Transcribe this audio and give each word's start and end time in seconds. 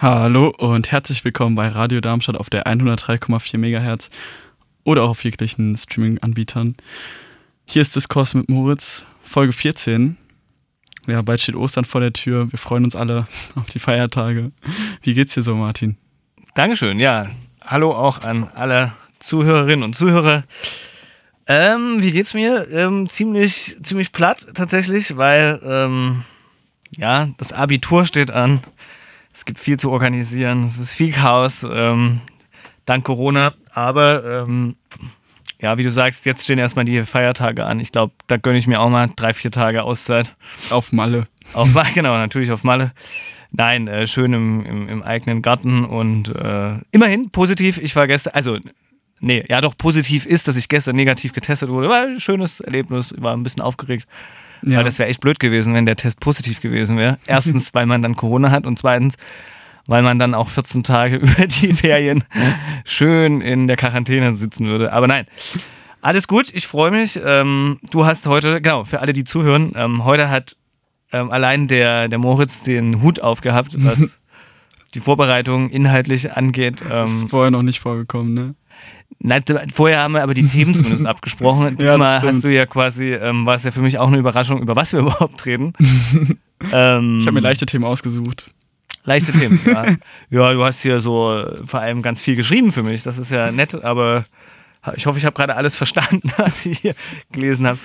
Hallo 0.00 0.54
und 0.56 0.92
herzlich 0.92 1.24
willkommen 1.24 1.56
bei 1.56 1.66
Radio 1.66 2.00
Darmstadt 2.00 2.36
auf 2.36 2.50
der 2.50 2.68
103,4 2.68 3.58
MHz 3.58 4.10
oder 4.84 5.02
auch 5.02 5.10
auf 5.10 5.24
jeglichen 5.24 5.76
Streaming-Anbietern. 5.76 6.76
Hier 7.64 7.82
ist 7.82 7.96
Diskurs 7.96 8.32
mit 8.34 8.48
Moritz, 8.48 9.04
Folge 9.22 9.52
14. 9.52 10.16
Ja, 11.08 11.20
bald 11.22 11.40
steht 11.40 11.56
Ostern 11.56 11.84
vor 11.84 12.00
der 12.00 12.12
Tür. 12.12 12.52
Wir 12.52 12.60
freuen 12.60 12.84
uns 12.84 12.94
alle 12.94 13.26
auf 13.56 13.70
die 13.70 13.80
Feiertage. 13.80 14.52
Wie 15.02 15.14
geht's 15.14 15.34
dir 15.34 15.42
so, 15.42 15.56
Martin? 15.56 15.96
Dankeschön, 16.54 17.00
ja. 17.00 17.30
Hallo 17.60 17.90
auch 17.90 18.22
an 18.22 18.48
alle 18.54 18.92
Zuhörerinnen 19.18 19.82
und 19.82 19.96
Zuhörer. 19.96 20.44
Ähm, 21.48 22.00
wie 22.00 22.12
geht's 22.12 22.34
mir? 22.34 22.68
Ähm, 22.70 23.08
ziemlich, 23.08 23.76
ziemlich 23.82 24.12
platt 24.12 24.46
tatsächlich, 24.54 25.16
weil 25.16 25.60
ähm, 25.64 26.22
ja, 26.96 27.30
das 27.36 27.52
Abitur 27.52 28.06
steht 28.06 28.30
an. 28.30 28.60
Es 29.32 29.44
gibt 29.44 29.58
viel 29.58 29.78
zu 29.78 29.90
organisieren. 29.90 30.64
Es 30.64 30.78
ist 30.78 30.92
viel 30.92 31.12
Chaos, 31.12 31.66
ähm, 31.70 32.20
dank 32.86 33.04
Corona. 33.04 33.54
Aber 33.72 34.44
ähm, 34.46 34.76
ja, 35.60 35.76
wie 35.76 35.82
du 35.82 35.90
sagst, 35.90 36.24
jetzt 36.26 36.44
stehen 36.44 36.58
erstmal 36.58 36.84
die 36.84 37.04
Feiertage 37.04 37.64
an. 37.64 37.80
Ich 37.80 37.92
glaube, 37.92 38.12
da 38.28 38.36
gönne 38.36 38.58
ich 38.58 38.66
mir 38.66 38.80
auch 38.80 38.90
mal 38.90 39.10
drei, 39.16 39.34
vier 39.34 39.50
Tage 39.50 39.82
Auszeit. 39.82 40.36
Auf 40.70 40.92
Malle. 40.92 41.26
Auf 41.52 41.72
Malle, 41.72 41.90
genau, 41.94 42.16
natürlich 42.16 42.52
auf 42.52 42.64
Malle. 42.64 42.92
Nein, 43.50 43.88
äh, 43.88 44.06
schön 44.06 44.32
im, 44.32 44.64
im, 44.64 44.88
im, 44.88 45.02
eigenen 45.02 45.42
Garten 45.42 45.84
und 45.84 46.34
äh, 46.34 46.78
immerhin 46.90 47.30
positiv. 47.30 47.78
Ich 47.78 47.96
war 47.96 48.06
gestern, 48.06 48.34
also 48.34 48.58
nee, 49.20 49.44
ja 49.48 49.60
doch 49.60 49.76
positiv 49.76 50.26
ist, 50.26 50.48
dass 50.48 50.56
ich 50.56 50.68
gestern 50.68 50.96
negativ 50.96 51.32
getestet 51.32 51.70
wurde. 51.70 51.88
War 51.88 52.02
ein 52.02 52.20
schönes 52.20 52.60
Erlebnis, 52.60 53.14
war 53.18 53.34
ein 53.34 53.42
bisschen 53.42 53.62
aufgeregt. 53.62 54.06
Ja. 54.62 54.78
Weil 54.78 54.84
das 54.84 54.98
wäre 54.98 55.08
echt 55.08 55.20
blöd 55.20 55.38
gewesen, 55.38 55.74
wenn 55.74 55.86
der 55.86 55.96
Test 55.96 56.20
positiv 56.20 56.60
gewesen 56.60 56.96
wäre. 56.96 57.18
Erstens, 57.26 57.74
weil 57.74 57.86
man 57.86 58.02
dann 58.02 58.16
Corona 58.16 58.50
hat 58.50 58.66
und 58.66 58.78
zweitens, 58.78 59.14
weil 59.86 60.02
man 60.02 60.18
dann 60.18 60.34
auch 60.34 60.48
14 60.48 60.82
Tage 60.82 61.16
über 61.22 61.46
die 61.46 61.72
Ferien 61.74 62.24
schön 62.84 63.40
in 63.40 63.66
der 63.66 63.76
Quarantäne 63.76 64.34
sitzen 64.34 64.66
würde. 64.66 64.92
Aber 64.92 65.06
nein. 65.06 65.26
Alles 66.00 66.28
gut, 66.28 66.50
ich 66.54 66.66
freue 66.68 66.92
mich. 66.92 67.18
Ähm, 67.24 67.80
du 67.90 68.06
hast 68.06 68.26
heute, 68.26 68.60
genau, 68.60 68.84
für 68.84 69.00
alle, 69.00 69.12
die 69.12 69.24
zuhören, 69.24 69.72
ähm, 69.74 70.04
heute 70.04 70.30
hat 70.30 70.56
ähm, 71.12 71.30
allein 71.30 71.66
der, 71.66 72.06
der 72.08 72.18
Moritz 72.18 72.62
den 72.62 73.02
Hut 73.02 73.20
aufgehabt, 73.20 73.74
was 73.78 74.18
die 74.94 75.00
Vorbereitung 75.00 75.70
inhaltlich 75.70 76.32
angeht. 76.32 76.82
das 76.88 77.12
ist 77.12 77.30
vorher 77.30 77.50
noch 77.50 77.62
nicht 77.62 77.80
vorgekommen, 77.80 78.32
ne? 78.32 78.54
Nein, 79.20 79.42
vorher 79.74 80.00
haben 80.00 80.14
wir 80.14 80.22
aber 80.22 80.34
die 80.34 80.46
Themen 80.46 80.74
zumindest 80.74 81.06
abgesprochen. 81.06 81.76
Diesmal 81.76 81.98
ja, 81.98 82.22
hast 82.22 82.44
du 82.44 82.48
ja 82.48 82.66
quasi, 82.66 83.12
ähm, 83.14 83.46
war 83.46 83.56
es 83.56 83.64
ja 83.64 83.70
für 83.70 83.80
mich 83.80 83.98
auch 83.98 84.08
eine 84.08 84.18
Überraschung, 84.18 84.62
über 84.62 84.76
was 84.76 84.92
wir 84.92 85.00
überhaupt 85.00 85.44
reden. 85.46 85.72
ähm, 86.72 87.18
ich 87.18 87.26
habe 87.26 87.32
mir 87.32 87.40
leichte 87.40 87.66
Themen 87.66 87.84
ausgesucht. 87.84 88.52
Leichte 89.04 89.32
Themen, 89.32 89.60
ja. 89.66 89.86
ja, 90.30 90.52
du 90.52 90.64
hast 90.64 90.82
hier 90.82 91.00
so 91.00 91.36
äh, 91.36 91.66
vor 91.66 91.80
allem 91.80 92.02
ganz 92.02 92.20
viel 92.20 92.36
geschrieben 92.36 92.70
für 92.70 92.82
mich. 92.82 93.02
Das 93.02 93.18
ist 93.18 93.30
ja 93.30 93.50
nett, 93.50 93.74
aber 93.82 94.24
ich 94.94 95.06
hoffe, 95.06 95.18
ich 95.18 95.24
habe 95.24 95.34
gerade 95.34 95.56
alles 95.56 95.76
verstanden, 95.76 96.22
was 96.36 96.64
ich 96.66 96.78
hier 96.78 96.94
gelesen 97.32 97.66
habe. 97.66 97.78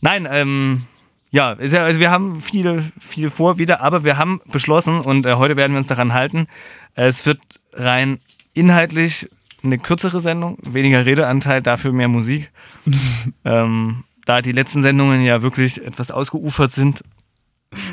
Nein, 0.00 0.26
ähm, 0.30 0.82
ja, 1.30 1.50
also 1.52 1.98
wir 2.00 2.10
haben 2.10 2.40
viele, 2.40 2.82
viele 2.98 3.30
vor 3.30 3.58
wieder, 3.58 3.82
aber 3.82 4.04
wir 4.04 4.16
haben 4.16 4.40
beschlossen 4.46 5.00
und 5.00 5.26
äh, 5.26 5.34
heute 5.34 5.56
werden 5.56 5.72
wir 5.72 5.78
uns 5.78 5.86
daran 5.86 6.14
halten. 6.14 6.46
Es 6.94 7.26
wird 7.26 7.40
rein 7.74 8.18
inhaltlich 8.54 9.28
eine 9.68 9.78
kürzere 9.78 10.20
Sendung, 10.20 10.58
weniger 10.62 11.04
Redeanteil, 11.06 11.62
dafür 11.62 11.92
mehr 11.92 12.08
Musik. 12.08 12.50
ähm, 13.44 14.04
da 14.24 14.42
die 14.42 14.52
letzten 14.52 14.82
Sendungen 14.82 15.22
ja 15.22 15.42
wirklich 15.42 15.84
etwas 15.84 16.10
ausgeufert 16.10 16.72
sind. 16.72 17.02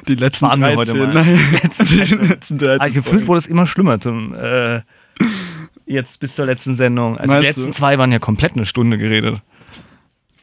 Die 0.08 0.16
letzten 0.16 0.48
waren 0.48 0.62
13, 0.62 0.78
heute 0.78 0.96
mal. 0.96 1.14
Nein, 1.14 1.40
die 1.52 1.56
letzten, 1.58 1.86
die 1.86 2.28
letzten 2.28 2.58
13 2.58 2.82
also 2.82 2.96
gefühlt 2.96 3.28
wurde 3.28 3.40
es 3.40 3.48
immer 3.48 3.66
schlimmer 3.68 4.00
zum, 4.00 4.34
äh, 4.34 4.82
jetzt 5.86 6.20
bis 6.20 6.36
zur 6.36 6.46
letzten 6.46 6.76
Sendung. 6.76 7.18
Also 7.18 7.32
Meinst 7.32 7.44
die 7.44 7.48
letzten 7.48 7.72
du? 7.72 7.78
zwei 7.78 7.98
waren 7.98 8.12
ja 8.12 8.20
komplett 8.20 8.54
eine 8.54 8.66
Stunde 8.66 8.98
geredet. 8.98 9.42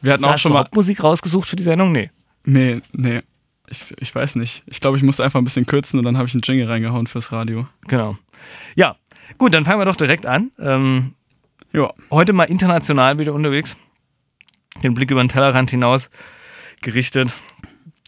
Wir 0.01 0.13
hatten 0.13 0.25
auch 0.25 0.37
schon 0.37 0.53
mal 0.53 0.67
Musik 0.73 1.03
rausgesucht 1.03 1.47
für 1.47 1.55
die 1.55 1.63
Sendung? 1.63 1.91
Nee. 1.91 2.11
Nee, 2.43 2.81
nee. 2.91 3.21
Ich, 3.69 3.93
ich 3.97 4.13
weiß 4.13 4.35
nicht. 4.35 4.63
Ich 4.67 4.81
glaube, 4.81 4.97
ich 4.97 5.03
musste 5.03 5.23
einfach 5.23 5.39
ein 5.39 5.45
bisschen 5.45 5.65
kürzen 5.65 5.97
und 5.97 6.05
dann 6.05 6.17
habe 6.17 6.27
ich 6.27 6.33
einen 6.33 6.41
Jingle 6.43 6.67
reingehauen 6.67 7.07
fürs 7.07 7.31
Radio. 7.31 7.67
Genau. 7.87 8.17
Ja, 8.75 8.97
Gut, 9.37 9.53
dann 9.53 9.65
fangen 9.65 9.79
wir 9.79 9.85
doch 9.85 9.95
direkt 9.95 10.25
an. 10.25 10.51
Ähm, 10.59 11.13
ja. 11.73 11.93
Heute 12.11 12.33
mal 12.33 12.45
international 12.45 13.19
wieder 13.19 13.33
unterwegs. 13.33 13.77
Den 14.81 14.93
Blick 14.93 15.11
über 15.11 15.23
den 15.23 15.29
Tellerrand 15.29 15.71
hinaus 15.71 16.09
gerichtet. 16.81 17.33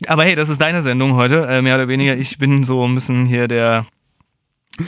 Aber 0.08 0.24
hey, 0.24 0.36
das 0.36 0.50
ist 0.50 0.62
deine 0.62 0.82
Sendung 0.82 1.16
heute, 1.16 1.48
äh, 1.48 1.62
mehr 1.62 1.76
oder 1.76 1.88
weniger. 1.88 2.16
Ich 2.16 2.38
bin 2.38 2.64
so 2.64 2.86
ein 2.88 2.96
bisschen 2.96 3.26
hier 3.26 3.48
der, 3.48 3.86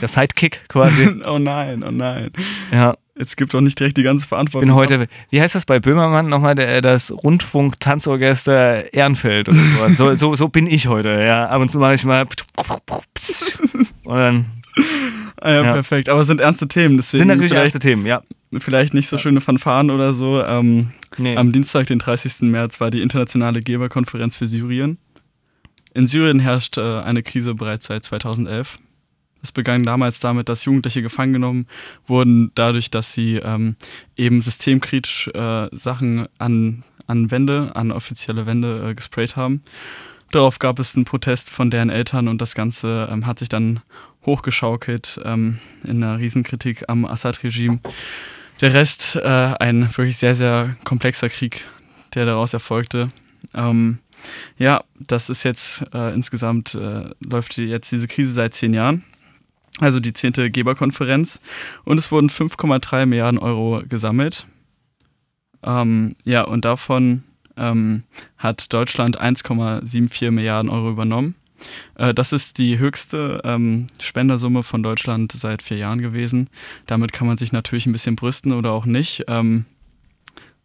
der 0.00 0.08
Sidekick 0.08 0.68
quasi. 0.68 1.22
oh 1.26 1.38
nein, 1.38 1.82
oh 1.82 1.90
nein. 1.90 2.30
Ja. 2.72 2.94
Jetzt 3.16 3.36
gibt 3.36 3.52
doch 3.52 3.60
nicht 3.60 3.80
direkt 3.80 3.96
die 3.96 4.04
ganze 4.04 4.28
Verantwortung. 4.28 4.68
Ich 4.68 4.72
bin 4.72 4.76
heute, 4.76 5.08
wie 5.30 5.40
heißt 5.40 5.56
das 5.56 5.64
bei 5.64 5.80
Böhmermann 5.80 6.28
nochmal, 6.28 6.54
der, 6.54 6.80
das 6.80 7.10
Rundfunk-Tanzorchester 7.10 8.94
Ehrenfeld 8.94 9.48
oder 9.48 9.58
so. 9.58 9.88
so. 9.88 10.14
so. 10.14 10.34
So 10.36 10.48
bin 10.48 10.68
ich 10.68 10.86
heute, 10.86 11.24
ja. 11.24 11.46
Ab 11.46 11.60
und 11.60 11.68
zu 11.68 11.80
mache 11.80 11.94
ich 11.94 12.04
mal 12.04 12.26
und 14.04 14.16
dann 14.16 14.58
Ah 15.40 15.50
ja, 15.50 15.64
ja, 15.64 15.72
perfekt. 15.74 16.08
Aber 16.08 16.20
es 16.20 16.26
sind 16.26 16.40
ernste 16.40 16.68
Themen. 16.68 16.96
Deswegen 16.96 17.20
sind 17.20 17.28
natürlich 17.28 17.52
ernste 17.52 17.78
Themen, 17.78 18.06
ja. 18.06 18.22
Vielleicht 18.56 18.94
nicht 18.94 19.08
so 19.08 19.18
schöne 19.18 19.40
Fanfaren 19.40 19.90
oder 19.90 20.14
so. 20.14 20.42
Ähm, 20.42 20.92
nee. 21.18 21.36
Am 21.36 21.52
Dienstag, 21.52 21.86
den 21.86 21.98
30. 21.98 22.48
März, 22.50 22.80
war 22.80 22.90
die 22.90 23.02
internationale 23.02 23.60
Geberkonferenz 23.60 24.36
für 24.36 24.46
Syrien. 24.46 24.98
In 25.92 26.06
Syrien 26.06 26.40
herrscht 26.40 26.78
äh, 26.78 27.00
eine 27.00 27.22
Krise 27.22 27.54
bereits 27.54 27.86
seit 27.86 28.04
2011. 28.04 28.78
Es 29.42 29.52
begann 29.52 29.82
damals 29.82 30.20
damit, 30.20 30.48
dass 30.48 30.64
Jugendliche 30.64 31.02
gefangen 31.02 31.34
genommen 31.34 31.66
wurden, 32.06 32.50
dadurch, 32.54 32.90
dass 32.90 33.12
sie 33.12 33.36
ähm, 33.36 33.76
eben 34.16 34.42
systemkritisch 34.42 35.28
äh, 35.28 35.68
Sachen 35.72 36.26
an, 36.38 36.84
an 37.06 37.30
Wände, 37.30 37.72
an 37.74 37.92
offizielle 37.92 38.46
Wände 38.46 38.90
äh, 38.90 38.94
gesprayt 38.94 39.36
haben. 39.36 39.62
Darauf 40.30 40.58
gab 40.58 40.78
es 40.78 40.96
einen 40.96 41.04
Protest 41.04 41.50
von 41.50 41.70
deren 41.70 41.88
Eltern 41.88 42.28
und 42.28 42.42
das 42.42 42.54
Ganze 42.54 43.08
ähm, 43.10 43.26
hat 43.26 43.38
sich 43.38 43.48
dann 43.48 43.80
hochgeschaukelt 44.26 45.20
ähm, 45.24 45.58
in 45.84 46.02
einer 46.02 46.18
Riesenkritik 46.18 46.84
am 46.88 47.04
Assad-Regime. 47.04 47.80
Der 48.60 48.74
Rest 48.74 49.14
äh, 49.14 49.22
ein 49.22 49.88
wirklich 49.96 50.16
sehr, 50.16 50.34
sehr 50.34 50.76
komplexer 50.84 51.28
Krieg, 51.28 51.64
der 52.14 52.26
daraus 52.26 52.54
erfolgte. 52.54 53.10
Ähm, 53.54 53.98
ja, 54.58 54.82
das 54.98 55.30
ist 55.30 55.44
jetzt 55.44 55.84
äh, 55.94 56.12
insgesamt, 56.12 56.74
äh, 56.74 57.10
läuft 57.20 57.56
jetzt 57.58 57.92
diese 57.92 58.08
Krise 58.08 58.32
seit 58.32 58.54
zehn 58.54 58.74
Jahren. 58.74 59.04
Also 59.80 60.00
die 60.00 60.12
zehnte 60.12 60.50
Geberkonferenz. 60.50 61.40
Und 61.84 61.98
es 61.98 62.10
wurden 62.10 62.30
5,3 62.30 63.06
Milliarden 63.06 63.38
Euro 63.38 63.82
gesammelt. 63.88 64.46
Ähm, 65.62 66.16
ja, 66.24 66.42
und 66.42 66.64
davon 66.64 67.22
ähm, 67.56 68.02
hat 68.38 68.72
Deutschland 68.72 69.20
1,74 69.20 70.32
Milliarden 70.32 70.68
Euro 70.68 70.90
übernommen. 70.90 71.36
Äh, 71.96 72.14
das 72.14 72.32
ist 72.32 72.58
die 72.58 72.78
höchste 72.78 73.40
ähm, 73.44 73.86
Spendersumme 74.00 74.62
von 74.62 74.82
Deutschland 74.82 75.32
seit 75.32 75.62
vier 75.62 75.78
Jahren 75.78 76.00
gewesen. 76.00 76.48
Damit 76.86 77.12
kann 77.12 77.26
man 77.26 77.36
sich 77.36 77.52
natürlich 77.52 77.86
ein 77.86 77.92
bisschen 77.92 78.16
brüsten 78.16 78.52
oder 78.52 78.72
auch 78.72 78.86
nicht. 78.86 79.24
Ähm, 79.28 79.64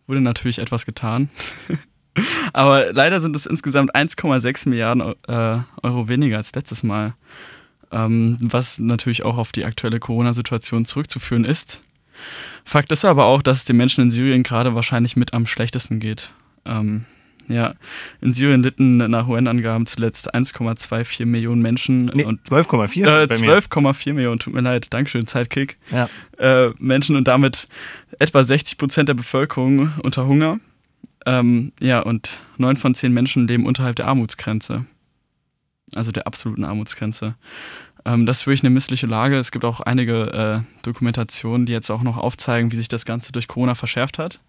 wurde 0.08 0.22
natürlich 0.22 0.60
etwas 0.60 0.86
getan. 0.86 1.30
Aber 2.54 2.94
leider 2.94 3.22
sind 3.22 3.36
es 3.36 3.46
insgesamt 3.46 3.96
1,6 3.96 4.70
Milliarden 4.70 5.14
äh, 5.28 5.60
Euro 5.82 6.08
weniger 6.10 6.38
als 6.38 6.54
letztes 6.54 6.84
Mal. 6.84 7.16
Ähm, 7.92 8.38
was 8.42 8.80
natürlich 8.80 9.24
auch 9.24 9.38
auf 9.38 9.52
die 9.52 9.66
aktuelle 9.66 10.00
Corona-Situation 10.00 10.86
zurückzuführen 10.86 11.46
ist. 11.46 11.84
Fakt 12.66 12.92
ist 12.92 13.06
aber 13.06 13.26
auch, 13.26 13.42
dass 13.42 13.60
es 13.60 13.66
den 13.66 13.78
Menschen 13.78 14.02
in 14.02 14.12
Syrien 14.12 14.44
gerade 14.44 14.76
wahrscheinlich 14.76 15.16
mit 15.16 15.34
am 15.34 15.46
schlechtesten 15.46 16.00
geht. 16.00 16.32
Ja, 17.48 17.74
in 18.22 18.34
Syrien 18.34 18.64
litten 18.64 18.98
nach 18.98 19.28
UN-Angaben 19.28 19.86
zuletzt 19.86 20.34
1,24 20.34 21.26
Millionen 21.26 21.62
Menschen. 21.62 22.06
Nee, 22.16 22.26
12,4? 22.26 23.04
Äh, 23.04 23.26
12,4 23.26 24.14
Millionen, 24.14 24.40
tut 24.40 24.54
mir 24.54 24.62
leid, 24.62 24.94
Dankeschön, 24.94 25.28
Zeitkick. 25.28 25.78
Ja. 25.92 26.10
Äh, 26.38 26.72
Menschen 26.80 27.16
und 27.16 27.28
damit 27.28 27.68
etwa 28.20 28.44
60 28.44 28.78
Prozent 28.78 29.10
der 29.10 29.14
Bevölkerung 29.14 29.92
unter 30.04 30.26
Hunger. 30.28 30.60
Ähm, 31.26 31.72
ja, 31.80 32.02
und 32.02 32.40
neun 32.58 32.76
von 32.78 32.94
zehn 32.96 33.14
Menschen 33.14 33.48
leben 33.48 33.66
unterhalb 33.66 33.96
der 33.96 34.08
Armutsgrenze. 34.08 34.86
Also 35.96 36.12
der 36.12 36.28
absoluten 36.28 36.66
Armutsgrenze. 36.66 37.36
Ähm, 38.06 38.26
das 38.26 38.42
ist 38.42 38.48
wirklich 38.48 38.64
eine 38.64 38.72
missliche 38.72 39.08
Lage. 39.08 39.38
Es 39.38 39.52
gibt 39.52 39.66
auch 39.66 39.80
einige 39.80 40.34
äh, 40.34 40.82
Dokumentationen, 40.84 41.66
die 41.66 41.72
jetzt 41.72 41.90
auch 41.90 42.04
noch 42.04 42.18
aufzeigen, 42.18 42.72
wie 42.72 42.76
sich 42.76 42.88
das 42.88 43.06
Ganze 43.06 43.32
durch 43.32 43.48
Corona 43.48 43.76
verschärft 43.76 44.18
hat. 44.18 44.42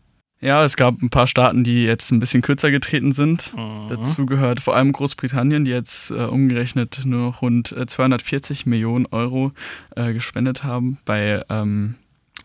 Ja, 0.44 0.62
es 0.62 0.76
gab 0.76 1.00
ein 1.00 1.08
paar 1.08 1.26
Staaten, 1.26 1.64
die 1.64 1.84
jetzt 1.84 2.10
ein 2.10 2.20
bisschen 2.20 2.42
kürzer 2.42 2.70
getreten 2.70 3.12
sind. 3.12 3.54
Mhm. 3.56 3.88
Dazu 3.88 4.26
gehört 4.26 4.60
vor 4.60 4.76
allem 4.76 4.92
Großbritannien, 4.92 5.64
die 5.64 5.70
jetzt 5.70 6.10
äh, 6.10 6.24
umgerechnet 6.24 7.00
nur 7.06 7.28
noch 7.28 7.40
rund 7.40 7.68
240 7.68 8.66
äh, 8.66 8.68
Millionen 8.68 9.06
Euro 9.06 9.52
äh, 9.96 10.12
gespendet 10.12 10.62
haben. 10.62 10.98
Bei 11.06 11.42
ähm, 11.48 11.94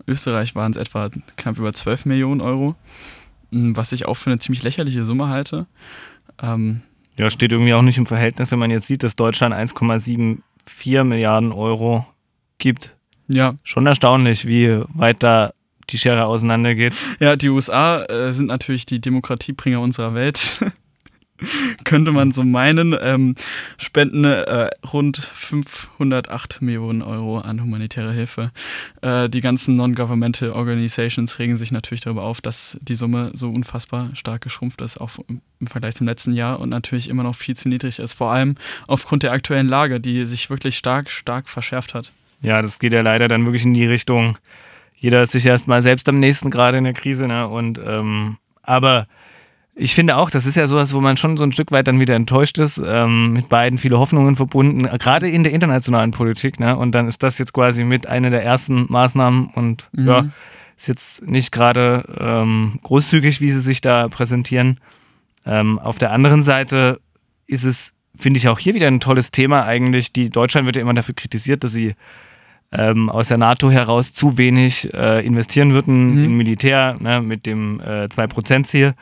Österreich 0.07 0.56
waren 0.56 0.72
es 0.72 0.78
etwa 0.78 1.10
knapp 1.36 1.57
über 1.57 1.74
12 1.74 2.06
Millionen 2.06 2.40
Euro, 2.40 2.75
hm, 3.51 3.75
was 3.75 3.92
ich 3.92 4.06
auch 4.06 4.16
für 4.16 4.30
eine 4.30 4.40
ziemlich 4.40 4.63
lächerliche 4.63 5.04
Summe 5.04 5.28
halte. 5.28 5.68
Ähm, 6.42 6.80
ja, 7.18 7.30
steht 7.30 7.51
irgendwie 7.51 7.74
auch 7.74 7.81
nicht 7.81 7.98
im 7.98 8.06
Verhältnis, 8.06 8.50
wenn 8.50 8.60
man 8.60 8.72
jetzt 8.72 8.88
sieht, 8.88 9.04
dass 9.04 9.18
Deutschland 9.18 9.54
1,74 9.54 11.04
Milliarden 11.04 11.51
Euro 11.51 12.07
gibt. 12.60 12.96
Ja. 13.28 13.56
Schon 13.63 13.86
erstaunlich, 13.88 14.48
wie 14.48 14.84
weit 14.88 15.22
da 15.22 15.51
die 15.91 15.97
Schere 15.97 16.25
auseinandergeht. 16.25 16.94
Ja, 17.19 17.36
die 17.36 17.50
USA 17.50 18.03
äh, 18.03 18.33
sind 18.33 18.47
natürlich 18.47 18.86
die 18.86 19.01
Demokratiebringer 19.01 19.81
unserer 19.81 20.13
Welt. 20.13 20.63
könnte 21.83 22.12
man 22.12 22.31
so 22.31 22.44
meinen, 22.44 22.95
ähm, 23.00 23.36
spenden 23.77 24.25
äh, 24.25 24.69
rund 24.91 25.18
508 25.18 26.62
Millionen 26.62 27.01
Euro 27.01 27.39
an 27.39 27.62
humanitäre 27.62 28.12
Hilfe. 28.12 28.51
Äh, 29.01 29.30
die 29.30 29.41
ganzen 29.41 29.75
Non-Governmental 29.75 30.51
Organizations 30.51 31.39
regen 31.39 31.57
sich 31.57 31.71
natürlich 31.71 32.01
darüber 32.01 32.24
auf, 32.24 32.41
dass 32.41 32.77
die 32.81 32.95
Summe 32.95 33.31
so 33.33 33.50
unfassbar 33.50 34.09
stark 34.13 34.41
geschrumpft 34.41 34.81
ist, 34.81 35.00
auch 35.00 35.12
im 35.27 35.68
Vergleich 35.68 35.95
zum 35.95 36.07
letzten 36.07 36.33
Jahr 36.33 36.59
und 36.59 36.69
natürlich 36.69 37.09
immer 37.09 37.24
noch 37.24 37.36
viel 37.36 37.56
zu 37.56 37.69
niedrig 37.69 38.00
ist, 38.00 38.13
vor 38.13 38.31
allem 38.31 38.56
aufgrund 38.88 39.24
der 39.24 39.31
aktuellen 39.31 39.68
Lage, 39.68 40.00
die 40.00 40.25
sich 40.25 40.50
wirklich 40.50 40.77
stark, 40.77 41.09
stark 41.09 41.50
verschärft 41.50 41.94
hat. 41.94 42.12
Ja, 42.41 42.62
das 42.62 42.80
geht 42.80 42.94
ja 42.94 43.01
leider 43.01 43.27
dann 43.27 43.45
wirklich 43.45 43.65
in 43.65 43.74
die 43.74 43.86
Richtung, 43.86 44.38
jeder 45.00 45.24
ist 45.24 45.31
sich 45.31 45.46
erstmal 45.46 45.81
selbst 45.81 46.07
am 46.10 46.16
nächsten 46.16 46.51
gerade 46.51 46.78
in 46.78 46.84
der 46.84 46.94
Krise, 46.94 47.28
ne? 47.28 47.48
Und 47.48 47.80
ähm, 47.84 48.38
aber 48.62 49.07
ich 49.74 49.96
finde 49.96 50.18
auch, 50.18 50.30
das 50.30 50.46
ist 50.46 50.56
ja 50.56 50.68
sowas, 50.68 50.94
wo 50.94 51.00
man 51.00 51.16
schon 51.16 51.38
so 51.38 51.44
ein 51.44 51.54
Stück 51.54 51.72
weit 51.72 51.88
dann 51.88 52.01
wieder 52.01 52.16
enttäuscht 52.16 52.60
ist, 52.60 52.81
ähm, 52.86 53.31
mit 53.31 53.48
beiden 53.48 53.78
viele 53.78 53.98
Hoffnungen 53.98 54.36
verbunden, 54.36 54.84
gerade 54.84 55.30
in 55.30 55.44
der 55.44 55.54
internationalen 55.54 56.12
Politik. 56.12 56.60
Ne? 56.60 56.75
Und 56.75 56.92
dann 56.92 57.07
ist 57.07 57.24
das 57.24 57.38
jetzt 57.38 57.54
quasi 57.54 57.86
mit 57.86 58.06
einer 58.06 58.30
der 58.30 58.44
ersten 58.44 58.88
Maßnahmen 58.90 59.51
und 59.56 59.88
mhm. 59.94 60.07
ja, 60.07 60.25
ist 60.75 60.88
jetzt 60.88 61.25
nicht 61.25 61.54
gerade 61.54 62.04
ähm, 62.19 62.80
großzügig, 62.84 63.40
wie 63.40 63.51
sie 63.51 63.62
sich 63.62 63.80
da 63.80 64.10
präsentieren. 64.10 64.81
Ähm, 65.46 65.80
auf 65.80 65.98
der 65.98 66.12
anderen 66.12 66.44
Seite 66.44 67.00
ist 67.48 67.63
es, 67.63 67.94
finde 68.16 68.38
ich, 68.38 68.50
auch 68.50 68.60
hier 68.60 68.74
wieder 68.74 68.88
ein 68.88 69.00
tolles 69.00 69.31
Thema 69.31 69.63
eigentlich. 69.63 70.12
Die 70.12 70.30
Deutschland 70.30 70.66
wird 70.66 70.75
ja 70.75 70.81
immer 70.81 70.94
dafür 70.94 71.16
kritisiert, 71.16 71.63
dass 71.63 71.72
sie 71.72 71.96
ähm, 72.71 73.10
aus 73.10 73.30
der 73.30 73.38
NATO 73.38 73.71
heraus 73.71 74.13
zu 74.13 74.38
wenig 74.38 74.94
äh, 74.94 75.25
investieren 75.25 75.74
würden 75.74 76.16
mhm. 76.16 76.24
in 76.25 76.38
Militär 76.38 76.98
ne, 77.00 77.21
mit 77.21 77.45
dem 77.45 77.80
äh, 77.80 78.06
2%-Ziel. 78.06 78.94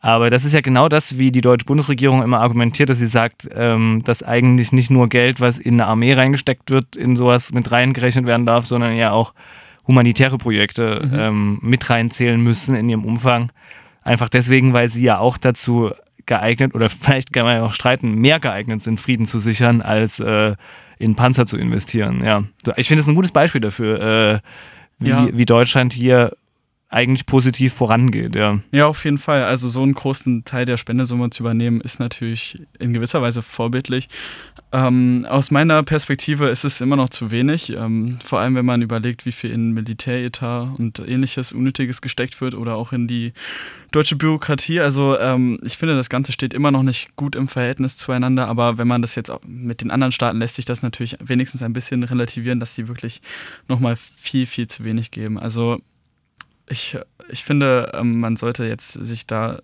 Aber 0.00 0.30
das 0.30 0.44
ist 0.44 0.52
ja 0.52 0.60
genau 0.60 0.88
das, 0.88 1.18
wie 1.18 1.30
die 1.30 1.40
deutsche 1.40 1.66
Bundesregierung 1.66 2.22
immer 2.22 2.40
argumentiert, 2.40 2.90
dass 2.90 2.98
sie 2.98 3.06
sagt, 3.06 3.48
ähm, 3.54 4.02
dass 4.04 4.22
eigentlich 4.22 4.72
nicht 4.72 4.90
nur 4.90 5.08
Geld, 5.08 5.40
was 5.40 5.58
in 5.58 5.74
eine 5.74 5.86
Armee 5.86 6.12
reingesteckt 6.12 6.70
wird, 6.70 6.96
in 6.96 7.16
sowas 7.16 7.52
mit 7.52 7.70
reingerechnet 7.70 8.26
werden 8.26 8.46
darf, 8.46 8.66
sondern 8.66 8.94
ja 8.94 9.12
auch 9.12 9.34
humanitäre 9.86 10.38
Projekte 10.38 11.02
mhm. 11.04 11.18
ähm, 11.18 11.58
mit 11.62 11.88
reinzählen 11.88 12.40
müssen 12.40 12.76
in 12.76 12.88
ihrem 12.88 13.04
Umfang. 13.04 13.50
Einfach 14.02 14.28
deswegen, 14.28 14.72
weil 14.72 14.88
sie 14.88 15.02
ja 15.02 15.18
auch 15.18 15.38
dazu 15.38 15.90
geeignet 16.26 16.74
oder 16.74 16.88
vielleicht 16.90 17.32
kann 17.32 17.44
man 17.44 17.56
ja 17.56 17.64
auch 17.64 17.72
streiten, 17.72 18.14
mehr 18.14 18.40
geeignet 18.40 18.82
sind, 18.82 19.00
Frieden 19.00 19.26
zu 19.26 19.38
sichern, 19.38 19.80
als 19.80 20.20
äh, 20.20 20.54
in 20.98 21.14
Panzer 21.14 21.46
zu 21.46 21.56
investieren. 21.56 22.24
Ja, 22.24 22.44
ich 22.76 22.88
finde 22.88 23.02
es 23.02 23.06
ein 23.06 23.14
gutes 23.14 23.32
Beispiel 23.32 23.60
dafür, 23.60 24.00
äh, 24.00 24.38
wie, 24.98 25.08
ja. 25.10 25.28
wie 25.32 25.44
Deutschland 25.44 25.92
hier 25.92 26.36
eigentlich 26.88 27.26
positiv 27.26 27.72
vorangeht, 27.72 28.36
ja. 28.36 28.60
Ja, 28.70 28.86
auf 28.86 29.04
jeden 29.04 29.18
Fall. 29.18 29.42
Also 29.42 29.68
so 29.68 29.82
einen 29.82 29.94
großen 29.94 30.44
Teil 30.44 30.66
der 30.66 30.76
Spendesumme 30.76 31.30
zu 31.30 31.42
übernehmen, 31.42 31.80
ist 31.80 31.98
natürlich 31.98 32.62
in 32.78 32.92
gewisser 32.92 33.20
Weise 33.20 33.42
vorbildlich. 33.42 34.08
Ähm, 34.70 35.26
aus 35.28 35.50
meiner 35.50 35.82
Perspektive 35.82 36.48
ist 36.48 36.64
es 36.64 36.80
immer 36.80 36.94
noch 36.94 37.08
zu 37.08 37.32
wenig, 37.32 37.72
ähm, 37.72 38.18
vor 38.22 38.38
allem 38.38 38.54
wenn 38.54 38.64
man 38.64 38.82
überlegt, 38.82 39.26
wie 39.26 39.32
viel 39.32 39.50
in 39.50 39.72
Militäretat 39.72 40.78
und 40.78 41.00
ähnliches 41.00 41.52
Unnötiges 41.52 42.02
gesteckt 42.02 42.40
wird 42.40 42.54
oder 42.54 42.76
auch 42.76 42.92
in 42.92 43.08
die 43.08 43.32
deutsche 43.90 44.14
Bürokratie. 44.14 44.78
Also 44.78 45.18
ähm, 45.18 45.58
ich 45.64 45.78
finde, 45.78 45.96
das 45.96 46.08
Ganze 46.08 46.30
steht 46.30 46.54
immer 46.54 46.70
noch 46.70 46.84
nicht 46.84 47.16
gut 47.16 47.34
im 47.34 47.48
Verhältnis 47.48 47.96
zueinander, 47.96 48.46
aber 48.46 48.78
wenn 48.78 48.86
man 48.86 49.02
das 49.02 49.16
jetzt 49.16 49.30
auch 49.30 49.40
mit 49.44 49.80
den 49.80 49.90
anderen 49.90 50.12
Staaten 50.12 50.38
lässt 50.38 50.54
sich 50.54 50.66
das 50.66 50.82
natürlich 50.82 51.16
wenigstens 51.20 51.64
ein 51.64 51.72
bisschen 51.72 52.04
relativieren, 52.04 52.60
dass 52.60 52.76
sie 52.76 52.86
wirklich 52.86 53.22
nochmal 53.66 53.96
viel, 53.96 54.46
viel 54.46 54.68
zu 54.68 54.84
wenig 54.84 55.10
geben. 55.10 55.36
Also 55.36 55.80
ich, 56.68 56.98
ich 57.28 57.44
finde, 57.44 57.92
ähm, 57.94 58.20
man 58.20 58.36
sollte 58.36 58.64
jetzt 58.66 58.92
sich 58.92 59.26
da 59.26 59.60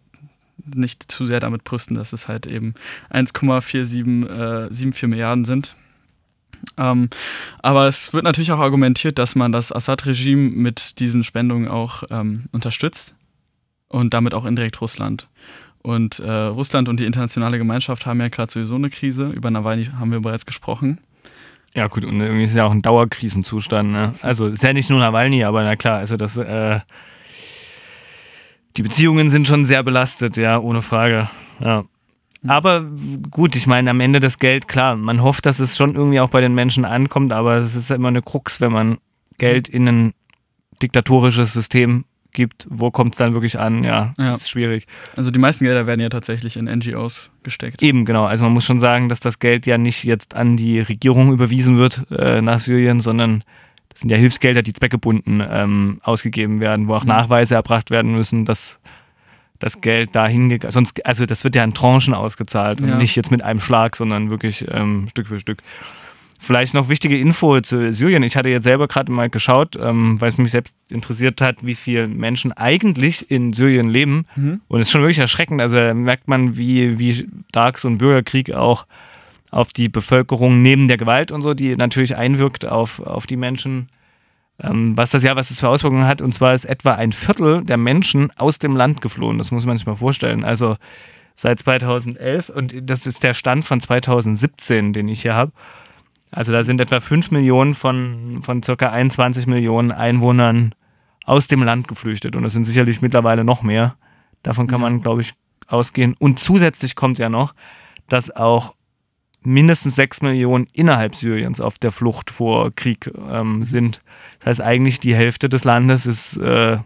nicht 0.65 1.11
zu 1.11 1.27
sehr 1.27 1.41
damit 1.41 1.65
brüsten, 1.65 1.97
dass 1.97 2.13
es 2.13 2.29
halt 2.29 2.47
eben 2.47 2.75
1,474 3.11 5.03
äh, 5.03 5.07
Milliarden 5.07 5.45
sind. 5.45 5.77
Ähm, 6.79 7.11
aber 7.59 7.89
es 7.89 8.13
wird 8.13 8.25
natürlich 8.25 8.53
auch 8.53 8.61
argumentiert, 8.61 9.19
dass 9.19 9.35
man 9.35 9.51
das 9.51 9.73
Assad-Regime 9.73 10.51
mit 10.51 11.01
diesen 11.01 11.25
Spendungen 11.25 11.69
auch 11.69 12.05
ähm, 12.11 12.45
unterstützt 12.53 13.17
und 13.89 14.15
damit 14.15 14.35
auch 14.35 14.45
indirekt 14.45 14.81
Russland. 14.81 15.29
Und 15.83 16.21
äh, 16.21 16.31
Russland 16.31 16.89
und 16.89 17.01
die 17.01 17.05
internationale 17.05 17.59
Gemeinschaft 17.59 18.07
haben 18.07 18.21
ja 18.21 18.29
gerade 18.29 18.53
sowieso 18.53 18.77
eine 18.77 18.91
Krise. 18.91 19.29
Über 19.31 19.51
Nawalny 19.51 19.87
haben 19.87 20.13
wir 20.13 20.21
bereits 20.21 20.47
gesprochen. 20.47 21.01
Ja, 21.75 21.87
gut, 21.87 22.05
und 22.05 22.21
irgendwie 22.21 22.45
ist 22.45 22.51
es 22.51 22.57
ja 22.57 22.67
auch 22.67 22.71
ein 22.71 22.83
Dauerkrisenzustand. 22.83 23.91
Ne? 23.91 24.15
Also 24.21 24.49
ist 24.49 24.63
ja 24.63 24.73
nicht 24.73 24.91
nur 24.91 24.99
Nawalny, 24.99 25.45
aber 25.45 25.63
na 25.63 25.77
klar, 25.77 25.99
also 25.99 26.17
das, 26.17 26.37
äh, 26.37 26.81
die 28.77 28.83
Beziehungen 28.83 29.31
sind 29.31 29.49
schon 29.49 29.65
sehr 29.65 29.83
belastet, 29.83 30.37
ja, 30.37 30.59
ohne 30.59 30.83
Frage. 30.83 31.31
Ja. 31.61 31.85
Aber 32.47 32.85
gut, 33.31 33.55
ich 33.55 33.67
meine, 33.67 33.91
am 33.91 34.01
Ende 34.01 34.21
das 34.21 34.39
Geld, 34.39 34.67
klar, 34.69 34.97
man 34.97 35.23
hofft, 35.23 35.47
dass 35.47 35.61
es 35.61 35.77
schon 35.77 35.95
irgendwie 35.95 36.21
auch 36.21 36.29
bei 36.29 36.41
den 36.41 36.55
Menschen 36.55 36.85
ankommt, 36.85 37.33
aber 37.33 37.57
es 37.57 37.77
ist 37.77 37.89
ja 37.89 37.97
immer 37.97 38.09
eine 38.09 38.23
Krux, 38.23 38.61
wenn 38.61 38.73
man 38.73 38.99
Geld 39.39 39.69
in 39.69 39.89
ein 39.89 40.15
diktatorisches 40.83 41.53
System 41.53 42.05
gibt, 42.33 42.67
wo 42.71 42.91
kommt 42.91 43.15
es 43.15 43.19
dann 43.19 43.35
wirklich 43.35 43.59
an? 43.59 43.85
Ja, 43.85 44.15
ja, 44.19 44.35
ist 44.35 44.51
schwierig. 44.51 44.87
Also 45.17 45.31
die 45.31 45.39
meisten 45.39 45.65
Gelder 45.65 45.87
werden 45.87 46.01
ja 46.01 46.09
tatsächlich 46.09 46.57
in 46.57 46.65
NGOs 46.65 47.33
gesteckt. 47.43 47.83
Eben, 47.83 48.05
genau. 48.05 48.25
Also 48.25 48.45
man 48.45 48.53
muss 48.53 48.65
schon 48.65 48.81
sagen, 48.81 49.09
dass 49.09 49.21
das 49.21 49.39
Geld 49.39 49.67
ja 49.67 49.79
nicht 49.79 50.05
jetzt 50.05 50.35
an 50.35 50.57
die 50.57 50.81
Regierung 50.81 51.33
überwiesen 51.33 51.77
wird 51.77 52.05
äh, 52.11 52.41
nach 52.41 52.61
Syrien, 52.61 53.01
sondern 53.01 53.45
das 53.89 54.01
sind 54.01 54.11
ja 54.11 54.17
Hilfsgelder, 54.17 54.63
die 54.63 54.73
zweckgebunden 54.73 55.43
ähm, 55.47 55.99
ausgegeben 56.03 56.61
werden, 56.61 56.89
wo 56.89 56.95
auch 56.95 57.05
mhm. 57.05 57.09
Nachweise 57.09 57.55
erbracht 57.55 57.91
werden 57.91 58.13
müssen, 58.13 58.45
dass 58.45 58.81
das 59.59 59.81
Geld 59.81 60.17
dahin 60.17 60.49
gegangen 60.49 60.73
sonst 60.73 61.07
also 61.07 61.25
das 61.25 61.45
wird 61.45 61.55
ja 61.55 61.63
in 61.63 61.73
Tranchen 61.73 62.15
ausgezahlt 62.15 62.81
ja. 62.81 62.93
und 62.93 62.99
nicht 62.99 63.15
jetzt 63.15 63.31
mit 63.31 63.43
einem 63.43 63.61
Schlag, 63.61 63.95
sondern 63.95 64.31
wirklich 64.31 64.67
ähm, 64.69 65.07
Stück 65.09 65.29
für 65.29 65.39
Stück. 65.39 65.63
Vielleicht 66.43 66.75
noch 66.75 66.89
wichtige 66.89 67.17
Info 67.17 67.61
zu 67.61 67.93
Syrien. 67.93 68.25
Ich 68.25 68.37
hatte 68.37 68.49
jetzt 68.49 68.65
selber 68.65 68.89
gerade 68.89 69.13
mal 69.13 69.31
geschaut, 69.31 69.77
ähm, 69.81 70.21
weil 70.21 70.31
es 70.31 70.39
mich 70.39 70.51
selbst 70.51 70.77
interessiert 70.91 71.41
hat, 71.41 71.65
wie 71.65 71.77
viele 71.77 72.09
Menschen 72.09 72.51
eigentlich 72.51 73.31
in 73.31 73.53
Syrien 73.53 73.89
leben. 73.89 74.27
Mhm. 74.35 74.61
Und 74.67 74.81
es 74.81 74.89
ist 74.89 74.91
schon 74.91 75.03
wirklich 75.03 75.21
erschreckend. 75.21 75.61
Also 75.61 75.77
merkt 75.95 76.27
man, 76.27 76.57
wie, 76.57 76.99
wie 76.99 77.29
stark 77.51 77.79
so 77.79 77.87
ein 77.87 77.99
Bürgerkrieg 77.99 78.53
auch 78.55 78.87
auf 79.53 79.69
die 79.69 79.89
Bevölkerung 79.89 80.61
neben 80.63 80.89
der 80.89 80.97
Gewalt 80.97 81.31
und 81.31 81.43
so, 81.43 81.55
die 81.55 81.77
natürlich 81.77 82.17
einwirkt 82.17 82.67
auf, 82.67 82.99
auf 82.99 83.29
die 83.29 83.37
Menschen. 83.37 83.89
Ähm, 84.61 84.97
was 84.97 85.11
das 85.11 85.23
ja, 85.23 85.37
was 85.37 85.53
es 85.53 85.61
für 85.61 85.69
Auswirkungen 85.69 86.09
hat. 86.09 86.21
Und 86.23 86.33
zwar 86.35 86.55
ist 86.55 86.65
etwa 86.65 86.95
ein 86.95 87.13
Viertel 87.13 87.63
der 87.63 87.77
Menschen 87.77 88.33
aus 88.37 88.59
dem 88.59 88.75
Land 88.75 89.01
geflohen. 89.01 89.39
Das 89.39 89.53
muss 89.53 89.65
man 89.65 89.79
sich 89.79 89.87
mal 89.87 89.95
vorstellen. 89.95 90.43
Also 90.43 90.75
seit 91.37 91.61
2011 91.61 92.49
und 92.49 92.75
das 92.91 93.07
ist 93.07 93.23
der 93.23 93.35
Stand 93.35 93.65
von 93.65 93.81
2017, 93.81 94.93
den 94.93 95.07
ich 95.07 95.23
hier 95.23 95.35
habe. 95.35 95.53
Also 96.33 96.51
da 96.51 96.65
sind 96.65 96.81
etwa 96.81 97.01
5 97.01 97.31
Millionen 97.31 97.75
von, 97.75 98.41
von 98.41 98.63
circa 98.63 98.91
21 98.91 99.47
Millionen 99.47 99.93
Einwohnern 99.93 100.75
aus 101.25 101.47
dem 101.47 101.63
Land 101.63 101.89
geflüchtet. 101.89 102.35
Und 102.35 102.43
das 102.43 102.55
sind 102.55 102.65
sicherlich 102.65 103.03
mittlerweile 103.03 103.45
noch 103.45 103.63
mehr. 103.63 103.97
Davon 104.43 104.67
kann 104.67 104.81
man, 104.81 105.03
glaube 105.03 105.21
ich, 105.21 105.35
ausgehen. 105.69 106.17
Und 106.19 106.41
zusätzlich 106.41 106.97
kommt 106.97 107.19
ja 107.19 107.29
noch, 107.29 107.55
dass 108.09 108.35
auch 108.35 108.75
mindestens 109.43 109.95
6 109.97 110.23
Millionen 110.23 110.67
innerhalb 110.73 111.15
Syriens 111.15 111.61
auf 111.61 111.79
der 111.79 111.93
Flucht 111.93 112.31
vor 112.31 112.71
Krieg 112.75 113.11
ähm, 113.29 113.63
sind. 113.63 114.01
Das 114.39 114.47
heißt, 114.47 114.61
eigentlich 114.63 115.01
die 115.01 115.15
Hälfte 115.15 115.51
des 115.51 115.65
Landes 115.65 116.07
ist 116.07 116.39
äh, 116.39 116.79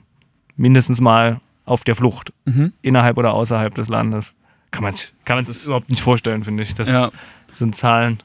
mindestens 0.57 1.01
mal 1.01 1.41
auf 1.65 1.85
der 1.85 1.95
Flucht. 1.95 2.33
Mhm. 2.47 2.73
Innerhalb 2.83 3.17
oder 3.17 3.33
außerhalb 3.33 3.75
des 3.75 3.89
Landes. 3.89 4.37
Kann 4.73 4.83
man, 4.83 4.95
kann 5.25 5.37
man 5.37 5.45
sich 5.45 5.57
das 5.57 5.67
überhaupt 5.67 5.89
nicht 5.89 6.03
vorstellen, 6.03 6.43
finde 6.43 6.65
ich. 6.65 6.75
Das 6.75 6.89
ja. 6.89 7.11
sind 7.53 7.77
Zahlen. 7.77 8.19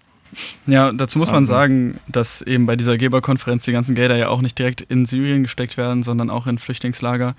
Ja, 0.66 0.92
dazu 0.92 1.20
muss 1.20 1.32
man 1.32 1.46
sagen, 1.46 2.00
dass 2.08 2.42
eben 2.42 2.66
bei 2.66 2.76
dieser 2.76 2.98
Geberkonferenz 2.98 3.66
die 3.66 3.72
ganzen 3.72 3.96
Gelder 3.96 4.16
ja 4.16 4.30
auch 4.30 4.42
nicht 4.42 4.58
direkt 4.58 4.82
in 4.82 5.06
Syrien 5.06 5.44
gesteckt 5.44 5.78
werden, 5.78 6.04
sondern 6.04 6.30
auch 6.30 6.48
in 6.48 6.58
Flüchtlingslager, 6.58 7.36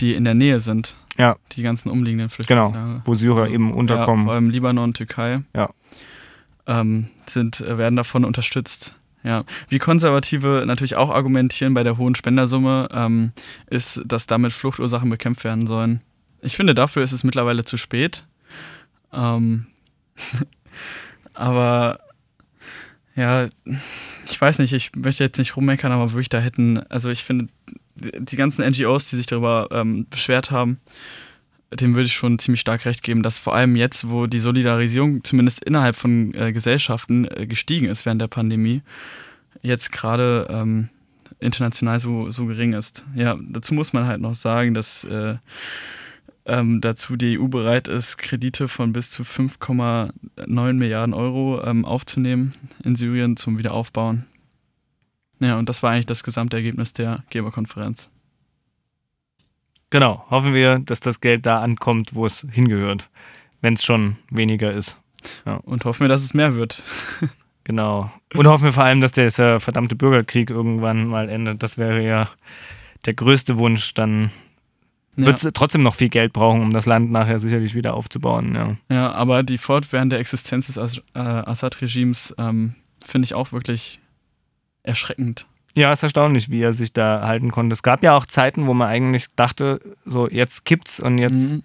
die 0.00 0.14
in 0.14 0.24
der 0.24 0.34
Nähe 0.34 0.60
sind. 0.60 0.96
Ja. 1.18 1.36
Die 1.52 1.62
ganzen 1.62 1.90
umliegenden 1.90 2.28
Flüchtlingslager. 2.28 2.72
Genau, 2.72 3.00
wo 3.04 3.14
Syrer 3.14 3.48
eben 3.48 3.72
unterkommen. 3.72 4.20
Ja, 4.20 4.24
vor 4.26 4.34
allem 4.34 4.50
Libanon, 4.50 4.94
Türkei. 4.94 5.42
Ja. 5.54 5.70
Ähm, 6.66 7.08
sind, 7.26 7.60
äh, 7.60 7.78
werden 7.78 7.96
davon 7.96 8.24
unterstützt. 8.24 8.96
Ja, 9.22 9.44
wie 9.70 9.78
Konservative 9.78 10.64
natürlich 10.66 10.96
auch 10.96 11.08
argumentieren 11.08 11.72
bei 11.72 11.82
der 11.82 11.96
hohen 11.96 12.14
Spendersumme, 12.14 12.88
ähm, 12.92 13.32
ist, 13.70 14.02
dass 14.04 14.26
damit 14.26 14.52
Fluchtursachen 14.52 15.08
bekämpft 15.08 15.44
werden 15.44 15.66
sollen. 15.66 16.02
Ich 16.42 16.56
finde, 16.56 16.74
dafür 16.74 17.02
ist 17.02 17.12
es 17.12 17.24
mittlerweile 17.24 17.64
zu 17.64 17.78
spät. 17.78 18.26
Ähm, 19.14 19.66
aber 21.34 22.00
ja, 23.16 23.46
ich 24.26 24.40
weiß 24.40 24.58
nicht, 24.58 24.72
ich 24.72 24.92
möchte 24.96 25.24
jetzt 25.24 25.38
nicht 25.38 25.56
rummeckern, 25.56 25.92
aber 25.92 26.12
wirklich 26.12 26.28
da 26.28 26.38
hätten, 26.40 26.78
also 26.88 27.10
ich 27.10 27.22
finde, 27.22 27.48
die 27.96 28.36
ganzen 28.36 28.68
NGOs, 28.68 29.10
die 29.10 29.16
sich 29.16 29.26
darüber 29.26 29.68
ähm, 29.70 30.06
beschwert 30.10 30.50
haben, 30.50 30.80
dem 31.72 31.94
würde 31.94 32.06
ich 32.06 32.14
schon 32.14 32.38
ziemlich 32.38 32.60
stark 32.60 32.84
recht 32.84 33.02
geben, 33.02 33.22
dass 33.22 33.38
vor 33.38 33.54
allem 33.54 33.76
jetzt, 33.76 34.08
wo 34.08 34.26
die 34.26 34.40
Solidarisierung 34.40 35.24
zumindest 35.24 35.64
innerhalb 35.64 35.96
von 35.96 36.34
äh, 36.34 36.52
Gesellschaften 36.52 37.26
äh, 37.26 37.46
gestiegen 37.46 37.86
ist 37.86 38.04
während 38.06 38.20
der 38.20 38.28
Pandemie, 38.28 38.82
jetzt 39.62 39.92
gerade 39.92 40.46
ähm, 40.50 40.88
international 41.40 41.98
so, 42.00 42.30
so 42.30 42.46
gering 42.46 42.72
ist. 42.72 43.04
Ja, 43.14 43.36
dazu 43.48 43.74
muss 43.74 43.92
man 43.92 44.06
halt 44.06 44.20
noch 44.20 44.34
sagen, 44.34 44.74
dass 44.74 45.04
äh, 45.04 45.36
ähm, 46.46 46.80
dazu 46.80 47.16
die 47.16 47.38
EU 47.38 47.48
bereit 47.48 47.88
ist, 47.88 48.18
Kredite 48.18 48.68
von 48.68 48.92
bis 48.92 49.10
zu 49.10 49.22
5,9 49.22 50.72
Milliarden 50.74 51.14
Euro 51.14 51.62
ähm, 51.64 51.84
aufzunehmen 51.84 52.54
in 52.82 52.96
Syrien 52.96 53.36
zum 53.36 53.58
Wiederaufbauen. 53.58 54.26
Ja, 55.40 55.58
und 55.58 55.68
das 55.68 55.82
war 55.82 55.92
eigentlich 55.92 56.06
das 56.06 56.22
Gesamtergebnis 56.22 56.92
der 56.92 57.24
Geberkonferenz. 57.30 58.10
Genau, 59.90 60.24
hoffen 60.30 60.54
wir, 60.54 60.80
dass 60.80 61.00
das 61.00 61.20
Geld 61.20 61.46
da 61.46 61.60
ankommt, 61.60 62.14
wo 62.14 62.26
es 62.26 62.46
hingehört, 62.50 63.08
wenn 63.60 63.74
es 63.74 63.84
schon 63.84 64.16
weniger 64.30 64.72
ist. 64.72 64.98
Ja. 65.46 65.56
Und 65.56 65.84
hoffen 65.84 66.00
wir, 66.00 66.08
dass 66.08 66.22
es 66.22 66.34
mehr 66.34 66.54
wird. 66.54 66.82
genau. 67.64 68.12
Und 68.34 68.46
hoffen 68.46 68.64
wir 68.64 68.72
vor 68.72 68.84
allem, 68.84 69.00
dass 69.00 69.12
der 69.12 69.30
verdammte 69.60 69.96
Bürgerkrieg 69.96 70.50
irgendwann 70.50 71.06
mal 71.06 71.28
endet. 71.28 71.62
Das 71.62 71.78
wäre 71.78 72.02
ja 72.02 72.28
der 73.06 73.14
größte 73.14 73.56
Wunsch. 73.56 73.94
Dann 73.94 74.30
ja. 75.16 75.26
wird 75.26 75.42
es 75.42 75.52
trotzdem 75.54 75.82
noch 75.82 75.94
viel 75.94 76.08
Geld 76.08 76.32
brauchen, 76.32 76.62
um 76.62 76.72
das 76.72 76.86
Land 76.86 77.10
nachher 77.10 77.38
sicherlich 77.38 77.74
wieder 77.74 77.94
aufzubauen. 77.94 78.54
Ja, 78.54 78.76
ja 78.94 79.12
aber 79.12 79.42
die 79.42 79.58
fortwährende 79.58 80.18
Existenz 80.18 80.66
des 80.66 80.78
As 80.78 80.98
äh, 81.14 81.18
Assad-Regimes 81.18 82.34
ähm, 82.38 82.74
finde 83.04 83.26
ich 83.26 83.34
auch 83.34 83.52
wirklich 83.52 84.00
erschreckend. 84.82 85.46
Ja, 85.76 85.92
ist 85.92 86.02
erstaunlich, 86.02 86.50
wie 86.50 86.62
er 86.62 86.72
sich 86.72 86.92
da 86.92 87.26
halten 87.26 87.50
konnte. 87.50 87.72
Es 87.72 87.82
gab 87.82 88.04
ja 88.04 88.16
auch 88.16 88.26
Zeiten, 88.26 88.66
wo 88.66 88.74
man 88.74 88.88
eigentlich 88.88 89.26
dachte, 89.34 89.80
so 90.04 90.28
jetzt 90.28 90.64
kippt's 90.64 91.00
und 91.00 91.18
jetzt 91.18 91.50
mhm. 91.50 91.62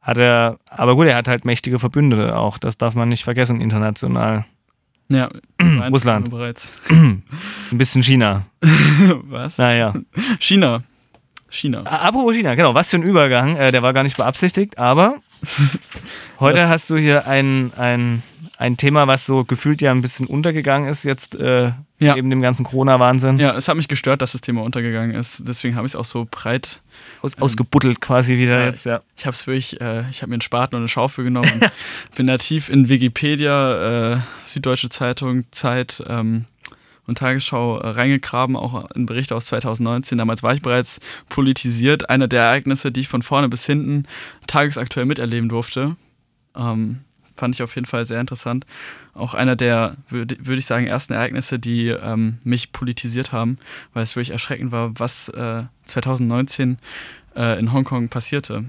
hat 0.00 0.16
er, 0.16 0.58
aber 0.66 0.96
gut, 0.96 1.06
er 1.06 1.16
hat 1.16 1.28
halt 1.28 1.44
mächtige 1.44 1.78
Verbündete 1.78 2.38
auch, 2.38 2.56
das 2.56 2.78
darf 2.78 2.94
man 2.94 3.08
nicht 3.08 3.24
vergessen 3.24 3.60
international. 3.60 4.46
Ja, 5.08 5.28
Russland. 5.90 6.30
Bereits. 6.30 6.72
Ein 6.88 7.22
bisschen 7.70 8.02
China. 8.02 8.46
Was? 9.24 9.58
Naja. 9.58 9.92
China. 10.38 10.82
China. 11.52 11.82
Apropos 11.82 12.34
China, 12.34 12.54
genau, 12.54 12.74
was 12.74 12.90
für 12.90 12.96
ein 12.96 13.02
Übergang. 13.02 13.56
Äh, 13.56 13.72
der 13.72 13.82
war 13.82 13.92
gar 13.92 14.02
nicht 14.02 14.16
beabsichtigt, 14.16 14.78
aber 14.78 15.16
heute 16.40 16.68
hast 16.68 16.90
du 16.90 16.96
hier 16.96 17.26
ein, 17.26 17.72
ein 17.76 18.22
ein 18.62 18.76
Thema, 18.76 19.08
was 19.08 19.26
so 19.26 19.44
gefühlt 19.44 19.82
ja 19.82 19.90
ein 19.90 20.02
bisschen 20.02 20.26
untergegangen 20.26 20.88
ist 20.88 21.04
jetzt 21.04 21.34
äh, 21.34 21.72
ja. 21.98 22.14
neben 22.14 22.30
dem 22.30 22.40
ganzen 22.40 22.64
Corona-Wahnsinn. 22.64 23.40
Ja, 23.40 23.56
es 23.56 23.66
hat 23.66 23.76
mich 23.76 23.88
gestört, 23.88 24.22
dass 24.22 24.32
das 24.32 24.40
Thema 24.40 24.62
untergegangen 24.62 25.16
ist. 25.16 25.48
Deswegen 25.48 25.74
habe 25.74 25.84
ich 25.84 25.94
es 25.94 25.96
auch 25.96 26.04
so 26.04 26.28
breit 26.30 26.80
Aus, 27.22 27.34
ähm, 27.36 27.42
ausgebuddelt 27.42 28.00
quasi 28.00 28.38
wieder 28.38 28.60
ja, 28.60 28.66
jetzt. 28.66 28.86
Ja. 28.86 29.00
Ich 29.16 29.26
habe 29.26 29.34
es 29.34 29.46
wirklich, 29.48 29.80
äh, 29.80 30.08
ich 30.10 30.22
habe 30.22 30.30
mir 30.30 30.34
einen 30.34 30.42
Spaten 30.42 30.76
und 30.76 30.82
eine 30.82 30.88
Schaufel 30.88 31.24
genommen 31.24 31.50
und 31.54 31.70
bin 32.16 32.28
da 32.28 32.38
tief 32.38 32.68
in 32.68 32.88
Wikipedia, 32.88 34.12
äh, 34.12 34.18
Süddeutsche 34.44 34.90
Zeitung, 34.90 35.44
Zeit 35.50 36.02
ähm, 36.06 36.44
und 37.06 37.18
Tagesschau 37.18 37.78
äh, 37.78 37.88
reingegraben, 37.88 38.56
auch 38.56 38.90
in 38.92 39.06
Berichte 39.06 39.34
aus 39.34 39.46
2019. 39.46 40.18
Damals 40.18 40.42
war 40.42 40.54
ich 40.54 40.62
bereits 40.62 41.00
politisiert. 41.28 42.08
Einer 42.10 42.28
der 42.28 42.42
Ereignisse, 42.42 42.92
die 42.92 43.00
ich 43.00 43.08
von 43.08 43.22
vorne 43.22 43.48
bis 43.48 43.66
hinten 43.66 44.06
tagesaktuell 44.46 45.06
miterleben 45.06 45.48
durfte. 45.48 45.96
Ähm, 46.56 47.00
fand 47.36 47.54
ich 47.54 47.62
auf 47.62 47.74
jeden 47.74 47.86
Fall 47.86 48.04
sehr 48.04 48.20
interessant. 48.20 48.66
Auch 49.14 49.34
einer 49.34 49.56
der, 49.56 49.96
würde 50.08 50.36
würd 50.40 50.58
ich 50.58 50.66
sagen, 50.66 50.86
ersten 50.86 51.12
Ereignisse, 51.12 51.58
die 51.58 51.88
ähm, 51.88 52.38
mich 52.44 52.72
politisiert 52.72 53.32
haben, 53.32 53.58
weil 53.94 54.04
es 54.04 54.14
wirklich 54.14 54.30
erschreckend 54.30 54.70
war, 54.70 54.98
was 54.98 55.28
äh, 55.30 55.64
2019 55.86 56.78
äh, 57.34 57.58
in 57.58 57.72
Hongkong 57.72 58.08
passierte. 58.08 58.64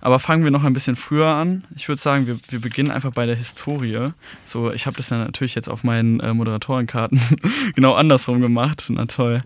Aber 0.00 0.18
fangen 0.18 0.44
wir 0.44 0.50
noch 0.50 0.64
ein 0.64 0.72
bisschen 0.72 0.96
früher 0.96 1.28
an. 1.28 1.64
Ich 1.76 1.88
würde 1.88 2.00
sagen, 2.00 2.26
wir, 2.26 2.38
wir 2.48 2.60
beginnen 2.60 2.90
einfach 2.90 3.12
bei 3.12 3.26
der 3.26 3.36
Historie. 3.36 4.10
So, 4.44 4.72
ich 4.72 4.86
habe 4.86 4.96
das 4.96 5.10
ja 5.10 5.18
natürlich 5.18 5.54
jetzt 5.54 5.68
auf 5.68 5.84
meinen 5.84 6.20
äh, 6.20 6.32
Moderatorenkarten 6.34 7.20
genau 7.74 7.94
andersrum 7.94 8.40
gemacht. 8.40 8.86
Na 8.90 9.06
toll. 9.06 9.42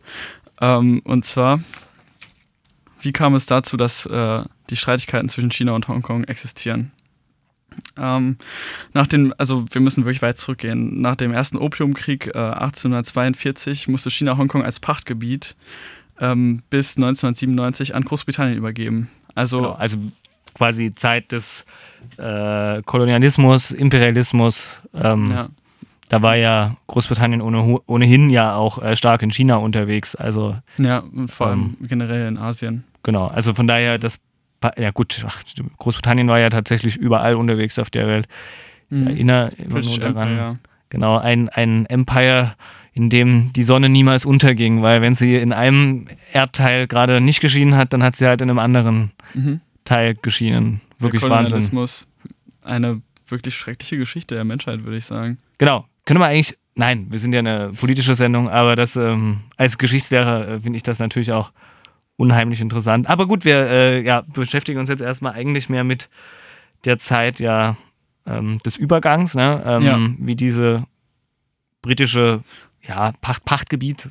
Ähm, 0.61 1.01
und 1.05 1.25
zwar, 1.25 1.61
wie 3.01 3.13
kam 3.13 3.35
es 3.35 3.47
dazu, 3.47 3.77
dass 3.77 4.07
äh, 4.07 4.43
die 4.71 4.77
Streitigkeiten 4.77 5.29
zwischen 5.29 5.51
China 5.51 5.73
und 5.73 5.89
Hongkong 5.89 6.25
existieren? 6.25 6.93
Ähm, 7.97 8.37
nach 8.93 9.07
dem, 9.07 9.35
also 9.39 9.65
wir 9.71 9.81
müssen 9.81 10.05
wirklich 10.05 10.23
weit 10.23 10.39
zurückgehen. 10.39 11.01
Nach 11.01 11.17
dem 11.17 11.33
ersten 11.33 11.57
Opiumkrieg 11.57 12.29
äh, 12.29 12.39
1842 12.39 13.89
musste 13.89 14.11
China 14.11 14.37
Hongkong 14.37 14.63
als 14.63 14.81
Pachtgebiet 14.81 15.57
ähm, 16.21 16.63
bis 16.71 16.97
1997 16.97 17.95
an 17.95 18.05
Großbritannien 18.05 18.59
übergeben. 18.59 19.11
Also, 19.35 19.59
genau, 19.59 19.73
also 19.73 19.99
quasi 20.55 20.95
Zeit 20.95 21.33
des 21.33 21.65
äh, 22.19 22.83
Kolonialismus, 22.83 23.71
Imperialismus. 23.71 24.79
Ähm, 24.95 25.31
ja. 25.31 25.49
Da 26.09 26.21
war 26.21 26.37
ja 26.37 26.77
Großbritannien 26.89 27.41
ohne, 27.41 27.81
ohnehin 27.87 28.29
ja 28.29 28.55
auch 28.55 28.83
äh, 28.83 28.97
stark 28.97 29.23
in 29.23 29.31
China 29.31 29.57
unterwegs. 29.57 30.15
Also, 30.15 30.57
ja, 30.77 31.03
vor 31.27 31.47
allem 31.47 31.77
ähm, 31.81 31.89
generell 31.89 32.29
in 32.29 32.37
Asien. 32.37 32.85
Genau, 33.03 33.29
also 33.29 33.55
von 33.55 33.67
daher, 33.67 33.99
das 33.99 34.21
ja 34.77 34.91
gut, 34.91 35.25
ach, 35.27 35.43
Großbritannien 35.79 36.29
war 36.29 36.39
ja 36.39 36.49
tatsächlich 36.49 36.97
überall 36.97 37.35
unterwegs 37.35 37.79
auf 37.79 37.91
der 37.91 38.07
Welt. 38.07 38.29
Ich 38.91 39.01
mhm. 39.01 39.07
erinnere 39.09 39.49
immer 39.59 39.81
nur 39.81 39.99
daran. 39.99 40.29
Empire. 40.29 40.59
Genau, 40.91 41.17
ein, 41.17 41.49
ein 41.49 41.87
Empire, 41.87 42.55
in 42.95 43.09
dem 43.09 43.53
die 43.55 43.63
Sonne 43.63 43.89
niemals 43.89 44.25
unterging, 44.27 44.83
weil 44.83 45.01
wenn 45.01 45.15
sie 45.15 45.37
in 45.37 45.53
einem 45.53 46.07
Erdteil 46.33 46.87
gerade 46.87 47.21
nicht 47.21 47.41
geschienen 47.41 47.77
hat, 47.77 47.93
dann 47.93 48.03
hat 48.03 48.17
sie 48.17 48.27
halt 48.27 48.41
in 48.41 48.51
einem 48.51 48.59
anderen 48.59 49.13
mhm. 49.35 49.61
Teil 49.85 50.15
geschienen. 50.15 50.81
Wirklich 50.99 51.23
der 51.23 51.31
Wahnsinn. 51.31 51.87
Eine 52.65 53.03
wirklich 53.27 53.55
schreckliche 53.55 53.97
Geschichte 53.97 54.35
der 54.35 54.45
Menschheit, 54.45 54.85
würde 54.85 54.99
ich 54.99 55.07
sagen. 55.07 55.39
Genau. 55.59 55.87
Können 56.05 56.21
wir 56.21 56.27
eigentlich, 56.27 56.59
nein, 56.75 57.07
wir 57.11 57.19
sind 57.19 57.33
ja 57.33 57.39
eine 57.39 57.71
politische 57.71 58.15
Sendung, 58.15 58.49
aber 58.49 58.77
das 58.77 58.97
ähm, 58.97 59.41
als 59.57 59.79
Geschichtslehrer 59.79 60.49
äh, 60.49 60.61
finde 60.61 60.77
ich 60.77 60.83
das 60.83 60.99
natürlich 60.99 61.33
auch 61.33 61.53
unheimlich 62.17 62.61
interessant. 62.61 63.09
Aber 63.09 63.27
gut, 63.27 63.45
wir 63.45 63.69
äh, 63.69 64.03
ja, 64.03 64.23
beschäftigen 64.33 64.79
uns 64.79 64.89
jetzt 64.89 65.01
erstmal 65.01 65.33
eigentlich 65.33 65.69
mehr 65.69 65.85
mit 65.85 66.09
der 66.85 66.99
Zeit 66.99 67.41
ja 67.41 67.77
ähm, 68.27 68.59
des 68.59 68.77
Übergangs, 68.77 69.35
ne? 69.35 69.63
ähm, 69.65 69.83
ja. 69.83 69.99
wie 70.19 70.37
diese 70.37 70.85
britische 71.81 72.43
ja, 72.87 73.13
Pacht 73.21 73.45
Pachtgebiet 73.45 74.09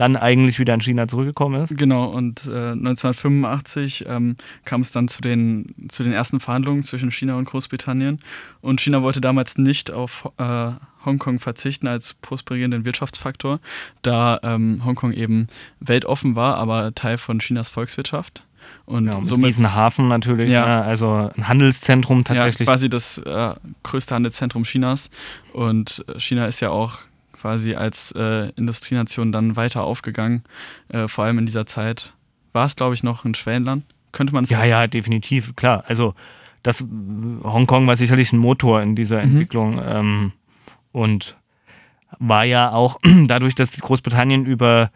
dann 0.00 0.16
eigentlich 0.16 0.58
wieder 0.58 0.72
in 0.72 0.80
China 0.80 1.06
zurückgekommen 1.06 1.62
ist. 1.62 1.76
Genau, 1.76 2.06
und 2.06 2.46
äh, 2.46 2.70
1985 2.72 4.06
ähm, 4.08 4.36
kam 4.64 4.80
es 4.80 4.92
dann 4.92 5.08
zu 5.08 5.20
den, 5.20 5.74
zu 5.88 6.02
den 6.02 6.14
ersten 6.14 6.40
Verhandlungen 6.40 6.84
zwischen 6.84 7.10
China 7.10 7.36
und 7.36 7.44
Großbritannien. 7.44 8.20
Und 8.62 8.80
China 8.80 9.02
wollte 9.02 9.20
damals 9.20 9.58
nicht 9.58 9.90
auf 9.90 10.30
äh, 10.38 10.70
Hongkong 11.04 11.38
verzichten 11.38 11.86
als 11.86 12.14
prosperierenden 12.14 12.86
Wirtschaftsfaktor, 12.86 13.60
da 14.00 14.40
ähm, 14.42 14.82
Hongkong 14.86 15.12
eben 15.12 15.48
weltoffen 15.80 16.34
war, 16.34 16.56
aber 16.56 16.94
Teil 16.94 17.18
von 17.18 17.38
Chinas 17.38 17.68
Volkswirtschaft. 17.68 18.44
Und 18.86 19.06
ja, 19.06 19.22
somit 19.22 19.48
diesen 19.48 19.74
Hafen 19.74 20.08
natürlich, 20.08 20.50
ja. 20.50 20.66
ne? 20.66 20.82
also 20.82 21.30
ein 21.36 21.46
Handelszentrum 21.46 22.24
tatsächlich. 22.24 22.66
Ja, 22.66 22.72
quasi 22.72 22.88
das 22.88 23.18
äh, 23.18 23.54
größte 23.82 24.14
Handelszentrum 24.14 24.62
Chinas. 24.62 25.10
Und 25.52 26.04
China 26.16 26.46
ist 26.46 26.60
ja 26.60 26.70
auch 26.70 27.00
quasi 27.40 27.74
als 27.74 28.12
äh, 28.12 28.50
Industrienation 28.50 29.32
dann 29.32 29.56
weiter 29.56 29.84
aufgegangen, 29.84 30.42
äh, 30.88 31.08
vor 31.08 31.24
allem 31.24 31.38
in 31.38 31.46
dieser 31.46 31.66
Zeit. 31.66 32.14
War 32.52 32.66
es, 32.66 32.76
glaube 32.76 32.94
ich, 32.94 33.02
noch 33.02 33.24
ein 33.24 33.34
Schwellenland? 33.34 33.84
Könnte 34.12 34.34
man 34.34 34.44
es 34.44 34.50
Ja, 34.50 34.64
ja, 34.64 34.86
definitiv, 34.86 35.54
klar. 35.56 35.84
Also 35.86 36.14
das 36.62 36.84
Hongkong 37.44 37.86
war 37.86 37.96
sicherlich 37.96 38.32
ein 38.32 38.38
Motor 38.38 38.82
in 38.82 38.94
dieser 38.94 39.18
mhm. 39.18 39.30
Entwicklung 39.30 39.82
ähm, 39.84 40.32
und 40.92 41.36
war 42.18 42.44
ja 42.44 42.72
auch 42.72 42.98
dadurch, 43.26 43.54
dass 43.54 43.78
Großbritannien 43.78 44.44
über 44.44 44.90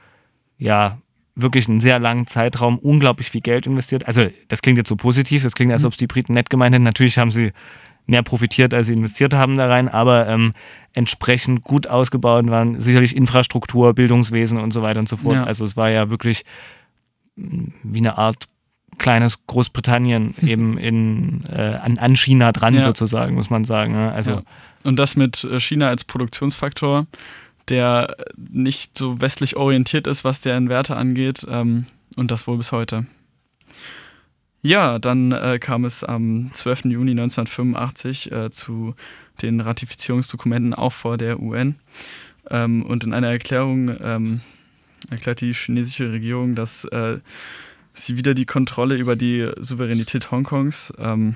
ja 0.58 0.98
wirklich 1.36 1.68
einen 1.68 1.80
sehr 1.80 1.98
langen 1.98 2.26
Zeitraum 2.26 2.78
unglaublich 2.78 3.30
viel 3.30 3.40
Geld 3.40 3.66
investiert. 3.66 4.06
Also 4.06 4.28
das 4.48 4.62
klingt 4.62 4.78
jetzt 4.78 4.88
so 4.88 4.96
positiv, 4.96 5.42
das 5.42 5.54
klingt, 5.54 5.72
als 5.72 5.82
mhm. 5.82 5.86
ob 5.86 5.92
es 5.92 5.98
die 5.98 6.06
Briten 6.06 6.34
nett 6.34 6.50
gemeint 6.50 6.74
hätten. 6.74 6.84
Natürlich 6.84 7.18
haben 7.18 7.30
sie 7.30 7.52
mehr 8.06 8.22
profitiert, 8.22 8.74
als 8.74 8.88
sie 8.88 8.92
investiert 8.92 9.34
haben 9.34 9.56
da 9.56 9.66
rein, 9.66 9.88
aber 9.88 10.28
ähm, 10.28 10.52
entsprechend 10.92 11.62
gut 11.62 11.86
ausgebaut 11.86 12.46
waren 12.48 12.80
sicherlich 12.80 13.16
Infrastruktur, 13.16 13.94
Bildungswesen 13.94 14.58
und 14.58 14.72
so 14.72 14.82
weiter 14.82 15.00
und 15.00 15.08
so 15.08 15.16
fort. 15.16 15.36
Ja. 15.36 15.44
Also 15.44 15.64
es 15.64 15.76
war 15.76 15.90
ja 15.90 16.10
wirklich 16.10 16.44
mm, 17.36 17.68
wie 17.82 17.98
eine 17.98 18.18
Art 18.18 18.44
kleines 18.98 19.46
Großbritannien 19.46 20.34
eben 20.42 20.78
in, 20.78 21.44
äh, 21.50 21.78
an, 21.82 21.98
an, 21.98 22.16
China 22.16 22.52
dran 22.52 22.74
ja. 22.74 22.82
sozusagen, 22.82 23.34
muss 23.34 23.50
man 23.50 23.64
sagen. 23.64 23.94
Ne? 23.94 24.12
Also, 24.12 24.30
ja. 24.30 24.42
Und 24.84 24.96
das 24.98 25.16
mit 25.16 25.44
äh, 25.44 25.58
China 25.58 25.88
als 25.88 26.04
Produktionsfaktor, 26.04 27.06
der 27.68 28.16
nicht 28.36 28.96
so 28.98 29.20
westlich 29.20 29.56
orientiert 29.56 30.06
ist, 30.06 30.24
was 30.24 30.42
deren 30.42 30.68
Werte 30.68 30.96
angeht 30.96 31.46
ähm, 31.48 31.86
und 32.16 32.30
das 32.30 32.46
wohl 32.46 32.58
bis 32.58 32.70
heute. 32.70 33.06
Ja, 34.66 34.98
dann 34.98 35.30
äh, 35.32 35.58
kam 35.58 35.84
es 35.84 36.04
am 36.04 36.48
12. 36.54 36.86
Juni 36.86 37.10
1985 37.10 38.32
äh, 38.32 38.50
zu 38.50 38.94
den 39.42 39.60
Ratifizierungsdokumenten 39.60 40.72
auch 40.72 40.94
vor 40.94 41.18
der 41.18 41.38
UN. 41.38 41.74
Ähm, 42.48 42.82
und 42.82 43.04
in 43.04 43.12
einer 43.12 43.28
Erklärung 43.28 43.94
ähm, 44.00 44.40
erklärt 45.10 45.42
die 45.42 45.52
chinesische 45.52 46.10
Regierung, 46.10 46.54
dass 46.54 46.86
äh, 46.86 47.18
sie 47.92 48.16
wieder 48.16 48.32
die 48.32 48.46
Kontrolle 48.46 48.96
über 48.96 49.16
die 49.16 49.50
Souveränität 49.58 50.30
Hongkongs 50.30 50.94
ähm, 50.98 51.34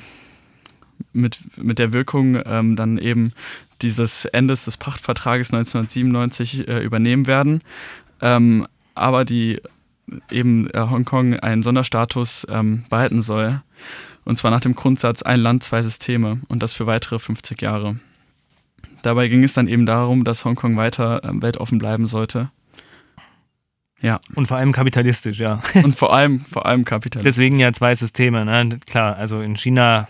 mit, 1.13 1.39
mit 1.59 1.79
der 1.79 1.93
Wirkung 1.93 2.41
ähm, 2.47 2.77
dann 2.77 2.97
eben 2.97 3.35
dieses 3.83 4.25
Endes 4.25 4.65
des 4.65 4.79
Pachtvertrages 4.79 5.53
1997 5.53 6.67
äh, 6.67 6.79
übernehmen 6.83 7.27
werden. 7.27 7.61
Ähm, 8.23 8.67
aber 8.95 9.27
die 9.27 9.61
eben 10.31 10.69
äh, 10.71 10.81
Hongkong 10.81 11.35
einen 11.35 11.63
Sonderstatus 11.63 12.47
ähm, 12.51 12.85
behalten 12.91 13.21
soll. 13.21 13.63
Und 14.25 14.37
zwar 14.37 14.51
nach 14.51 14.61
dem 14.61 14.75
Grundsatz 14.75 15.23
ein 15.23 15.41
Land, 15.41 15.63
zwei 15.63 15.83
Systeme 15.83 16.41
und 16.49 16.63
das 16.63 16.73
für 16.73 16.87
weitere 16.87 17.19
50 17.19 17.63
Jahre. 17.63 17.97
Dabei 19.03 19.29
ging 19.29 19.45
es 19.45 19.55
dann 19.55 19.69
eben 19.69 19.87
darum, 19.87 20.25
dass 20.25 20.45
Hongkong 20.45 20.77
weiter 20.77 21.25
äh, 21.25 21.43
weltoffen 21.43 21.79
bleiben 21.79 22.07
sollte. 22.07 22.51
Ja. 24.01 24.21
Und 24.35 24.47
vor 24.47 24.57
allem 24.57 24.73
kapitalistisch, 24.73 25.39
ja. 25.41 25.61
Und 25.83 25.97
vor 25.97 26.15
allem, 26.15 26.41
vor 26.41 26.67
allem 26.67 26.85
kapitalistisch. 26.85 27.35
Deswegen 27.37 27.59
ja 27.59 27.73
zwei 27.73 27.95
Systeme, 27.95 28.45
ne? 28.45 28.79
Klar, 28.87 29.17
also 29.17 29.41
in 29.41 29.57
China 29.57 30.09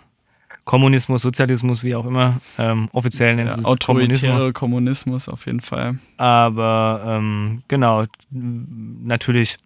Kommunismus, 0.64 1.23
Sozialismus, 1.23 1.83
wie 1.83 1.95
auch 1.95 2.05
immer. 2.05 2.43
Ähm, 2.59 2.90
offiziell 2.93 3.35
nennt 3.35 3.49
ja, 3.49 3.57
es 3.57 3.64
Autoritäre 3.64 4.52
Kommunismus. 4.52 4.52
Kommunismus 4.52 5.28
auf 5.31 5.47
jeden 5.47 5.61
Fall. 5.61 5.99
Aber 6.19 7.05
ähm, 7.07 7.62
genau, 7.69 8.05
natürlich 8.31 9.57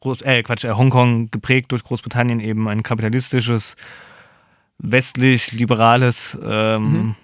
Groß, 0.00 0.22
äh, 0.22 0.42
Quatsch, 0.42 0.64
äh, 0.64 0.72
Hongkong 0.72 1.30
geprägt 1.30 1.72
durch 1.72 1.82
Großbritannien 1.82 2.40
eben 2.40 2.68
ein 2.68 2.82
kapitalistisches, 2.82 3.76
westlich-liberales, 4.78 6.38
ähm, 6.44 6.82
mhm. 6.82 7.14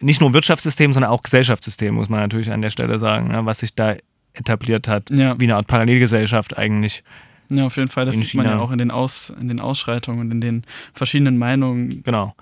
nicht 0.00 0.20
nur 0.20 0.32
Wirtschaftssystem, 0.32 0.92
sondern 0.92 1.12
auch 1.12 1.22
Gesellschaftssystem, 1.22 1.94
muss 1.94 2.08
man 2.08 2.20
natürlich 2.20 2.50
an 2.50 2.62
der 2.62 2.70
Stelle 2.70 2.98
sagen, 2.98 3.28
ne, 3.28 3.46
was 3.46 3.60
sich 3.60 3.74
da 3.74 3.96
etabliert 4.34 4.88
hat, 4.88 5.10
ja. 5.10 5.38
wie 5.38 5.44
eine 5.44 5.56
Art 5.56 5.66
Parallelgesellschaft 5.66 6.56
eigentlich. 6.58 7.02
Ja, 7.50 7.66
auf 7.66 7.76
jeden 7.76 7.88
Fall. 7.88 8.04
Das 8.04 8.16
sieht 8.16 8.28
China. 8.28 8.44
man 8.44 8.52
ja 8.52 8.58
auch 8.58 8.70
in 8.70 8.78
den, 8.78 8.90
Aus, 8.90 9.32
in 9.40 9.48
den 9.48 9.60
Ausschreitungen 9.60 10.20
und 10.20 10.30
in 10.30 10.40
den 10.40 10.64
verschiedenen 10.92 11.38
Meinungen. 11.38 12.02
Genau. 12.02 12.34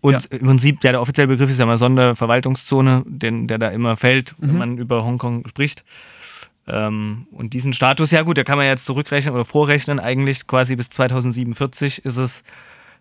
Und 0.00 0.12
ja. 0.12 0.38
im 0.38 0.46
Prinzip, 0.46 0.82
ja, 0.82 0.92
der 0.92 1.00
offizielle 1.00 1.28
Begriff 1.28 1.50
ist 1.50 1.58
ja 1.58 1.66
mal 1.66 1.78
Sonderverwaltungszone, 1.78 3.02
den, 3.06 3.46
der 3.46 3.58
da 3.58 3.68
immer 3.68 3.96
fällt, 3.96 4.34
mhm. 4.38 4.48
wenn 4.48 4.58
man 4.58 4.78
über 4.78 5.04
Hongkong 5.04 5.46
spricht. 5.48 5.84
Ähm, 6.66 7.26
und 7.32 7.54
diesen 7.54 7.72
Status, 7.72 8.10
ja 8.10 8.22
gut, 8.22 8.38
da 8.38 8.44
kann 8.44 8.58
man 8.58 8.66
jetzt 8.66 8.84
zurückrechnen 8.84 9.34
oder 9.34 9.44
vorrechnen, 9.44 9.98
eigentlich 9.98 10.46
quasi 10.46 10.76
bis 10.76 10.90
2047 10.90 12.04
ist 12.04 12.16
es 12.16 12.44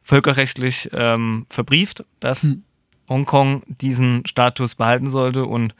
völkerrechtlich 0.01 0.89
ähm, 0.93 1.45
verbrieft, 1.49 2.05
dass 2.19 2.43
mhm. 2.43 2.63
Hongkong 3.07 3.63
diesen 3.67 4.25
Status 4.25 4.75
behalten 4.75 5.07
sollte 5.07 5.45
und 5.45 5.73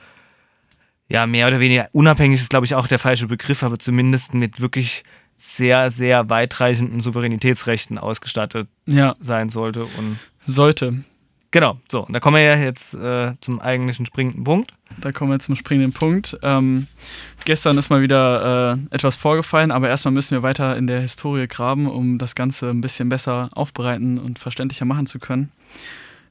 ja, 1.08 1.26
mehr 1.26 1.48
oder 1.48 1.60
weniger 1.60 1.88
unabhängig 1.92 2.40
ist, 2.40 2.52
glaube 2.52 2.66
ich, 2.66 2.76
auch 2.76 2.88
der 2.88 3.00
falsche 3.00 3.28
Begriff, 3.28 3.64
aber 3.64 3.80
zumindest 3.80 4.36
mit 4.36 4.62
wirklich 4.62 5.04
sehr, 5.36 5.90
sehr 5.90 6.30
weitreichenden 6.30 7.00
Souveränitätsrechten 7.00 7.98
ausgestattet 7.98 8.68
ja. 8.86 9.16
sein 9.20 9.50
sollte. 9.50 9.86
Und 9.86 10.20
sollte. 10.42 11.04
Genau, 11.52 11.80
so, 11.92 12.06
da 12.10 12.20
kommen 12.20 12.36
wir 12.38 12.44
ja 12.44 12.56
jetzt 12.58 12.94
äh, 12.94 13.34
zum 13.42 13.60
eigentlichen 13.60 14.06
springenden 14.06 14.44
Punkt. 14.44 14.74
Da 15.02 15.12
kommen 15.12 15.32
wir 15.32 15.40
zum 15.40 15.56
springenden 15.56 15.94
Punkt. 15.94 16.38
Ähm, 16.44 16.86
gestern 17.44 17.78
ist 17.80 17.90
mal 17.90 18.02
wieder 18.04 18.78
äh, 18.92 18.96
etwas 18.96 19.16
vorgefallen, 19.16 19.72
aber 19.72 19.90
erstmal 19.90 20.14
müssen 20.14 20.36
wir 20.36 20.44
weiter 20.44 20.78
in 20.78 20.86
der 20.86 21.02
Historie 21.02 21.48
graben, 21.48 21.88
um 21.88 22.20
das 22.20 22.36
Ganze 22.36 22.70
ein 22.70 22.82
bisschen 22.82 23.10
besser 23.10 23.50
aufbereiten 23.54 24.20
und 24.20 24.38
verständlicher 24.38 24.86
machen 24.86 25.08
zu 25.08 25.18
können. 25.18 25.52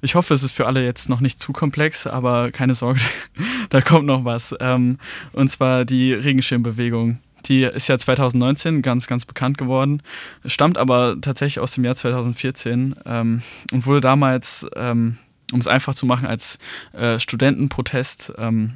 Ich 0.01 0.15
hoffe, 0.15 0.35
es 0.35 0.45
ist 0.45 0.53
für 0.53 0.67
alle 0.67 0.85
jetzt 0.85 1.09
noch 1.09 1.19
nicht 1.19 1.41
zu 1.41 1.53
komplex, 1.53 2.07
aber 2.07 2.53
keine 2.53 2.77
Sorge, 2.77 3.01
da 3.71 3.81
kommt 3.81 4.07
noch 4.07 4.25
was. 4.25 4.55
Ähm, 4.61 4.99
und 5.33 5.49
zwar 5.49 5.85
die 5.85 6.13
Regenschirmbewegung. 6.13 7.19
Die 7.47 7.63
ist 7.63 7.89
ja 7.89 7.99
2019 7.99 8.83
ganz, 8.83 9.07
ganz 9.07 9.25
bekannt 9.25 9.59
geworden, 9.59 10.03
stammt 10.45 10.79
aber 10.79 11.17
tatsächlich 11.21 11.61
aus 11.61 11.75
dem 11.75 11.85
Jahr 11.85 11.97
2014 11.97 12.97
ähm, 13.07 13.43
und 13.73 13.87
wurde 13.87 14.01
damals, 14.01 14.67
ähm, 14.77 15.19
um 15.53 15.61
es 15.61 15.67
einfach 15.67 15.95
zu 15.95 16.07
machen, 16.07 16.27
als 16.27 16.59
äh, 16.93 17.19
Studentenprotest 17.19 18.35
ähm, 18.39 18.75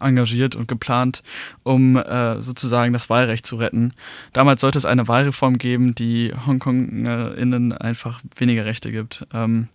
engagiert 0.00 0.54
und 0.54 0.68
geplant, 0.68 1.22
um 1.62 1.96
äh, 1.96 2.40
sozusagen 2.40 2.92
das 2.92 3.10
Wahlrecht 3.10 3.44
zu 3.44 3.56
retten. 3.56 3.92
Damals 4.32 4.60
sollte 4.60 4.78
es 4.78 4.84
eine 4.84 5.08
Wahlreform 5.08 5.58
geben, 5.58 5.94
die 5.94 6.32
HongkongInnen 6.46 7.72
einfach 7.72 8.20
weniger 8.36 8.64
Rechte 8.64 8.92
gibt. 8.92 9.26
Ähm, 9.32 9.68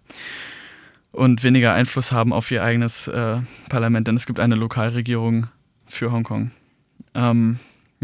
und 1.12 1.43
weniger 1.43 1.73
Einfluss 1.73 2.12
haben 2.12 2.34
auf 2.34 2.51
ihr 2.51 2.63
eigenes 2.63 3.08
äh, 3.08 3.38
Parlament, 3.69 4.08
denn 4.08 4.15
es 4.15 4.25
gibt 4.25 4.39
eine 4.39 4.56
Lokalregierung 4.56 5.47
für 5.86 6.12
Hongkong. 6.12 6.51
Ähm, 7.13 7.60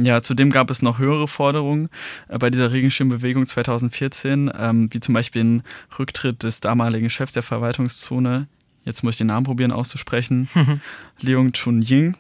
ja, 0.06 0.22
zudem 0.22 0.50
gab 0.50 0.70
es 0.70 0.82
noch 0.82 1.00
höhere 1.00 1.28
Forderungen 1.28 1.90
äh, 2.28 2.38
bei 2.38 2.50
dieser 2.50 2.72
Regenschirmbewegung 2.72 3.46
2014, 3.46 4.52
ähm, 4.58 4.90
wie 4.92 5.00
zum 5.00 5.14
Beispiel 5.14 5.42
den 5.42 5.64
Rücktritt 5.98 6.44
des 6.44 6.60
damaligen 6.60 7.10
Chefs 7.10 7.34
der 7.34 7.44
Verwaltungszone, 7.44 8.48
jetzt 8.86 9.04
muss 9.04 9.16
ich 9.16 9.18
den 9.20 9.28
Namen 9.28 9.46
probieren 9.46 9.72
auszusprechen, 9.72 10.50
Leung 11.22 11.54
Chun-Ying. 11.54 12.16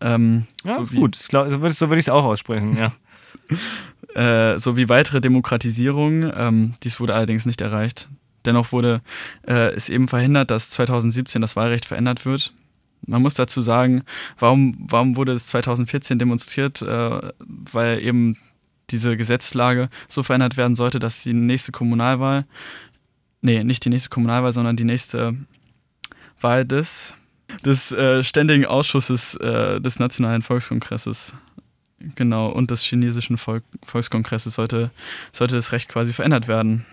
Ähm, 0.00 0.46
ja, 0.64 0.82
so 0.82 0.94
gut, 0.94 1.16
so 1.16 1.32
würde 1.32 1.74
so 1.74 1.90
würd 1.90 1.98
ich 1.98 2.06
es 2.06 2.08
auch 2.08 2.24
aussprechen, 2.24 2.76
ja. 2.76 2.92
äh, 4.54 4.58
sowie 4.58 4.88
weitere 4.88 5.20
Demokratisierung. 5.20 6.30
Ähm, 6.34 6.74
dies 6.82 7.00
wurde 7.00 7.14
allerdings 7.14 7.46
nicht 7.46 7.60
erreicht. 7.60 8.08
Dennoch 8.44 8.72
wurde 8.72 9.02
äh, 9.46 9.74
es 9.74 9.88
eben 9.88 10.08
verhindert, 10.08 10.50
dass 10.50 10.70
2017 10.70 11.42
das 11.42 11.56
Wahlrecht 11.56 11.84
verändert 11.84 12.24
wird. 12.24 12.54
Man 13.06 13.22
muss 13.22 13.34
dazu 13.34 13.62
sagen, 13.62 14.02
warum, 14.38 14.72
warum 14.78 15.16
wurde 15.16 15.32
es 15.32 15.46
2014 15.48 16.18
demonstriert? 16.18 16.82
Äh, 16.82 17.32
weil 17.38 18.00
eben 18.02 18.36
diese 18.90 19.16
Gesetzlage 19.16 19.88
so 20.08 20.22
verändert 20.22 20.56
werden 20.56 20.74
sollte, 20.74 20.98
dass 20.98 21.22
die 21.22 21.32
nächste 21.32 21.72
Kommunalwahl, 21.72 22.44
nee, 23.40 23.64
nicht 23.64 23.84
die 23.84 23.90
nächste 23.90 24.10
Kommunalwahl, 24.10 24.52
sondern 24.52 24.76
die 24.76 24.84
nächste 24.84 25.36
Wahl 26.40 26.64
des, 26.64 27.14
des 27.64 27.92
äh, 27.92 28.22
Ständigen 28.22 28.66
Ausschusses 28.66 29.34
äh, 29.36 29.80
des 29.80 29.98
Nationalen 29.98 30.42
Volkskongresses 30.42 31.34
genau, 32.14 32.48
und 32.48 32.70
des 32.70 32.82
chinesischen 32.82 33.36
Volk 33.36 33.64
Volkskongresses 33.84 34.54
sollte, 34.54 34.90
sollte 35.32 35.56
das 35.56 35.72
Recht 35.72 35.88
quasi 35.88 36.12
verändert 36.12 36.48
werden. 36.48 36.86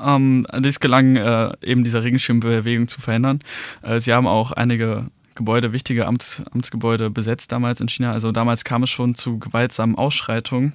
Ähm, 0.00 0.46
dies 0.58 0.80
gelang 0.80 1.16
äh, 1.16 1.52
eben 1.62 1.84
dieser 1.84 2.02
Regenschirmbewegung 2.02 2.88
zu 2.88 3.00
verhindern. 3.00 3.40
Äh, 3.82 4.00
sie 4.00 4.12
haben 4.12 4.26
auch 4.26 4.52
einige 4.52 5.06
Gebäude, 5.38 5.72
wichtige 5.72 6.06
Amts, 6.06 6.42
Amtsgebäude 6.52 7.10
besetzt 7.10 7.52
damals 7.52 7.80
in 7.80 7.88
China. 7.88 8.12
Also 8.12 8.32
damals 8.32 8.64
kam 8.64 8.82
es 8.82 8.90
schon 8.90 9.14
zu 9.14 9.38
gewaltsamen 9.38 9.96
Ausschreitungen. 9.96 10.72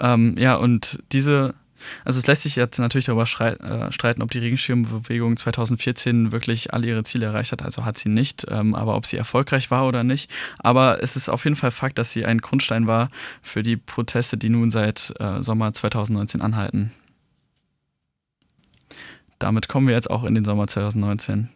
Ähm, 0.00 0.34
ja, 0.38 0.56
und 0.56 0.98
diese, 1.12 1.54
also 2.04 2.18
es 2.18 2.26
lässt 2.26 2.42
sich 2.44 2.56
jetzt 2.56 2.78
natürlich 2.78 3.04
darüber 3.04 3.24
äh, 3.24 3.92
streiten, 3.92 4.22
ob 4.22 4.30
die 4.30 4.38
Regenschirmbewegung 4.38 5.36
2014 5.36 6.32
wirklich 6.32 6.72
alle 6.72 6.86
ihre 6.86 7.02
Ziele 7.04 7.26
erreicht 7.26 7.52
hat. 7.52 7.62
Also 7.62 7.84
hat 7.84 7.98
sie 7.98 8.08
nicht, 8.08 8.46
ähm, 8.50 8.74
aber 8.74 8.96
ob 8.96 9.04
sie 9.04 9.18
erfolgreich 9.18 9.70
war 9.70 9.86
oder 9.86 10.04
nicht. 10.04 10.30
Aber 10.58 11.02
es 11.02 11.16
ist 11.16 11.28
auf 11.28 11.44
jeden 11.44 11.56
Fall 11.56 11.70
Fakt, 11.70 11.98
dass 11.98 12.12
sie 12.12 12.24
ein 12.24 12.38
Grundstein 12.38 12.86
war 12.86 13.10
für 13.42 13.62
die 13.62 13.76
Proteste, 13.76 14.38
die 14.38 14.48
nun 14.48 14.70
seit 14.70 15.12
äh, 15.20 15.42
Sommer 15.42 15.74
2019 15.74 16.40
anhalten 16.40 16.92
damit 19.38 19.68
kommen 19.68 19.88
wir 19.88 19.94
jetzt 19.94 20.10
auch 20.10 20.24
in 20.24 20.34
den 20.34 20.44
Sommer 20.44 20.66
2019. 20.66 21.48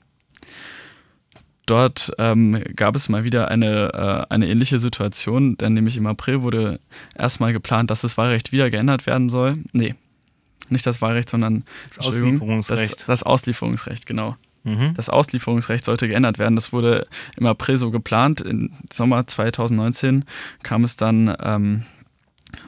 Dort 1.66 2.12
ähm, 2.18 2.62
gab 2.74 2.96
es 2.96 3.08
mal 3.08 3.22
wieder 3.22 3.48
eine, 3.48 4.26
äh, 4.28 4.34
eine 4.34 4.48
ähnliche 4.48 4.78
Situation, 4.78 5.56
denn 5.56 5.74
nämlich 5.74 5.96
im 5.96 6.06
April 6.06 6.42
wurde 6.42 6.80
erstmal 7.14 7.52
geplant, 7.52 7.90
dass 7.90 8.00
das 8.00 8.18
Wahlrecht 8.18 8.50
wieder 8.50 8.70
geändert 8.70 9.06
werden 9.06 9.28
soll. 9.28 9.58
Nee, 9.72 9.94
nicht 10.68 10.86
das 10.86 11.00
Wahlrecht, 11.00 11.30
sondern 11.30 11.64
das 11.88 12.06
Auslieferungsrecht. 12.06 13.00
Das, 13.00 13.06
das 13.06 13.22
Auslieferungsrecht, 13.22 14.06
genau. 14.06 14.36
Mhm. 14.64 14.94
Das 14.94 15.08
Auslieferungsrecht 15.08 15.84
sollte 15.84 16.08
geändert 16.08 16.38
werden. 16.38 16.56
Das 16.56 16.72
wurde 16.72 17.06
im 17.36 17.46
April 17.46 17.78
so 17.78 17.90
geplant. 17.90 18.40
Im 18.40 18.72
Sommer 18.92 19.26
2019 19.26 20.24
kam 20.62 20.84
es 20.84 20.96
dann 20.96 21.34
ähm, 21.40 21.84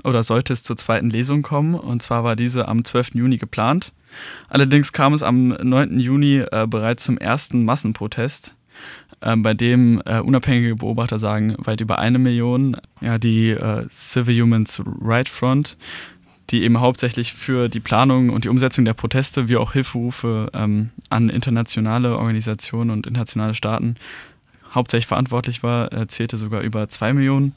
oder 0.05 0.23
sollte 0.23 0.53
es 0.53 0.63
zur 0.63 0.77
zweiten 0.77 1.11
Lesung 1.11 1.43
kommen. 1.43 1.75
Und 1.75 2.03
zwar 2.03 2.25
war 2.25 2.37
diese 2.37 2.69
am 2.69 2.85
12. 2.85 3.15
Juni 3.15 3.39
geplant. 3.39 3.93
Allerdings 4.49 4.93
kam 4.93 5.15
es 5.15 5.23
am 5.23 5.49
9. 5.49 5.99
Juni 5.99 6.39
äh, 6.39 6.67
bereits 6.69 7.05
zum 7.05 7.19
ersten 7.19 7.65
Massenprotest, 7.65 8.55
äh, 9.21 9.37
bei 9.37 9.55
dem 9.55 10.03
äh, 10.05 10.21
unabhängige 10.21 10.77
Beobachter 10.77 11.19
sagen, 11.19 11.55
weit 11.59 11.81
über 11.81 11.99
eine 11.99 12.19
Million, 12.19 12.77
ja, 13.01 13.19
die 13.19 13.51
äh, 13.51 13.87
Civil 13.91 14.41
Human 14.43 14.67
Rights 15.01 15.31
Front, 15.31 15.77
die 16.51 16.63
eben 16.63 16.81
hauptsächlich 16.81 17.33
für 17.33 17.69
die 17.69 17.81
Planung 17.81 18.31
und 18.31 18.45
die 18.45 18.49
Umsetzung 18.49 18.85
der 18.85 18.95
Proteste 18.95 19.49
wie 19.49 19.57
auch 19.57 19.73
Hilferufe 19.73 20.51
ähm, 20.53 20.91
an 21.09 21.29
internationale 21.31 22.17
Organisationen 22.19 22.91
und 22.91 23.07
internationale 23.07 23.55
Staaten 23.55 23.97
hauptsächlich 24.75 25.07
verantwortlich 25.07 25.63
war, 25.63 25.93
äh, 25.93 26.07
zählte 26.07 26.37
sogar 26.37 26.63
über 26.63 26.89
zwei 26.89 27.13
Millionen 27.13 27.55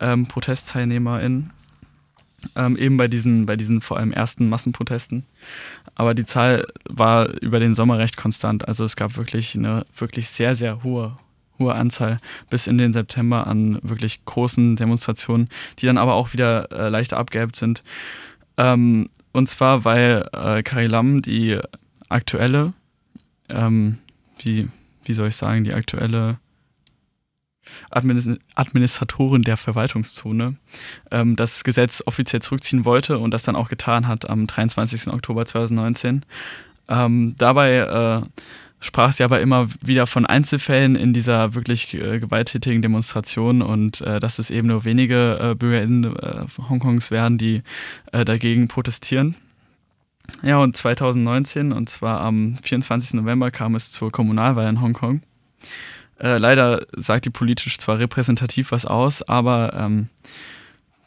ähm, 0.00 0.26
ProtestteilnehmerInnen 0.26 1.50
ähm, 2.56 2.76
eben 2.76 2.96
bei 2.96 3.08
diesen, 3.08 3.46
bei 3.46 3.56
diesen 3.56 3.80
vor 3.80 3.98
allem 3.98 4.12
ersten 4.12 4.48
Massenprotesten. 4.48 5.24
Aber 5.94 6.14
die 6.14 6.24
Zahl 6.24 6.66
war 6.88 7.28
über 7.40 7.60
den 7.60 7.74
Sommer 7.74 7.98
recht 7.98 8.16
konstant. 8.16 8.66
Also 8.66 8.84
es 8.84 8.96
gab 8.96 9.16
wirklich 9.16 9.54
eine 9.54 9.84
wirklich 9.96 10.28
sehr, 10.28 10.54
sehr 10.54 10.82
hohe, 10.82 11.16
hohe 11.58 11.74
Anzahl 11.74 12.18
bis 12.50 12.66
in 12.66 12.78
den 12.78 12.92
September 12.92 13.46
an 13.46 13.78
wirklich 13.82 14.24
großen 14.24 14.76
Demonstrationen, 14.76 15.48
die 15.78 15.86
dann 15.86 15.98
aber 15.98 16.14
auch 16.14 16.32
wieder 16.32 16.70
äh, 16.72 16.88
leichter 16.88 17.18
abgeebbt 17.18 17.56
sind. 17.56 17.82
Ähm, 18.56 19.08
und 19.32 19.48
zwar, 19.48 19.84
weil 19.84 20.28
äh, 20.32 20.62
Carrie 20.62 20.86
Lam, 20.86 21.22
die 21.22 21.58
aktuelle, 22.08 22.72
ähm, 23.48 23.98
wie, 24.38 24.68
wie 25.04 25.12
soll 25.12 25.28
ich 25.28 25.36
sagen, 25.36 25.64
die 25.64 25.72
aktuelle 25.72 26.38
Administratorin 27.90 29.42
der 29.42 29.56
Verwaltungszone 29.56 30.56
ähm, 31.10 31.36
das 31.36 31.64
Gesetz 31.64 32.02
offiziell 32.06 32.42
zurückziehen 32.42 32.84
wollte 32.84 33.18
und 33.18 33.32
das 33.32 33.44
dann 33.44 33.56
auch 33.56 33.68
getan 33.68 34.08
hat 34.08 34.28
am 34.28 34.46
23. 34.46 35.12
Oktober 35.12 35.46
2019. 35.46 36.24
Ähm, 36.88 37.34
dabei 37.38 37.76
äh, 37.76 38.22
sprach 38.80 39.12
sie 39.12 39.22
aber 39.22 39.40
immer 39.40 39.68
wieder 39.80 40.06
von 40.06 40.26
Einzelfällen 40.26 40.96
in 40.96 41.12
dieser 41.12 41.54
wirklich 41.54 41.94
äh, 41.94 42.18
gewalttätigen 42.18 42.82
Demonstration 42.82 43.62
und 43.62 44.00
äh, 44.00 44.18
dass 44.18 44.38
es 44.38 44.50
eben 44.50 44.68
nur 44.68 44.84
wenige 44.84 45.38
äh, 45.40 45.54
BürgerInnen 45.54 46.16
äh, 46.16 46.46
Hongkongs 46.68 47.10
werden, 47.10 47.38
die 47.38 47.62
äh, 48.10 48.24
dagegen 48.24 48.68
protestieren. 48.68 49.36
Ja, 50.42 50.58
und 50.58 50.76
2019, 50.76 51.72
und 51.72 51.88
zwar 51.88 52.20
am 52.20 52.54
24. 52.62 53.14
November, 53.14 53.50
kam 53.50 53.74
es 53.74 53.92
zur 53.92 54.10
Kommunalwahl 54.10 54.68
in 54.68 54.80
Hongkong. 54.80 55.22
Äh, 56.22 56.38
leider 56.38 56.86
sagt 56.96 57.24
die 57.24 57.30
politisch 57.30 57.78
zwar 57.78 57.98
repräsentativ 57.98 58.70
was 58.70 58.86
aus, 58.86 59.22
aber 59.22 59.74
ähm, 59.74 60.08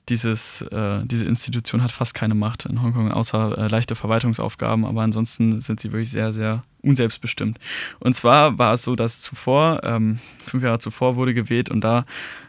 dieses, 0.10 0.62
äh, 0.62 1.00
diese 1.06 1.26
Institution 1.26 1.82
hat 1.82 1.92
fast 1.92 2.14
keine 2.14 2.36
Macht 2.36 2.66
in 2.66 2.82
Hongkong, 2.82 3.12
außer 3.12 3.58
äh, 3.58 3.68
leichte 3.68 3.96
Verwaltungsaufgaben, 3.96 4.86
aber 4.86 5.02
ansonsten 5.02 5.62
sind 5.62 5.80
sie 5.80 5.92
wirklich 5.92 6.12
sehr, 6.12 6.32
sehr 6.32 6.64
unselbstbestimmt. 6.84 7.58
Und 8.00 8.14
zwar 8.14 8.60
war 8.60 8.74
es 8.74 8.84
so, 8.84 8.96
dass 8.96 9.22
zuvor, 9.22 9.82
ähm, 9.84 10.20
fünf 10.46 10.64
Jahre 10.64 10.80
zuvor 10.80 11.16
wurde 11.16 11.34
gewählt 11.34 11.70
und 11.70 11.82
da 11.82 12.06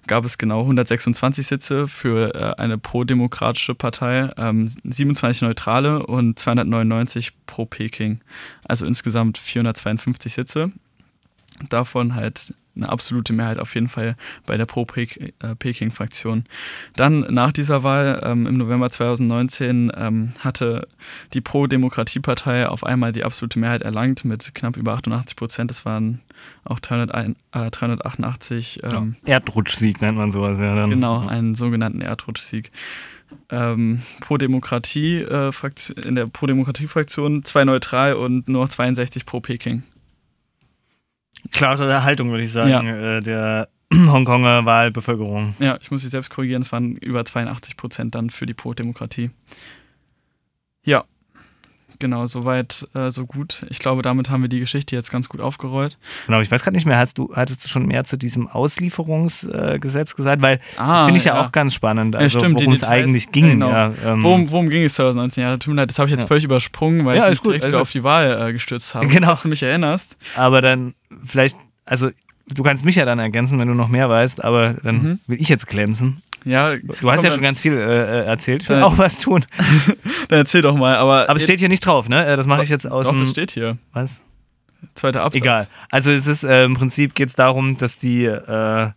gab 0.06 0.24
es 0.24 0.36
genau 0.36 0.60
126 0.60 1.46
Sitze 1.46 1.88
für 1.88 2.34
äh, 2.34 2.60
eine 2.60 2.76
pro-demokratische 2.76 3.74
Partei, 3.74 4.28
ähm, 4.36 4.68
27 4.68 5.42
neutrale 5.42 6.04
und 6.04 6.38
299 6.38 7.32
pro 7.46 7.64
Peking. 7.64 8.20
Also 8.64 8.84
insgesamt 8.84 9.38
452 9.38 10.34
Sitze. 10.34 10.72
Davon 11.68 12.14
halt 12.14 12.54
eine 12.76 12.88
absolute 12.88 13.32
Mehrheit 13.32 13.58
auf 13.58 13.74
jeden 13.74 13.88
Fall 13.88 14.16
bei 14.44 14.56
der 14.56 14.66
Pro-Peking-Fraktion. 14.66 16.44
Dann 16.94 17.20
nach 17.30 17.52
dieser 17.52 17.82
Wahl 17.82 18.20
ähm, 18.22 18.46
im 18.46 18.56
November 18.56 18.90
2019 18.90 19.92
ähm, 19.96 20.32
hatte 20.40 20.86
die 21.32 21.40
Pro-Demokratie-Partei 21.40 22.68
auf 22.68 22.84
einmal 22.84 23.12
die 23.12 23.24
absolute 23.24 23.58
Mehrheit 23.58 23.82
erlangt 23.82 24.24
mit 24.24 24.54
knapp 24.54 24.76
über 24.76 24.92
88 24.92 25.36
Prozent. 25.36 25.70
Das 25.70 25.84
waren 25.84 26.20
auch 26.64 26.78
301, 26.78 27.36
äh, 27.52 27.70
388. 27.70 28.80
Ähm, 28.82 29.16
ja, 29.26 29.34
Erdrutschsieg 29.34 30.00
nennt 30.00 30.18
man 30.18 30.30
sowas 30.30 30.60
ja 30.60 30.74
dann. 30.74 30.90
Genau, 30.90 31.26
einen 31.26 31.54
sogenannten 31.54 32.00
Erdrutschsieg. 32.00 32.70
Ähm, 33.50 34.02
Pro-Demokratie, 34.20 35.22
äh, 35.22 35.50
in 36.04 36.14
der 36.14 36.26
Pro-Demokratie-Fraktion 36.26 37.42
zwei 37.42 37.64
neutral 37.64 38.14
und 38.14 38.48
nur 38.48 38.68
62 38.68 39.26
pro 39.26 39.40
Peking 39.40 39.82
klare 41.52 42.02
Haltung, 42.02 42.30
würde 42.30 42.44
ich 42.44 42.52
sagen, 42.52 42.86
ja. 42.86 43.16
äh, 43.18 43.20
der 43.20 43.68
Hongkonger 43.92 44.64
Wahlbevölkerung. 44.64 45.54
Ja, 45.58 45.78
ich 45.80 45.90
muss 45.90 46.02
mich 46.02 46.10
selbst 46.10 46.30
korrigieren, 46.30 46.62
es 46.62 46.72
waren 46.72 46.96
über 46.96 47.24
82 47.24 47.76
Prozent 47.76 48.14
dann 48.14 48.30
für 48.30 48.46
die 48.46 48.54
Pro-Demokratie. 48.54 49.30
Ja, 50.84 51.04
genau, 51.98 52.26
soweit, 52.26 52.86
äh, 52.94 53.10
so 53.10 53.26
gut. 53.26 53.66
Ich 53.70 53.78
glaube, 53.78 54.02
damit 54.02 54.30
haben 54.30 54.42
wir 54.42 54.48
die 54.48 54.60
Geschichte 54.60 54.94
jetzt 54.96 55.10
ganz 55.10 55.28
gut 55.28 55.40
aufgerollt. 55.40 55.98
Genau, 56.26 56.40
ich 56.40 56.50
weiß 56.50 56.62
gerade 56.62 56.76
nicht 56.76 56.86
mehr, 56.86 56.98
hast 56.98 57.18
du, 57.18 57.32
hattest 57.34 57.64
du 57.64 57.68
schon 57.68 57.86
mehr 57.86 58.04
zu 58.04 58.16
diesem 58.16 58.48
Auslieferungsgesetz 58.48 60.12
äh, 60.12 60.16
gesagt? 60.16 60.42
Weil 60.42 60.60
ah, 60.76 60.94
das 60.94 61.04
finde 61.04 61.18
ich 61.18 61.24
ja, 61.24 61.34
ja, 61.34 61.40
auch 61.42 61.52
ganz 61.52 61.74
spannend, 61.74 62.16
also, 62.16 62.38
ja, 62.38 62.54
worum 62.54 62.72
es 62.72 62.82
eigentlich 62.82 63.30
ging. 63.32 63.50
Genau. 63.50 63.70
Ja, 63.70 63.92
ähm, 64.04 64.22
worum, 64.22 64.50
worum 64.50 64.68
ging 64.68 64.84
es 64.84 64.94
2019? 64.94 65.42
Ja, 65.42 65.56
tut 65.56 65.74
mir 65.74 65.80
leid, 65.80 65.90
das 65.90 65.98
habe 65.98 66.08
ich 66.08 66.14
jetzt 66.14 66.26
völlig 66.28 66.44
übersprungen, 66.44 67.04
weil 67.06 67.18
ich 67.18 67.28
mich 67.28 67.38
gut, 67.42 67.46
direkt 67.48 67.66
wieder 67.66 67.80
auf 67.80 67.90
die 67.90 68.04
Wahl 68.04 68.48
äh, 68.48 68.52
gestürzt 68.52 68.94
habe, 68.94 69.06
genau. 69.08 69.28
dass 69.28 69.42
du 69.42 69.48
mich 69.48 69.62
erinnerst. 69.62 70.16
Aber 70.36 70.60
dann 70.60 70.94
vielleicht, 71.24 71.56
also 71.84 72.10
du 72.48 72.62
kannst 72.62 72.84
mich 72.84 72.96
ja 72.96 73.04
dann 73.04 73.18
ergänzen, 73.18 73.58
wenn 73.58 73.68
du 73.68 73.74
noch 73.74 73.88
mehr 73.88 74.08
weißt, 74.08 74.42
aber 74.44 74.74
dann 74.82 75.02
mhm. 75.02 75.20
will 75.26 75.40
ich 75.40 75.48
jetzt 75.48 75.66
glänzen. 75.66 76.22
Ja, 76.44 76.76
du 76.76 77.10
hast 77.10 77.24
ja 77.24 77.32
schon 77.32 77.42
ganz 77.42 77.58
viel 77.58 77.72
äh, 77.72 77.80
äh, 77.80 78.24
erzählt. 78.24 78.62
Ich 78.62 78.68
will 78.68 78.80
auch 78.80 78.98
was 78.98 79.18
tun. 79.18 79.44
dann 80.28 80.38
erzähl 80.38 80.62
doch 80.62 80.76
mal. 80.76 80.96
Aber, 80.96 81.28
aber 81.28 81.36
es 81.36 81.42
steht 81.42 81.58
hier 81.58 81.68
nicht 81.68 81.84
drauf, 81.84 82.08
ne? 82.08 82.24
Äh, 82.24 82.36
das 82.36 82.46
mache 82.46 82.62
ich 82.62 82.68
jetzt 82.68 82.88
aus. 82.88 83.06
Doch, 83.06 83.16
das 83.16 83.30
steht 83.30 83.50
hier. 83.50 83.78
Was? 83.92 84.22
Zweiter 84.94 85.22
Absatz. 85.22 85.42
Egal. 85.42 85.66
Also 85.90 86.12
es 86.12 86.28
ist 86.28 86.44
äh, 86.44 86.64
im 86.64 86.74
Prinzip 86.74 87.16
geht 87.16 87.30
es 87.30 87.34
darum, 87.34 87.76
dass 87.78 87.98
die 87.98 88.26
äh, 88.26 88.90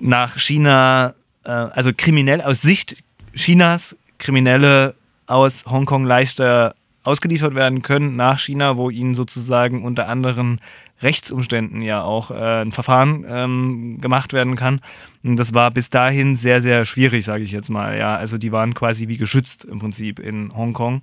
nach 0.00 0.38
China, 0.38 1.14
äh, 1.44 1.50
also 1.50 1.92
kriminell 1.96 2.40
aus 2.40 2.62
Sicht 2.62 2.96
Chinas 3.32 3.96
Kriminelle 4.18 4.94
aus 5.26 5.64
Hongkong 5.66 6.04
leichter 6.04 6.74
ausgeliefert 7.04 7.54
werden 7.54 7.82
können 7.82 8.16
nach 8.16 8.38
China, 8.38 8.76
wo 8.76 8.90
ihnen 8.90 9.14
sozusagen 9.14 9.84
unter 9.84 10.08
anderem 10.08 10.58
Rechtsumständen 11.02 11.80
ja 11.80 12.02
auch 12.02 12.30
äh, 12.30 12.62
ein 12.62 12.72
Verfahren 12.72 13.24
ähm, 13.28 13.98
gemacht 14.00 14.32
werden 14.32 14.56
kann. 14.56 14.80
Und 15.24 15.36
das 15.36 15.54
war 15.54 15.70
bis 15.70 15.90
dahin 15.90 16.34
sehr, 16.34 16.62
sehr 16.62 16.84
schwierig, 16.84 17.24
sage 17.24 17.42
ich 17.42 17.52
jetzt 17.52 17.70
mal. 17.70 17.98
Ja, 17.98 18.16
also 18.16 18.38
die 18.38 18.52
waren 18.52 18.74
quasi 18.74 19.08
wie 19.08 19.16
geschützt 19.16 19.64
im 19.64 19.78
Prinzip 19.78 20.18
in 20.18 20.54
Hongkong. 20.54 21.02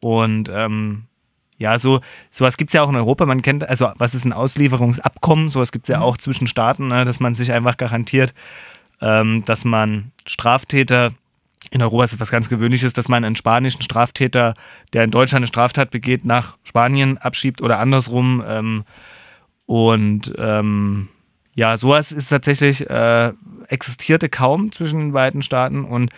Und 0.00 0.50
ähm, 0.52 1.04
ja, 1.58 1.78
so 1.78 2.00
sowas 2.30 2.56
gibt 2.56 2.70
es 2.70 2.74
ja 2.74 2.82
auch 2.82 2.88
in 2.88 2.96
Europa. 2.96 3.26
Man 3.26 3.42
kennt, 3.42 3.68
also 3.68 3.90
was 3.96 4.14
ist 4.14 4.24
ein 4.24 4.32
Auslieferungsabkommen? 4.32 5.48
Sowas 5.48 5.72
gibt 5.72 5.88
es 5.88 5.92
ja 5.92 5.98
mhm. 5.98 6.04
auch 6.04 6.16
zwischen 6.16 6.46
Staaten, 6.46 6.88
ne, 6.88 7.04
dass 7.04 7.20
man 7.20 7.34
sich 7.34 7.52
einfach 7.52 7.76
garantiert, 7.76 8.34
ähm, 9.00 9.42
dass 9.44 9.64
man 9.64 10.12
Straftäter 10.26 11.12
in 11.70 11.82
Europa 11.82 12.04
ist 12.04 12.14
es 12.14 12.20
was 12.20 12.30
ganz 12.30 12.48
Gewöhnliches, 12.48 12.94
dass 12.94 13.08
man 13.08 13.24
einen 13.24 13.36
spanischen 13.36 13.82
Straftäter, 13.82 14.54
der 14.92 15.04
in 15.04 15.10
Deutschland 15.10 15.40
eine 15.40 15.46
Straftat 15.46 15.90
begeht, 15.90 16.24
nach 16.24 16.56
Spanien 16.64 17.18
abschiebt 17.18 17.60
oder 17.60 17.78
andersrum. 17.78 18.42
Ähm, 18.46 18.84
und 19.70 20.32
ähm, 20.36 21.06
ja, 21.54 21.76
sowas 21.76 22.10
ist 22.10 22.26
tatsächlich, 22.26 22.90
äh, 22.90 23.32
existierte 23.68 24.28
kaum 24.28 24.72
zwischen 24.72 24.98
den 24.98 25.12
beiden 25.12 25.42
Staaten 25.42 25.84
und 25.84 26.10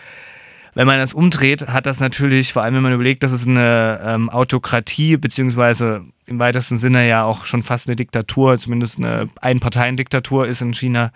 wenn 0.73 0.87
man 0.87 0.97
das 0.97 1.13
umdreht, 1.13 1.67
hat 1.67 1.85
das 1.85 1.99
natürlich, 1.99 2.51
vor 2.51 2.63
allem 2.63 2.73
wenn 2.73 2.81
man 2.81 2.93
überlegt, 2.93 3.21
dass 3.21 3.31
es 3.31 3.45
eine 3.45 4.01
ähm, 4.03 4.31
Autokratie, 4.31 5.17
beziehungsweise 5.17 6.03
im 6.25 6.39
weitesten 6.39 6.77
Sinne 6.77 7.07
ja 7.07 7.25
auch 7.25 7.45
schon 7.45 7.61
fast 7.61 7.87
eine 7.87 7.95
Diktatur, 7.95 8.57
zumindest 8.57 8.97
eine 8.97 9.29
Einparteiendiktatur 9.39 10.47
ist 10.47 10.63
in 10.63 10.73
China, 10.73 11.11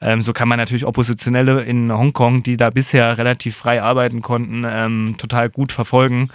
ähm, 0.00 0.22
so 0.22 0.32
kann 0.32 0.48
man 0.48 0.58
natürlich 0.58 0.86
Oppositionelle 0.86 1.62
in 1.62 1.96
Hongkong, 1.96 2.42
die 2.42 2.56
da 2.56 2.70
bisher 2.70 3.16
relativ 3.16 3.54
frei 3.54 3.80
arbeiten 3.80 4.22
konnten, 4.22 4.66
ähm, 4.68 5.14
total 5.18 5.50
gut 5.50 5.70
verfolgen. 5.70 6.30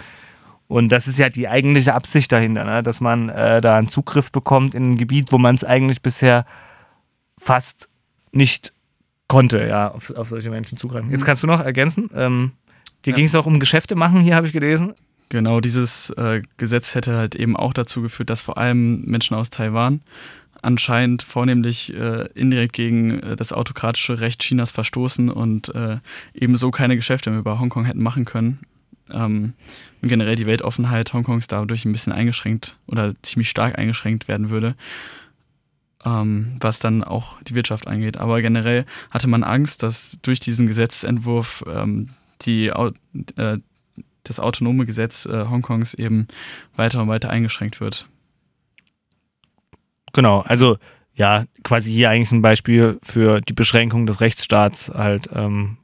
Und 0.72 0.88
das 0.88 1.06
ist 1.06 1.18
ja 1.18 1.28
die 1.28 1.48
eigentliche 1.48 1.92
Absicht 1.92 2.32
dahinter, 2.32 2.64
ne? 2.64 2.82
dass 2.82 3.02
man 3.02 3.28
äh, 3.28 3.60
da 3.60 3.76
einen 3.76 3.88
Zugriff 3.88 4.32
bekommt 4.32 4.74
in 4.74 4.92
ein 4.92 4.96
Gebiet, 4.96 5.30
wo 5.30 5.36
man 5.36 5.54
es 5.54 5.64
eigentlich 5.64 6.00
bisher 6.00 6.46
fast 7.38 7.90
nicht 8.30 8.72
konnte, 9.28 9.66
ja, 9.66 9.90
auf, 9.90 10.08
auf 10.16 10.30
solche 10.30 10.48
Menschen 10.48 10.78
zugreifen. 10.78 11.10
Jetzt 11.10 11.20
mhm. 11.20 11.24
kannst 11.26 11.42
du 11.42 11.46
noch 11.46 11.60
ergänzen. 11.60 12.08
Ähm, 12.14 12.52
dir 13.04 13.10
ja. 13.10 13.16
ging 13.16 13.26
es 13.26 13.34
auch 13.34 13.44
um 13.44 13.60
Geschäfte 13.60 13.96
machen, 13.96 14.22
hier 14.22 14.34
habe 14.34 14.46
ich 14.46 14.54
gelesen. 14.54 14.94
Genau, 15.28 15.60
dieses 15.60 16.08
äh, 16.08 16.40
Gesetz 16.56 16.94
hätte 16.94 17.18
halt 17.18 17.34
eben 17.34 17.54
auch 17.54 17.74
dazu 17.74 18.00
geführt, 18.00 18.30
dass 18.30 18.40
vor 18.40 18.56
allem 18.56 19.02
Menschen 19.02 19.36
aus 19.36 19.50
Taiwan 19.50 20.00
anscheinend 20.62 21.22
vornehmlich 21.22 21.92
äh, 21.92 22.28
indirekt 22.32 22.72
gegen 22.72 23.20
äh, 23.20 23.36
das 23.36 23.52
autokratische 23.52 24.20
Recht 24.20 24.40
Chinas 24.40 24.70
verstoßen 24.70 25.28
und 25.28 25.74
äh, 25.74 25.98
ebenso 26.32 26.70
keine 26.70 26.96
Geschäfte 26.96 27.28
mehr 27.28 27.40
über 27.40 27.60
Hongkong 27.60 27.84
hätten 27.84 28.02
machen 28.02 28.24
können 28.24 28.60
ähm, 29.12 29.54
und 30.00 30.08
generell 30.08 30.36
die 30.36 30.46
Weltoffenheit 30.46 31.12
Hongkongs 31.12 31.46
dadurch 31.46 31.84
ein 31.84 31.92
bisschen 31.92 32.12
eingeschränkt 32.12 32.76
oder 32.86 33.14
ziemlich 33.22 33.48
stark 33.48 33.78
eingeschränkt 33.78 34.28
werden 34.28 34.50
würde, 34.50 34.74
ähm, 36.04 36.56
was 36.60 36.78
dann 36.78 37.04
auch 37.04 37.40
die 37.42 37.54
Wirtschaft 37.54 37.86
angeht. 37.86 38.16
Aber 38.16 38.42
generell 38.42 38.84
hatte 39.10 39.28
man 39.28 39.44
Angst, 39.44 39.82
dass 39.82 40.18
durch 40.22 40.40
diesen 40.40 40.66
Gesetzentwurf 40.66 41.64
ähm, 41.68 42.10
die, 42.42 42.66
äh, 42.66 43.58
das 44.24 44.40
autonome 44.40 44.86
Gesetz 44.86 45.26
äh, 45.26 45.46
Hongkongs 45.48 45.94
eben 45.94 46.28
weiter 46.76 47.02
und 47.02 47.08
weiter 47.08 47.30
eingeschränkt 47.30 47.80
wird. 47.80 48.08
Genau, 50.12 50.40
also 50.40 50.78
ja, 51.14 51.44
quasi 51.62 51.92
hier 51.92 52.10
eigentlich 52.10 52.32
ein 52.32 52.42
Beispiel 52.42 52.98
für 53.02 53.40
die 53.40 53.52
Beschränkung 53.52 54.06
des 54.06 54.20
Rechtsstaats 54.20 54.90
halt 54.94 55.28
ähm, 55.32 55.76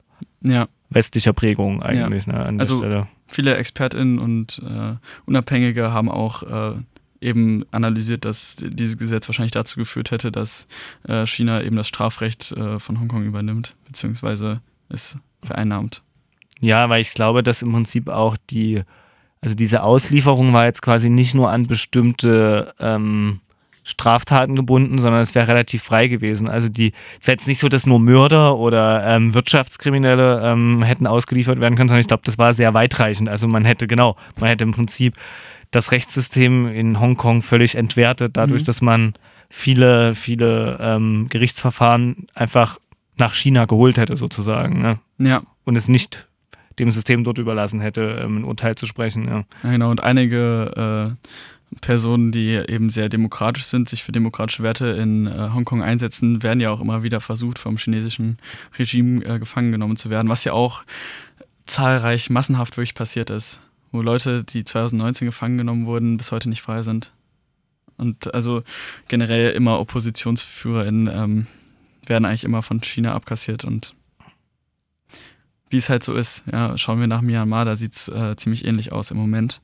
ja. 0.42 0.68
westlicher 0.90 1.32
Prägung 1.32 1.82
eigentlich 1.82 2.26
ja. 2.26 2.32
ne, 2.32 2.46
an 2.46 2.58
der 2.58 2.60
also, 2.60 2.78
Stelle 2.78 3.08
viele 3.28 3.56
ExpertInnen 3.56 4.18
und 4.18 4.60
äh, 4.64 4.96
Unabhängige 5.26 5.92
haben 5.92 6.10
auch 6.10 6.42
äh, 6.42 6.78
eben 7.20 7.64
analysiert, 7.70 8.24
dass 8.24 8.56
dieses 8.58 8.96
Gesetz 8.98 9.28
wahrscheinlich 9.28 9.52
dazu 9.52 9.78
geführt 9.78 10.10
hätte, 10.10 10.32
dass 10.32 10.66
äh, 11.06 11.26
China 11.26 11.62
eben 11.62 11.76
das 11.76 11.88
Strafrecht 11.88 12.52
äh, 12.52 12.78
von 12.78 12.98
Hongkong 12.98 13.24
übernimmt, 13.24 13.76
beziehungsweise 13.86 14.60
es 14.88 15.18
vereinnahmt. 15.42 16.02
Ja, 16.60 16.88
weil 16.88 17.00
ich 17.00 17.14
glaube, 17.14 17.42
dass 17.42 17.62
im 17.62 17.72
Prinzip 17.72 18.08
auch 18.08 18.36
die, 18.50 18.82
also 19.40 19.54
diese 19.54 19.82
Auslieferung 19.82 20.52
war 20.52 20.64
jetzt 20.64 20.82
quasi 20.82 21.10
nicht 21.10 21.34
nur 21.34 21.50
an 21.50 21.66
bestimmte 21.66 22.74
ähm, 22.80 23.40
Straftaten 23.88 24.54
gebunden, 24.54 24.98
sondern 24.98 25.22
es 25.22 25.34
wäre 25.34 25.48
relativ 25.48 25.82
frei 25.82 26.08
gewesen. 26.08 26.46
Also 26.46 26.68
die, 26.68 26.92
es 27.18 27.26
wäre 27.26 27.36
jetzt 27.36 27.48
nicht 27.48 27.58
so, 27.58 27.70
dass 27.70 27.86
nur 27.86 27.98
Mörder 27.98 28.58
oder 28.58 29.02
ähm, 29.06 29.32
Wirtschaftskriminelle 29.32 30.42
ähm, 30.44 30.82
hätten 30.82 31.06
ausgeliefert 31.06 31.58
werden 31.58 31.74
können, 31.74 31.88
sondern 31.88 32.02
ich 32.02 32.06
glaube, 32.06 32.22
das 32.26 32.36
war 32.36 32.52
sehr 32.52 32.74
weitreichend. 32.74 33.30
Also 33.30 33.48
man 33.48 33.64
hätte, 33.64 33.86
genau, 33.86 34.16
man 34.38 34.50
hätte 34.50 34.64
im 34.64 34.72
Prinzip 34.72 35.14
das 35.70 35.90
Rechtssystem 35.90 36.68
in 36.68 37.00
Hongkong 37.00 37.40
völlig 37.40 37.76
entwertet, 37.76 38.36
dadurch, 38.36 38.62
mhm. 38.62 38.66
dass 38.66 38.82
man 38.82 39.14
viele, 39.48 40.14
viele 40.14 40.76
ähm, 40.82 41.26
Gerichtsverfahren 41.30 42.26
einfach 42.34 42.76
nach 43.16 43.32
China 43.32 43.64
geholt 43.64 43.96
hätte, 43.96 44.18
sozusagen. 44.18 44.82
Ne? 44.82 44.98
Ja. 45.16 45.42
Und 45.64 45.76
es 45.76 45.88
nicht 45.88 46.28
dem 46.78 46.90
System 46.90 47.24
dort 47.24 47.38
überlassen 47.38 47.80
hätte, 47.80 48.20
ähm, 48.22 48.40
ein 48.40 48.44
Urteil 48.44 48.74
zu 48.74 48.84
sprechen. 48.84 49.26
Ja. 49.26 49.44
ja 49.62 49.70
genau, 49.70 49.90
und 49.90 50.02
einige 50.02 51.16
äh, 51.16 51.28
Personen, 51.80 52.32
die 52.32 52.54
eben 52.54 52.90
sehr 52.90 53.08
demokratisch 53.08 53.64
sind, 53.64 53.88
sich 53.88 54.02
für 54.02 54.12
demokratische 54.12 54.62
Werte 54.62 54.86
in 54.88 55.26
äh, 55.26 55.50
Hongkong 55.52 55.82
einsetzen, 55.82 56.42
werden 56.42 56.60
ja 56.60 56.70
auch 56.70 56.80
immer 56.80 57.02
wieder 57.02 57.20
versucht, 57.20 57.58
vom 57.58 57.76
chinesischen 57.76 58.38
Regime 58.78 59.24
äh, 59.24 59.38
gefangen 59.38 59.72
genommen 59.72 59.96
zu 59.96 60.10
werden, 60.10 60.28
was 60.28 60.44
ja 60.44 60.52
auch 60.52 60.84
zahlreich 61.66 62.30
massenhaft 62.30 62.76
wirklich 62.76 62.94
passiert 62.94 63.30
ist, 63.30 63.60
wo 63.92 64.00
Leute, 64.00 64.44
die 64.44 64.64
2019 64.64 65.26
gefangen 65.26 65.58
genommen 65.58 65.86
wurden, 65.86 66.16
bis 66.16 66.32
heute 66.32 66.48
nicht 66.48 66.62
frei 66.62 66.82
sind. 66.82 67.12
Und 67.98 68.32
also 68.32 68.62
generell 69.08 69.50
immer 69.52 69.78
OppositionsführerInnen 69.80 71.08
ähm, 71.08 71.46
werden 72.06 72.24
eigentlich 72.24 72.44
immer 72.44 72.62
von 72.62 72.80
China 72.80 73.14
abkassiert 73.14 73.64
und 73.64 73.94
wie 75.70 75.76
es 75.76 75.90
halt 75.90 76.02
so 76.02 76.14
ist, 76.14 76.44
ja, 76.50 76.78
schauen 76.78 77.00
wir 77.00 77.06
nach 77.06 77.20
Myanmar, 77.20 77.66
da 77.66 77.76
sieht 77.76 77.92
es 77.92 78.08
äh, 78.08 78.36
ziemlich 78.36 78.64
ähnlich 78.64 78.90
aus 78.92 79.10
im 79.10 79.18
Moment. 79.18 79.60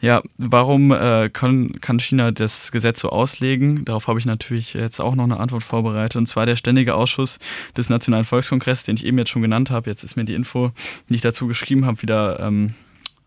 Ja, 0.00 0.22
warum 0.36 0.92
äh, 0.92 1.30
kann, 1.30 1.80
kann 1.80 1.98
China 1.98 2.30
das 2.30 2.72
Gesetz 2.72 3.00
so 3.00 3.10
auslegen? 3.10 3.84
Darauf 3.84 4.06
habe 4.06 4.18
ich 4.18 4.26
natürlich 4.26 4.74
jetzt 4.74 5.00
auch 5.00 5.14
noch 5.14 5.24
eine 5.24 5.38
Antwort 5.38 5.62
vorbereitet. 5.62 6.16
Und 6.16 6.26
zwar 6.26 6.46
der 6.46 6.56
Ständige 6.56 6.94
Ausschuss 6.94 7.38
des 7.76 7.88
Nationalen 7.88 8.24
Volkskongresses, 8.24 8.84
den 8.84 8.96
ich 8.96 9.06
eben 9.06 9.18
jetzt 9.18 9.30
schon 9.30 9.42
genannt 9.42 9.70
habe. 9.70 9.88
Jetzt 9.88 10.04
ist 10.04 10.16
mir 10.16 10.24
die 10.24 10.34
Info, 10.34 10.72
die 11.08 11.14
ich 11.14 11.20
dazu 11.20 11.46
geschrieben 11.46 11.86
habe, 11.86 12.02
wieder, 12.02 12.38
ähm, 12.40 12.74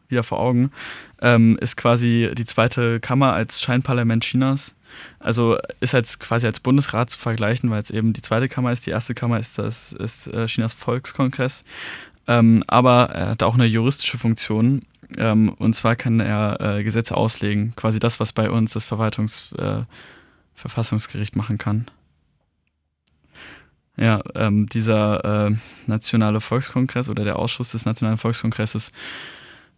wieder 0.07 0.23
vor 0.23 0.39
Augen. 0.39 0.71
Ähm, 1.21 1.57
ist 1.59 1.77
quasi 1.77 2.31
die 2.37 2.45
zweite 2.45 2.99
Kammer 2.99 3.33
als 3.33 3.61
Scheinparlament 3.61 4.23
Chinas. 4.23 4.75
Also 5.19 5.57
ist 5.79 5.95
als 5.95 6.19
quasi 6.19 6.45
als 6.47 6.59
Bundesrat 6.59 7.09
zu 7.09 7.17
vergleichen, 7.17 7.69
weil 7.69 7.81
es 7.81 7.89
eben 7.89 8.13
die 8.13 8.21
zweite 8.21 8.47
Kammer 8.47 8.71
ist. 8.71 8.85
Die 8.85 8.91
erste 8.91 9.15
Kammer 9.15 9.39
ist 9.39 9.57
das 9.57 9.93
ist 9.93 10.27
äh, 10.27 10.45
Chinas 10.45 10.73
Volkskongress. 10.73 11.63
Ähm, 12.27 12.63
aber 12.67 13.09
er 13.09 13.29
hat 13.29 13.43
auch 13.43 13.55
eine 13.55 13.65
juristische 13.65 14.17
Funktion 14.17 14.83
ähm, 15.17 15.49
und 15.49 15.73
zwar 15.73 15.95
kann 15.95 16.19
er 16.19 16.59
äh, 16.59 16.83
Gesetze 16.83 17.15
auslegen, 17.15 17.73
quasi 17.75 17.99
das, 17.99 18.19
was 18.19 18.33
bei 18.33 18.49
uns 18.49 18.73
das 18.73 18.85
Verwaltungs, 18.85 19.53
äh, 19.53 19.81
Verfassungsgericht 20.53 21.35
machen 21.35 21.57
kann. 21.57 21.85
Ja, 23.95 24.21
ähm, 24.35 24.67
dieser 24.67 25.47
äh, 25.47 25.55
Nationale 25.87 26.39
Volkskongress 26.39 27.09
oder 27.09 27.23
der 27.23 27.37
Ausschuss 27.37 27.71
des 27.71 27.85
Nationalen 27.85 28.17
Volkskongresses 28.17 28.91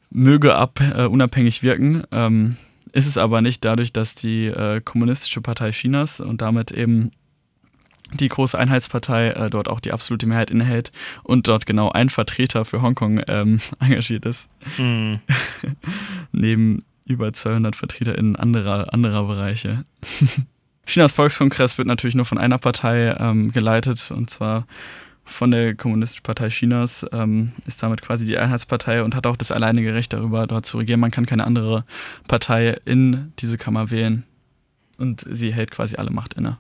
möge 0.10 0.56
ab, 0.56 0.82
äh, 0.82 1.06
unabhängig 1.06 1.64
wirken, 1.64 2.04
ähm, 2.12 2.58
ist 2.92 3.08
es 3.08 3.18
aber 3.18 3.42
nicht 3.42 3.64
dadurch, 3.64 3.94
dass 3.94 4.16
die 4.16 4.48
äh, 4.48 4.82
Kommunistische 4.82 5.42
Partei 5.42 5.72
Chinas 5.72 6.20
und 6.20 6.42
damit 6.42 6.72
eben 6.72 7.12
die 8.14 8.30
große 8.30 8.58
Einheitspartei 8.58 9.30
äh, 9.30 9.50
dort 9.50 9.68
auch 9.68 9.80
die 9.80 9.92
absolute 9.92 10.26
Mehrheit 10.26 10.52
innehält 10.52 10.92
und 11.24 11.48
dort 11.48 11.66
genau 11.66 11.92
ein 11.92 12.10
Vertreter 12.10 12.66
für 12.66 12.82
Hongkong 12.82 13.22
ähm, 13.28 13.60
engagiert 13.80 14.26
ist. 14.26 14.50
Mhm. 14.78 15.20
Neben 16.32 16.84
über 17.06 17.34
200 17.34 17.76
VertreterInnen 17.76 18.36
anderer, 18.36 18.94
anderer 18.94 19.26
Bereiche. 19.26 19.84
Chinas 20.86 21.14
Volkskongress 21.14 21.78
wird 21.78 21.88
natürlich 21.88 22.16
nur 22.16 22.26
von 22.26 22.38
einer 22.38 22.58
Partei 22.58 23.16
ähm, 23.20 23.52
geleitet 23.52 24.12
und 24.12 24.30
zwar 24.30 24.66
von 25.24 25.52
der 25.52 25.76
Kommunistischen 25.76 26.24
Partei 26.24 26.50
Chinas, 26.50 27.06
ähm, 27.12 27.52
ist 27.68 27.84
damit 27.84 28.02
quasi 28.02 28.26
die 28.26 28.38
Einheitspartei 28.38 29.04
und 29.04 29.14
hat 29.14 29.28
auch 29.28 29.38
das 29.38 29.52
alleinige 29.52 29.94
Recht 29.94 30.12
darüber, 30.12 30.48
dort 30.48 30.66
zu 30.66 30.80
regieren. 30.80 31.00
Man 31.00 31.12
kann 31.12 31.28
keine 31.28 31.46
andere 31.46 31.86
Partei 32.28 32.78
in 32.86 33.32
diese 33.38 33.58
Kammer 33.58 33.92
wählen 33.92 34.26
und 34.98 35.26
sie 35.30 35.54
hält 35.54 35.70
quasi 35.70 35.98
alle 35.98 36.10
Macht 36.10 36.34
inne. 36.34 36.58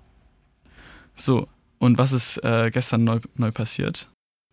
So, 1.19 1.47
und 1.79 1.97
was 1.97 2.13
ist 2.13 2.37
äh, 2.43 2.71
gestern 2.71 3.03
neu, 3.03 3.19
neu 3.35 3.51
passiert? 3.51 4.09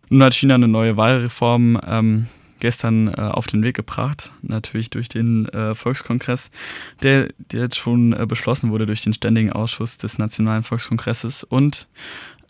Nun 0.09 0.23
hat 0.23 0.33
China 0.33 0.55
eine 0.55 0.67
neue 0.67 0.97
Wahlreform 0.97 1.79
ähm, 1.85 2.27
gestern 2.59 3.07
äh, 3.09 3.21
auf 3.21 3.47
den 3.47 3.63
Weg 3.63 3.75
gebracht, 3.75 4.33
natürlich 4.41 4.89
durch 4.89 5.09
den 5.09 5.47
äh, 5.49 5.75
Volkskongress, 5.75 6.51
der, 7.03 7.29
der 7.37 7.61
jetzt 7.63 7.77
schon 7.77 8.13
äh, 8.13 8.25
beschlossen 8.25 8.71
wurde 8.71 8.85
durch 8.85 9.01
den 9.01 9.13
Ständigen 9.13 9.51
Ausschuss 9.51 9.97
des 9.97 10.17
Nationalen 10.17 10.63
Volkskongresses 10.63 11.43
und 11.43 11.87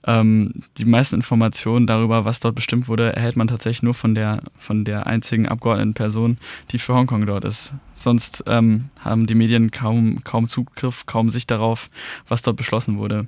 ähm, 0.08 0.54
die 0.78 0.86
meisten 0.86 1.16
Informationen 1.16 1.86
darüber, 1.86 2.24
was 2.24 2.40
dort 2.40 2.56
bestimmt 2.56 2.88
wurde, 2.88 3.14
erhält 3.14 3.36
man 3.36 3.48
tatsächlich 3.48 3.84
nur 3.84 3.94
von 3.94 4.16
der, 4.16 4.42
von 4.58 4.86
der 4.86 5.06
einzigen 5.06 5.48
Abgeordnetenperson, 5.48 6.38
die 6.72 6.80
für 6.80 6.94
Hongkong 6.94 7.26
dort 7.26 7.44
ist. 7.44 7.74
Sonst 7.92 8.46
ähm, 8.48 8.90
haben 9.02 9.28
die 9.28 9.36
Medien 9.36 9.70
kaum, 9.70 10.24
kaum 10.24 10.48
Zugriff, 10.48 11.06
kaum 11.06 11.30
Sicht 11.30 11.52
darauf, 11.52 11.90
was 12.28 12.42
dort 12.42 12.56
beschlossen 12.56 12.98
wurde. 12.98 13.28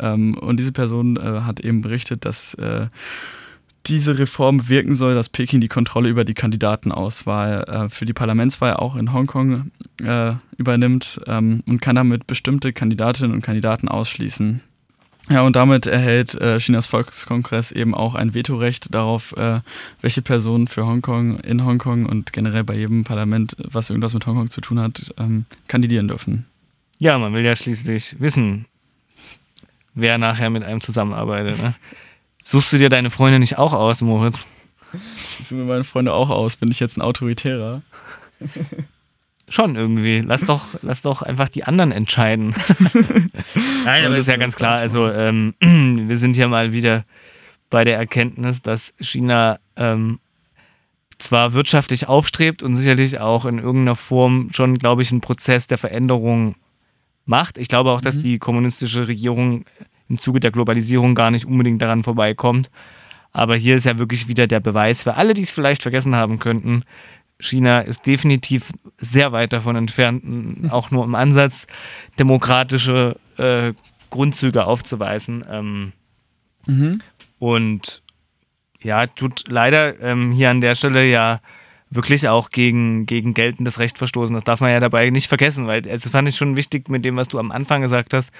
Ähm, 0.00 0.36
und 0.38 0.58
diese 0.58 0.72
Person 0.72 1.16
äh, 1.16 1.40
hat 1.42 1.60
eben 1.60 1.80
berichtet, 1.80 2.24
dass 2.24 2.54
äh, 2.54 2.86
diese 3.86 4.18
Reform 4.18 4.68
wirken 4.68 4.94
soll, 4.94 5.14
dass 5.14 5.28
Peking 5.28 5.60
die 5.60 5.68
Kontrolle 5.68 6.08
über 6.08 6.24
die 6.24 6.34
Kandidatenauswahl 6.34 7.64
äh, 7.68 7.88
für 7.88 8.04
die 8.04 8.12
Parlamentswahl 8.12 8.74
auch 8.74 8.96
in 8.96 9.12
Hongkong 9.12 9.70
äh, 10.02 10.32
übernimmt 10.56 11.20
ähm, 11.26 11.62
und 11.66 11.80
kann 11.80 11.96
damit 11.96 12.26
bestimmte 12.26 12.72
Kandidatinnen 12.72 13.32
und 13.32 13.42
Kandidaten 13.42 13.88
ausschließen. 13.88 14.60
Ja, 15.28 15.42
und 15.42 15.56
damit 15.56 15.86
erhält 15.86 16.40
äh, 16.40 16.58
Chinas 16.58 16.86
Volkskongress 16.86 17.72
eben 17.72 17.94
auch 17.94 18.14
ein 18.14 18.34
Vetorecht 18.34 18.94
darauf, 18.94 19.36
äh, 19.36 19.60
welche 20.00 20.22
Personen 20.22 20.68
für 20.68 20.86
Hongkong, 20.86 21.40
in 21.40 21.64
Hongkong 21.64 22.06
und 22.06 22.32
generell 22.32 22.62
bei 22.62 22.76
jedem 22.76 23.02
Parlament, 23.02 23.56
was 23.58 23.90
irgendwas 23.90 24.14
mit 24.14 24.24
Hongkong 24.24 24.50
zu 24.50 24.60
tun 24.60 24.78
hat, 24.78 25.12
ähm, 25.18 25.46
kandidieren 25.66 26.06
dürfen. 26.06 26.46
Ja, 26.98 27.18
man 27.18 27.34
will 27.34 27.44
ja 27.44 27.56
schließlich 27.56 28.16
wissen, 28.20 28.66
wer 29.96 30.18
nachher 30.18 30.50
mit 30.50 30.62
einem 30.62 30.80
zusammenarbeitet. 30.80 31.60
Ne? 31.60 31.74
Suchst 32.44 32.72
du 32.72 32.78
dir 32.78 32.88
deine 32.88 33.10
Freunde 33.10 33.40
nicht 33.40 33.58
auch 33.58 33.72
aus, 33.72 34.02
Moritz? 34.02 34.46
Ich 35.40 35.48
suche 35.48 35.56
mir 35.56 35.64
meine 35.64 35.84
Freunde 35.84 36.12
auch 36.12 36.30
aus. 36.30 36.56
Bin 36.56 36.70
ich 36.70 36.78
jetzt 36.78 36.96
ein 36.96 37.02
Autoritärer? 37.02 37.82
Schon 39.48 39.74
irgendwie. 39.74 40.20
Lass 40.20 40.42
doch, 40.42 40.68
lass 40.82 41.02
doch 41.02 41.22
einfach 41.22 41.48
die 41.48 41.64
anderen 41.64 41.90
entscheiden. 41.90 42.50
Nein, 43.84 44.04
aber 44.04 44.14
das 44.14 44.20
ist 44.20 44.28
ja 44.28 44.36
ganz 44.36 44.54
klar. 44.54 44.76
Also, 44.76 45.10
ähm, 45.10 45.54
wir 45.60 46.18
sind 46.18 46.36
hier 46.36 46.48
mal 46.48 46.72
wieder 46.72 47.04
bei 47.70 47.84
der 47.84 47.96
Erkenntnis, 47.96 48.62
dass 48.62 48.94
China 49.00 49.58
ähm, 49.76 50.20
zwar 51.18 51.52
wirtschaftlich 51.54 52.08
aufstrebt 52.08 52.62
und 52.62 52.76
sicherlich 52.76 53.18
auch 53.20 53.46
in 53.46 53.58
irgendeiner 53.58 53.96
Form 53.96 54.50
schon, 54.52 54.78
glaube 54.78 55.02
ich, 55.02 55.10
einen 55.10 55.20
Prozess 55.20 55.66
der 55.66 55.78
Veränderung 55.78 56.54
macht. 57.26 57.58
Ich 57.58 57.68
glaube 57.68 57.90
auch, 57.90 58.00
dass 58.00 58.16
mhm. 58.16 58.22
die 58.22 58.38
kommunistische 58.38 59.08
Regierung 59.08 59.64
im 60.08 60.18
Zuge 60.18 60.40
der 60.40 60.50
Globalisierung 60.50 61.14
gar 61.14 61.30
nicht 61.30 61.46
unbedingt 61.46 61.82
daran 61.82 62.02
vorbeikommt. 62.02 62.70
Aber 63.32 63.56
hier 63.56 63.76
ist 63.76 63.84
ja 63.84 63.98
wirklich 63.98 64.28
wieder 64.28 64.46
der 64.46 64.60
Beweis 64.60 65.02
für 65.02 65.14
alle, 65.14 65.34
die 65.34 65.42
es 65.42 65.50
vielleicht 65.50 65.82
vergessen 65.82 66.16
haben 66.16 66.38
könnten, 66.38 66.82
China 67.38 67.80
ist 67.80 68.06
definitiv 68.06 68.72
sehr 68.96 69.32
weit 69.32 69.52
davon 69.52 69.76
entfernt, 69.76 70.24
auch 70.70 70.90
nur 70.90 71.04
im 71.04 71.14
Ansatz 71.14 71.66
demokratische 72.18 73.16
äh, 73.36 73.72
Grundzüge 74.10 74.64
aufzuweisen. 74.64 75.44
Ähm, 75.50 75.92
mhm. 76.66 77.02
Und 77.38 78.02
ja, 78.82 79.06
tut 79.06 79.44
leider 79.48 80.00
ähm, 80.00 80.32
hier 80.32 80.50
an 80.50 80.60
der 80.60 80.74
Stelle 80.74 81.06
ja 81.06 81.40
wirklich 81.90 82.28
auch 82.28 82.50
gegen, 82.50 83.06
gegen 83.06 83.34
geltendes 83.34 83.78
Recht 83.78 83.98
verstoßen. 83.98 84.34
Das 84.34 84.44
darf 84.44 84.60
man 84.60 84.70
ja 84.70 84.80
dabei 84.80 85.10
nicht 85.10 85.28
vergessen, 85.28 85.66
weil 85.66 85.88
also, 85.88 86.10
fand 86.10 86.28
ich 86.28 86.36
schon 86.36 86.56
wichtig 86.56 86.88
mit 86.88 87.04
dem, 87.04 87.16
was 87.16 87.28
du 87.28 87.38
am 87.38 87.50
Anfang 87.50 87.82
gesagt 87.82 88.12
hast, 88.12 88.30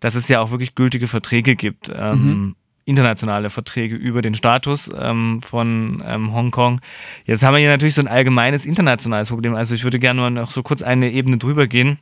dass 0.00 0.14
es 0.14 0.28
ja 0.28 0.40
auch 0.40 0.50
wirklich 0.50 0.74
gültige 0.74 1.08
Verträge 1.08 1.56
gibt. 1.56 1.90
Ähm, 1.94 2.24
mhm 2.24 2.54
internationale 2.84 3.50
Verträge 3.50 3.94
über 3.94 4.22
den 4.22 4.34
Status 4.34 4.90
ähm, 5.00 5.40
von 5.40 6.02
ähm, 6.06 6.32
Hongkong. 6.32 6.80
Jetzt 7.24 7.42
haben 7.42 7.54
wir 7.54 7.60
hier 7.60 7.68
natürlich 7.68 7.94
so 7.94 8.02
ein 8.02 8.08
allgemeines 8.08 8.66
internationales 8.66 9.28
Problem. 9.28 9.54
Also 9.54 9.74
ich 9.74 9.84
würde 9.84 9.98
gerne 9.98 10.20
mal 10.20 10.30
noch 10.30 10.50
so 10.50 10.62
kurz 10.62 10.82
eine 10.82 11.10
Ebene 11.10 11.38
drüber 11.38 11.66
gehen. 11.66 11.98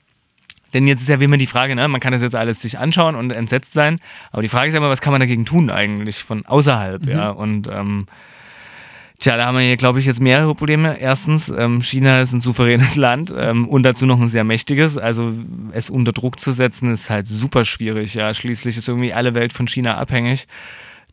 Denn 0.73 0.87
jetzt 0.87 1.03
ist 1.03 1.09
ja 1.09 1.21
wie 1.21 1.25
immer 1.25 1.37
die 1.37 1.47
Frage, 1.47 1.75
ne? 1.75 1.89
man 1.89 2.01
kann 2.01 2.13
das 2.13 2.23
jetzt 2.23 2.37
alles 2.37 2.63
sich 2.63 2.79
anschauen 2.79 3.17
und 3.17 3.33
entsetzt 3.33 3.73
sein, 3.73 3.99
aber 4.31 4.43
die 4.43 4.49
Frage 4.49 4.69
ist 4.69 4.75
ja 4.75 4.79
immer, 4.79 4.89
was 4.89 5.01
kann 5.01 5.13
man 5.13 5.21
dagegen 5.21 5.45
tun 5.45 5.69
eigentlich 5.69 6.23
von 6.23 6.47
außerhalb, 6.47 7.03
mhm. 7.03 7.09
ja? 7.09 7.31
Und 7.31 7.67
ähm, 7.67 8.07
Tja, 9.21 9.37
da 9.37 9.45
haben 9.45 9.59
wir 9.59 9.65
hier, 9.65 9.77
glaube 9.77 9.99
ich, 9.99 10.07
jetzt 10.07 10.19
mehrere 10.19 10.55
Probleme. 10.55 10.99
Erstens, 10.99 11.51
ähm, 11.51 11.83
China 11.83 12.23
ist 12.23 12.33
ein 12.33 12.41
souveränes 12.41 12.97
Land 12.97 13.31
ähm, 13.37 13.69
und 13.69 13.83
dazu 13.83 14.07
noch 14.07 14.19
ein 14.19 14.29
sehr 14.29 14.45
mächtiges. 14.45 14.97
Also 14.97 15.35
es 15.73 15.91
unter 15.91 16.13
Druck 16.13 16.41
zu 16.41 16.53
setzen, 16.53 16.91
ist 16.91 17.11
halt 17.11 17.27
super 17.27 17.67
schwierig. 17.67 18.15
Ja, 18.15 18.33
schließlich 18.33 18.79
ist 18.79 18.89
irgendwie 18.89 19.13
alle 19.13 19.35
Welt 19.35 19.53
von 19.53 19.69
China 19.69 19.99
abhängig. 19.99 20.49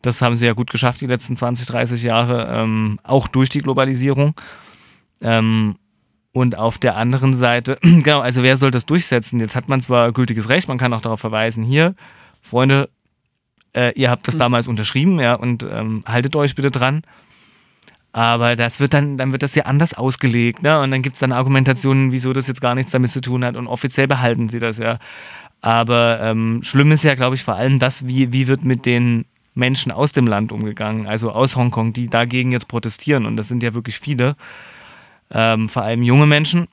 Das 0.02 0.22
haben 0.22 0.38
sie 0.38 0.46
ja 0.46 0.54
gut 0.54 0.70
geschafft 0.70 1.02
die 1.02 1.08
letzten 1.08 1.36
20, 1.36 1.68
30 1.68 2.04
Jahre, 2.04 2.48
ähm, 2.50 2.98
auch 3.04 3.28
durch 3.28 3.50
die 3.50 3.60
Globalisierung. 3.60 4.36
Ähm, 5.22 5.76
und 6.32 6.58
auf 6.58 6.78
der 6.78 6.96
anderen 6.96 7.34
Seite, 7.34 7.78
genau, 7.82 8.22
also 8.22 8.42
wer 8.42 8.56
soll 8.56 8.72
das 8.72 8.86
durchsetzen? 8.86 9.42
Jetzt 9.42 9.56
hat 9.58 9.68
man 9.68 9.82
zwar 9.82 10.14
gültiges 10.14 10.48
Recht, 10.48 10.70
man 10.70 10.78
kann 10.78 10.94
auch 10.94 11.02
darauf 11.02 11.20
verweisen, 11.20 11.62
hier, 11.62 11.94
Freunde, 12.42 12.90
äh, 13.76 13.92
ihr 14.00 14.10
habt 14.10 14.30
das 14.30 14.36
mhm. 14.36 14.40
damals 14.40 14.70
unterschrieben, 14.70 15.20
ja, 15.20 15.34
und 15.34 15.64
ähm, 15.70 16.04
haltet 16.06 16.38
euch 16.38 16.56
bitte 16.56 16.72
dran. 16.72 17.02
Aber 18.14 18.56
das 18.56 18.80
wird 18.80 18.94
dann, 18.94 19.18
dann 19.18 19.32
wird 19.32 19.44
das 19.44 19.54
ja 19.56 19.66
anders 19.66 19.94
ausgelegt, 19.94 20.64
ne? 20.64 20.80
Und 20.80 20.92
dann 20.92 21.02
gibt 21.02 21.18
es 21.18 21.20
dann 21.20 21.32
Argumentationen, 21.32 22.12
wieso 22.12 22.34
das 22.34 22.48
jetzt 22.48 22.62
gar 22.62 22.74
nichts 22.74 22.92
damit 22.92 23.12
zu 23.12 23.22
tun 23.22 23.46
hat. 23.46 23.56
Und 23.56 23.68
offiziell 23.68 24.08
behalten 24.08 24.50
sie 24.50 24.60
das 24.60 24.78
ja. 24.80 24.98
Aber 25.62 26.20
ähm, 26.22 26.62
schlimm 26.64 26.92
ist 26.92 27.04
ja, 27.04 27.16
glaube 27.16 27.36
ich, 27.36 27.44
vor 27.44 27.56
allem 27.56 27.80
das, 27.80 28.08
wie, 28.08 28.32
wie 28.32 28.48
wird 28.48 28.64
mit 28.64 28.86
den 28.86 29.26
Menschen 29.54 29.92
aus 29.92 30.12
dem 30.12 30.28
Land 30.28 30.52
umgegangen, 30.52 31.08
also 31.08 31.32
aus 31.32 31.56
Hongkong, 31.56 31.94
die 31.94 32.08
dagegen 32.08 32.52
jetzt 32.52 32.68
protestieren. 32.68 33.26
Und 33.26 33.38
das 33.38 33.48
sind 33.48 33.64
ja 33.64 33.74
wirklich 33.74 34.00
viele, 34.00 34.36
ähm, 35.32 35.68
vor 35.68 35.82
allem 35.82 36.04
junge 36.04 36.28
Menschen. 36.28 36.68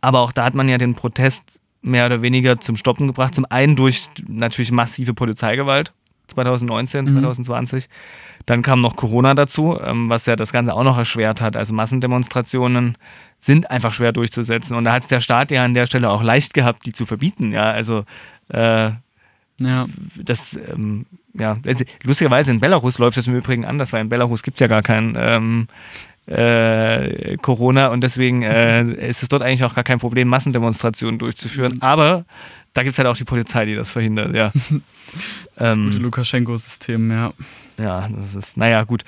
Aber 0.00 0.20
auch 0.20 0.32
da 0.32 0.44
hat 0.44 0.54
man 0.54 0.68
ja 0.68 0.76
den 0.76 0.94
Protest 0.94 1.60
mehr 1.80 2.06
oder 2.06 2.22
weniger 2.22 2.60
zum 2.60 2.76
Stoppen 2.76 3.06
gebracht. 3.06 3.34
Zum 3.34 3.46
einen 3.48 3.74
durch 3.74 4.08
natürlich 4.28 4.70
massive 4.70 5.14
Polizeigewalt 5.14 5.92
2019, 6.28 7.06
mhm. 7.06 7.08
2020. 7.20 7.88
Dann 8.46 8.62
kam 8.62 8.80
noch 8.80 8.96
Corona 8.96 9.34
dazu, 9.34 9.78
ähm, 9.82 10.08
was 10.08 10.26
ja 10.26 10.36
das 10.36 10.52
Ganze 10.52 10.74
auch 10.74 10.84
noch 10.84 10.98
erschwert 10.98 11.40
hat. 11.40 11.56
Also 11.56 11.74
Massendemonstrationen 11.74 12.98
sind 13.40 13.70
einfach 13.70 13.92
schwer 13.92 14.12
durchzusetzen. 14.12 14.76
Und 14.76 14.84
da 14.84 14.92
hat 14.92 15.02
es 15.02 15.08
der 15.08 15.20
Staat 15.20 15.50
ja 15.50 15.64
an 15.64 15.74
der 15.74 15.86
Stelle 15.86 16.10
auch 16.10 16.22
leicht 16.22 16.54
gehabt, 16.54 16.84
die 16.86 16.92
zu 16.92 17.06
verbieten. 17.06 17.52
Ja, 17.52 17.70
also 17.70 18.04
äh, 18.48 18.90
ja. 19.60 19.86
das, 20.22 20.58
ähm, 20.72 21.06
ja, 21.34 21.58
lustigerweise 22.02 22.50
in 22.50 22.60
Belarus 22.60 22.98
läuft 22.98 23.16
das 23.16 23.26
im 23.26 23.34
Übrigen 23.34 23.64
anders, 23.64 23.92
weil 23.92 24.02
in 24.02 24.08
Belarus 24.08 24.42
gibt 24.42 24.56
es 24.56 24.60
ja 24.60 24.66
gar 24.66 24.82
kein 24.82 25.16
ähm, 25.18 25.68
äh, 26.26 27.36
Corona 27.38 27.88
und 27.88 28.02
deswegen 28.02 28.42
äh, 28.42 28.82
ist 29.08 29.22
es 29.22 29.28
dort 29.28 29.42
eigentlich 29.42 29.64
auch 29.64 29.74
gar 29.74 29.84
kein 29.84 29.98
Problem, 29.98 30.28
Massendemonstrationen 30.28 31.18
durchzuführen. 31.18 31.74
Mhm. 31.74 31.82
Aber 31.82 32.24
da 32.72 32.82
gibt 32.82 32.94
es 32.94 32.98
halt 32.98 33.08
auch 33.08 33.16
die 33.16 33.24
Polizei, 33.24 33.66
die 33.66 33.74
das 33.74 33.90
verhindert, 33.90 34.34
ja. 34.34 34.50
das 35.56 35.76
ähm, 35.76 35.86
gute 35.86 35.98
Lukaschenko-System, 35.98 37.10
ja. 37.10 37.32
Ja, 37.78 38.08
das 38.08 38.34
ist, 38.34 38.56
naja, 38.56 38.84
gut. 38.84 39.04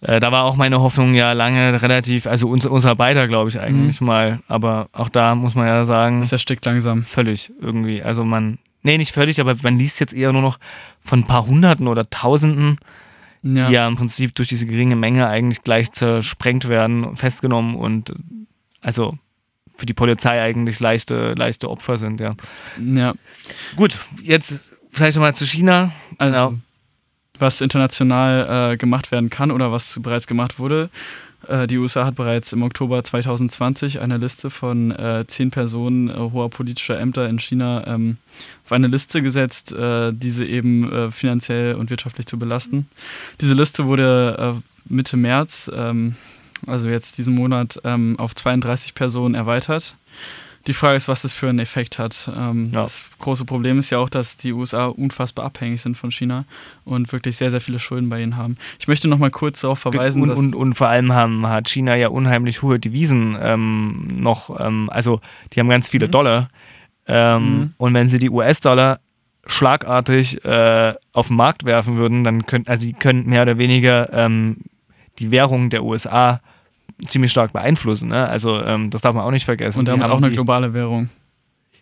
Äh, 0.00 0.20
da 0.20 0.30
war 0.30 0.44
auch 0.44 0.56
meine 0.56 0.80
Hoffnung 0.80 1.14
ja 1.14 1.32
lange 1.32 1.80
relativ, 1.82 2.26
also 2.26 2.48
uns, 2.48 2.66
unser 2.66 2.94
beider, 2.94 3.26
glaube 3.28 3.48
ich, 3.48 3.58
eigentlich 3.58 4.00
mhm. 4.00 4.06
mal. 4.06 4.40
Aber 4.48 4.88
auch 4.92 5.08
da 5.08 5.34
muss 5.34 5.54
man 5.54 5.66
ja 5.66 5.84
sagen. 5.84 6.20
Das 6.20 6.32
erstickt 6.32 6.64
langsam. 6.64 7.04
Völlig 7.04 7.52
irgendwie. 7.60 8.02
Also 8.02 8.24
man, 8.24 8.58
nee, 8.82 8.98
nicht 8.98 9.12
völlig, 9.12 9.40
aber 9.40 9.54
man 9.62 9.78
liest 9.78 10.00
jetzt 10.00 10.12
eher 10.12 10.32
nur 10.32 10.42
noch 10.42 10.58
von 11.02 11.20
ein 11.20 11.26
paar 11.26 11.46
Hunderten 11.46 11.88
oder 11.88 12.08
Tausenden, 12.10 12.78
ja. 13.54 13.68
die 13.68 13.74
ja 13.74 13.86
im 13.86 13.96
Prinzip 13.96 14.34
durch 14.34 14.48
diese 14.48 14.66
geringe 14.66 14.96
Menge 14.96 15.26
eigentlich 15.26 15.62
gleich 15.62 15.92
zersprengt 15.92 16.68
werden, 16.68 17.16
festgenommen 17.16 17.76
und 17.76 18.12
also 18.80 19.18
für 19.76 19.86
die 19.86 19.94
Polizei 19.94 20.40
eigentlich 20.40 20.80
leichte, 20.80 21.34
leichte 21.36 21.70
Opfer 21.70 21.98
sind, 21.98 22.20
ja. 22.20 22.34
Ja. 22.82 23.14
Gut, 23.76 23.96
jetzt 24.22 24.72
vielleicht 24.90 25.16
nochmal 25.16 25.34
zu 25.34 25.44
China. 25.46 25.92
Also, 26.18 26.38
ja. 26.38 26.54
was 27.38 27.60
international 27.60 28.72
äh, 28.72 28.76
gemacht 28.76 29.12
werden 29.12 29.28
kann 29.28 29.50
oder 29.50 29.70
was 29.70 30.00
bereits 30.02 30.26
gemacht 30.26 30.58
wurde. 30.58 30.90
Äh, 31.48 31.66
die 31.66 31.78
USA 31.78 32.04
hat 32.04 32.16
bereits 32.16 32.52
im 32.52 32.62
Oktober 32.62 33.02
2020 33.02 34.00
eine 34.00 34.16
Liste 34.16 34.50
von 34.50 34.90
äh, 34.90 35.24
zehn 35.26 35.50
Personen 35.50 36.08
äh, 36.08 36.14
hoher 36.14 36.50
politischer 36.50 36.98
Ämter 36.98 37.28
in 37.28 37.38
China 37.38 37.86
ähm, 37.86 38.16
auf 38.64 38.72
eine 38.72 38.88
Liste 38.88 39.22
gesetzt, 39.22 39.72
äh, 39.72 40.12
diese 40.12 40.44
eben 40.44 40.92
äh, 40.92 41.10
finanziell 41.10 41.74
und 41.74 41.90
wirtschaftlich 41.90 42.26
zu 42.26 42.38
belasten. 42.38 42.86
Diese 43.40 43.54
Liste 43.54 43.86
wurde 43.86 44.60
Mitte 44.88 45.16
März 45.16 45.70
ähm, 45.74 46.16
also 46.66 46.88
jetzt 46.88 47.18
diesen 47.18 47.34
Monat, 47.34 47.80
ähm, 47.84 48.18
auf 48.18 48.34
32 48.34 48.94
Personen 48.94 49.34
erweitert. 49.34 49.96
Die 50.66 50.72
Frage 50.72 50.96
ist, 50.96 51.06
was 51.06 51.22
das 51.22 51.32
für 51.32 51.48
einen 51.48 51.60
Effekt 51.60 51.98
hat. 51.98 52.30
Ähm, 52.36 52.70
ja. 52.72 52.82
Das 52.82 53.08
große 53.18 53.44
Problem 53.44 53.78
ist 53.78 53.90
ja 53.90 53.98
auch, 53.98 54.08
dass 54.08 54.36
die 54.36 54.52
USA 54.52 54.86
unfassbar 54.86 55.44
abhängig 55.44 55.80
sind 55.80 55.96
von 55.96 56.10
China 56.10 56.44
und 56.84 57.12
wirklich 57.12 57.36
sehr, 57.36 57.50
sehr 57.50 57.60
viele 57.60 57.78
Schulden 57.78 58.08
bei 58.08 58.20
ihnen 58.20 58.36
haben. 58.36 58.56
Ich 58.78 58.88
möchte 58.88 59.06
noch 59.06 59.18
mal 59.18 59.30
kurz 59.30 59.60
darauf 59.60 59.78
verweisen, 59.78 60.22
und, 60.22 60.30
und, 60.30 60.54
und, 60.54 60.74
vor 60.74 60.88
allem 60.88 61.12
haben, 61.12 61.46
hat 61.46 61.68
China 61.68 61.94
ja 61.94 62.08
unheimlich 62.08 62.62
hohe 62.62 62.80
Devisen 62.80 63.36
ähm, 63.40 64.08
noch, 64.12 64.60
ähm, 64.60 64.90
also 64.90 65.20
die 65.52 65.60
haben 65.60 65.68
ganz 65.68 65.88
viele 65.88 66.08
mhm. 66.08 66.10
Dollar. 66.10 66.48
Ähm, 67.06 67.42
mhm. 67.42 67.74
Und 67.76 67.94
wenn 67.94 68.08
sie 68.08 68.18
die 68.18 68.30
US-Dollar 68.30 68.98
schlagartig 69.46 70.44
äh, 70.44 70.94
auf 71.12 71.28
den 71.28 71.36
Markt 71.36 71.64
werfen 71.64 71.96
würden, 71.96 72.24
dann 72.24 72.46
könnten, 72.46 72.68
also 72.68 72.84
sie 72.84 72.92
können 72.92 73.26
mehr 73.26 73.42
oder 73.42 73.58
weniger 73.58 74.12
ähm, 74.12 74.58
die 75.18 75.30
Währung 75.30 75.70
der 75.70 75.84
USA 75.84 76.40
ziemlich 77.06 77.30
stark 77.30 77.52
beeinflussen. 77.52 78.08
Ne? 78.08 78.26
Also 78.28 78.62
ähm, 78.62 78.90
das 78.90 79.02
darf 79.02 79.14
man 79.14 79.24
auch 79.24 79.30
nicht 79.30 79.44
vergessen. 79.44 79.80
Und 79.80 79.88
damit 79.88 80.08
auch 80.08 80.16
eine 80.16 80.30
globale 80.30 80.72
Währung. 80.74 81.08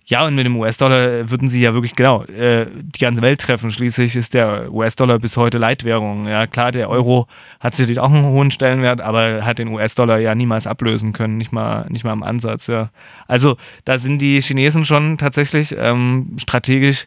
Ja, 0.06 0.26
und 0.26 0.34
mit 0.34 0.44
dem 0.44 0.56
US-Dollar 0.56 1.30
würden 1.30 1.48
sie 1.48 1.62
ja 1.62 1.72
wirklich 1.72 1.96
genau 1.96 2.24
äh, 2.24 2.66
die 2.74 2.98
ganze 2.98 3.22
Welt 3.22 3.40
treffen. 3.40 3.70
Schließlich 3.70 4.16
ist 4.16 4.34
der 4.34 4.70
US-Dollar 4.70 5.18
bis 5.18 5.38
heute 5.38 5.56
Leitwährung. 5.56 6.28
Ja, 6.28 6.46
klar, 6.46 6.72
der 6.72 6.90
Euro 6.90 7.26
hat 7.58 7.74
sicherlich 7.74 8.00
auch 8.00 8.10
einen 8.10 8.26
hohen 8.26 8.50
Stellenwert, 8.50 9.00
aber 9.00 9.46
hat 9.46 9.58
den 9.58 9.68
US-Dollar 9.68 10.18
ja 10.18 10.34
niemals 10.34 10.66
ablösen 10.66 11.14
können, 11.14 11.38
nicht 11.38 11.52
mal, 11.52 11.86
nicht 11.88 12.04
mal 12.04 12.12
im 12.12 12.22
Ansatz. 12.22 12.66
Ja. 12.66 12.90
Also 13.26 13.56
da 13.86 13.96
sind 13.96 14.20
die 14.20 14.42
Chinesen 14.42 14.84
schon 14.84 15.16
tatsächlich 15.16 15.74
ähm, 15.78 16.36
strategisch, 16.38 17.06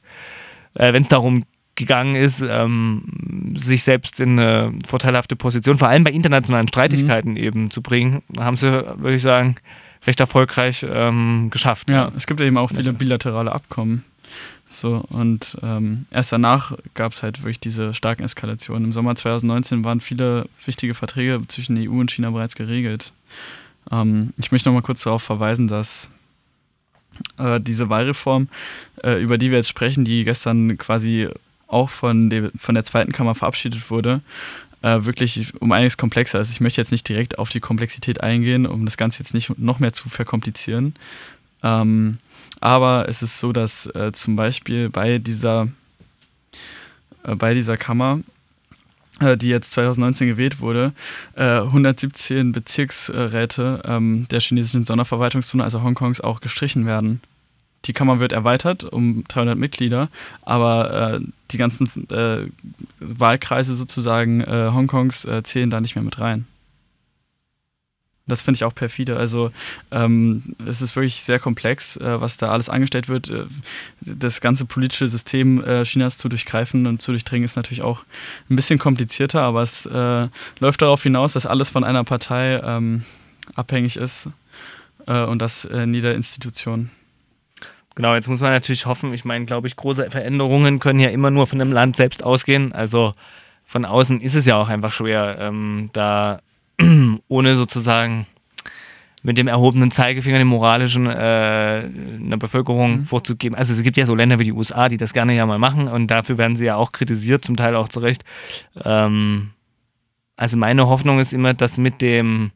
äh, 0.74 0.92
wenn 0.92 1.04
es 1.04 1.10
darum 1.10 1.36
geht, 1.36 1.57
gegangen 1.78 2.16
ist, 2.16 2.42
ähm, 2.42 3.54
sich 3.56 3.84
selbst 3.84 4.20
in 4.20 4.38
eine 4.38 4.74
vorteilhafte 4.86 5.38
Position, 5.38 5.78
vor 5.78 5.88
allem 5.88 6.04
bei 6.04 6.12
internationalen 6.12 6.68
Streitigkeiten 6.68 7.32
mhm. 7.32 7.38
eben 7.38 7.72
zu 7.72 7.82
bringen, 7.82 8.22
haben 8.38 8.58
sie, 8.58 8.72
würde 8.72 9.16
ich 9.16 9.22
sagen, 9.22 9.56
recht 10.06 10.20
erfolgreich 10.20 10.86
ähm, 10.90 11.50
geschafft. 11.50 11.90
Ja, 11.90 12.12
es 12.18 12.28
gibt 12.28 12.42
eben 12.42 12.58
auch 12.58 12.72
viele 12.72 12.92
bilaterale 12.94 13.52
Abkommen. 13.52 14.04
So, 14.70 15.06
und 15.10 15.58
ähm, 15.64 16.08
erst 16.12 16.34
danach 16.34 16.74
gab 16.94 17.14
es 17.14 17.24
halt 17.24 17.42
wirklich 17.42 17.60
diese 17.60 17.94
starken 17.94 18.24
Eskalationen. 18.24 18.86
Im 18.86 18.92
Sommer 18.92 19.16
2019 19.16 19.86
waren 19.86 20.02
viele 20.02 20.50
wichtige 20.66 20.94
Verträge 20.94 21.40
zwischen 21.48 21.78
EU 21.78 22.00
und 22.00 22.12
China 22.12 22.32
bereits 22.32 22.56
geregelt. 22.56 23.14
Ähm, 23.92 24.34
ich 24.38 24.52
möchte 24.52 24.68
noch 24.68 24.74
mal 24.74 24.82
kurz 24.82 25.04
darauf 25.04 25.24
verweisen, 25.24 25.68
dass 25.68 26.12
äh, 27.38 27.62
diese 27.62 27.90
Wahlreform, 27.90 28.50
äh, 29.04 29.22
über 29.22 29.38
die 29.38 29.52
wir 29.52 29.58
jetzt 29.58 29.70
sprechen, 29.70 30.04
die 30.04 30.26
gestern 30.26 30.78
quasi 30.78 31.30
auch 31.68 31.90
von, 31.90 32.30
de, 32.30 32.50
von 32.58 32.76
der 32.76 32.84
zweiten 32.84 33.12
Kammer 33.12 33.36
verabschiedet 33.36 33.90
wurde, 33.90 34.22
äh, 34.82 35.06
wirklich 35.06 35.54
um 35.60 35.72
einiges 35.72 35.98
komplexer 35.98 36.40
ist. 36.40 36.52
Ich 36.52 36.62
möchte 36.62 36.82
jetzt 36.82 36.92
nicht 36.92 37.08
direkt 37.08 37.40
auf 37.40 37.50
die 37.50 37.60
Komplexität 37.60 38.22
eingehen, 38.22 38.66
um 38.66 38.86
das 38.86 38.98
Ganze 38.98 39.20
jetzt 39.20 39.34
nicht 39.34 39.58
noch 39.60 39.80
mehr 39.80 39.94
zu 39.94 40.10
verkomplizieren. 40.10 40.96
Ähm, 41.64 42.20
aber 42.60 43.08
es 43.10 43.22
ist 43.22 43.40
so, 43.40 43.52
dass 43.52 43.88
äh, 43.88 44.12
zum 44.14 44.36
Beispiel 44.36 44.90
bei 44.90 45.18
dieser, 45.18 45.68
äh, 47.24 47.36
bei 47.36 47.54
dieser 47.54 47.78
Kammer, 47.78 48.22
äh, 49.20 49.38
die 49.38 49.50
jetzt 49.50 49.72
2019 49.72 50.28
gewählt 50.28 50.60
wurde, 50.60 50.94
117 51.36 52.50
äh, 52.50 52.52
Bezirksräte 52.52 53.82
ähm, 53.86 54.28
der 54.30 54.40
chinesischen 54.40 54.86
Sonderverwaltungszone, 54.86 55.64
also 55.64 55.82
Hongkongs, 55.82 56.22
auch 56.22 56.40
gestrichen 56.42 56.86
werden 56.86 57.22
die 57.88 57.94
Kammer 57.94 58.20
wird 58.20 58.34
erweitert 58.34 58.84
um 58.84 59.24
300 59.28 59.58
Mitglieder, 59.58 60.10
aber 60.44 61.16
äh, 61.16 61.20
die 61.52 61.58
ganzen 61.58 62.10
äh, 62.10 62.48
Wahlkreise 63.00 63.76
sozusagen 63.76 64.42
äh, 64.42 64.70
Hongkongs 64.72 65.26
äh, 65.26 65.44
zählen 65.44 65.70
da 65.70 65.80
nicht 65.80 65.96
mehr 65.96 66.04
mit 66.04 66.20
rein. 66.20 66.46
Das 68.30 68.42
finde 68.42 68.58
ich 68.58 68.66
auch 68.66 68.76
perfide. 68.76 69.16
Also 69.16 69.52
ähm, 69.90 70.56
es 70.66 70.82
ist 70.82 70.98
wirklich 70.98 71.24
sehr 71.24 71.40
komplex, 71.40 71.96
äh, 71.96 72.20
was 72.20 72.36
da 72.36 72.50
alles 72.50 72.68
angestellt 72.68 73.08
wird. 73.08 73.30
Äh, 73.30 73.46
das 74.02 74.42
ganze 74.42 74.66
politische 74.66 75.08
System 75.08 75.64
Chinas 75.84 76.18
zu 76.18 76.28
durchgreifen 76.28 76.88
und 76.88 77.02
zu 77.02 77.12
durchdringen 77.12 77.46
ist 77.46 77.56
natürlich 77.56 77.84
auch 77.84 78.04
ein 78.50 78.58
bisschen 78.58 78.80
komplizierter, 78.80 79.42
aber 79.42 79.62
es 79.62 79.86
läuft 80.60 80.82
darauf 80.82 81.04
hinaus, 81.04 81.34
dass 81.34 81.46
alles 81.46 81.70
von 81.70 81.84
einer 81.84 82.04
Partei 82.04 82.60
ähm, 82.62 83.04
abhängig 83.56 83.96
ist 83.96 84.30
und 85.06 85.40
das 85.40 85.64
in 85.64 85.94
jeder 85.94 86.14
Institution. 86.16 86.90
Genau, 87.98 88.14
jetzt 88.14 88.28
muss 88.28 88.42
man 88.42 88.52
natürlich 88.52 88.86
hoffen, 88.86 89.12
ich 89.12 89.26
meine, 89.26 89.46
glaube 89.46 89.68
ich, 89.68 89.76
große 89.76 90.12
Veränderungen 90.12 90.78
können 90.78 91.00
ja 91.00 91.10
immer 91.10 91.32
nur 91.32 91.48
von 91.48 91.60
einem 91.60 91.72
Land 91.72 91.96
selbst 91.96 92.24
ausgehen. 92.24 92.72
Also 92.72 93.16
von 93.66 93.86
außen 93.86 94.22
ist 94.22 94.36
es 94.36 94.46
ja 94.46 94.56
auch 94.62 94.70
einfach 94.70 94.92
schwer, 94.92 95.40
ähm, 95.40 95.90
da 95.94 96.42
ohne 97.28 97.56
sozusagen 97.56 98.28
mit 99.24 99.40
dem 99.40 99.48
erhobenen 99.48 99.90
Zeigefinger 99.90 100.38
den 100.38 100.48
moralischen 100.48 101.08
äh, 101.08 101.10
einer 101.10 102.38
Bevölkerung 102.38 102.98
mhm. 102.98 103.04
vorzugeben. 103.06 103.56
Also 103.56 103.74
es 103.74 103.82
gibt 103.82 103.98
ja 103.98 104.06
so 104.06 104.14
Länder 104.14 104.38
wie 104.38 104.44
die 104.44 104.54
USA, 104.54 104.90
die 104.90 104.98
das 104.98 105.12
gerne 105.12 105.36
ja 105.36 105.48
mal 105.48 105.58
machen 105.58 105.88
und 105.88 106.06
dafür 106.06 106.38
werden 106.38 106.56
sie 106.56 106.66
ja 106.66 106.76
auch 106.76 106.92
kritisiert, 106.92 107.46
zum 107.46 107.56
Teil 107.56 107.76
auch 107.76 107.90
zu 107.90 108.00
Recht. 108.00 108.24
Ähm, 108.86 109.54
also 110.36 110.56
meine 110.56 110.88
Hoffnung 110.88 111.18
ist 111.18 111.34
immer, 111.34 111.56
dass 111.56 111.80
mit 111.80 112.04
dem 112.04 112.52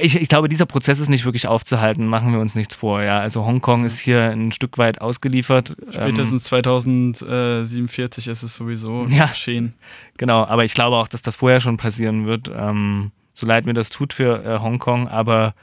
ich, 0.00 0.20
ich, 0.20 0.28
glaube, 0.28 0.48
dieser 0.48 0.64
Prozess 0.64 1.00
ist 1.00 1.10
nicht 1.10 1.26
wirklich 1.26 1.46
aufzuhalten, 1.46 2.06
machen 2.06 2.32
wir 2.32 2.40
uns 2.40 2.54
nichts 2.54 2.74
vor. 2.74 3.02
Ja? 3.02 3.20
Also 3.20 3.44
Hongkong 3.44 3.84
ist 3.84 3.98
hier 3.98 4.30
ein 4.30 4.52
Stück 4.52 4.78
weit 4.78 5.02
ausgeliefert. 5.02 5.76
Spätestens 5.90 6.44
ähm, 6.44 7.14
2047 7.14 8.28
ist 8.28 8.42
es 8.42 8.54
sowieso 8.54 9.06
ja, 9.10 9.26
geschehen. 9.26 9.74
Genau, 10.16 10.44
aber 10.44 10.64
ich 10.64 10.72
glaube 10.72 10.96
auch, 10.96 11.08
dass 11.08 11.20
das 11.20 11.36
vorher 11.36 11.60
schon 11.60 11.76
passieren 11.76 12.24
wird. 12.26 12.50
Ähm, 12.54 13.10
so 13.34 13.46
leid 13.46 13.66
mir 13.66 13.74
das 13.74 13.90
tut 13.90 14.14
für 14.14 14.44
äh, 14.44 14.60
Hongkong, 14.60 15.08
aber 15.08 15.54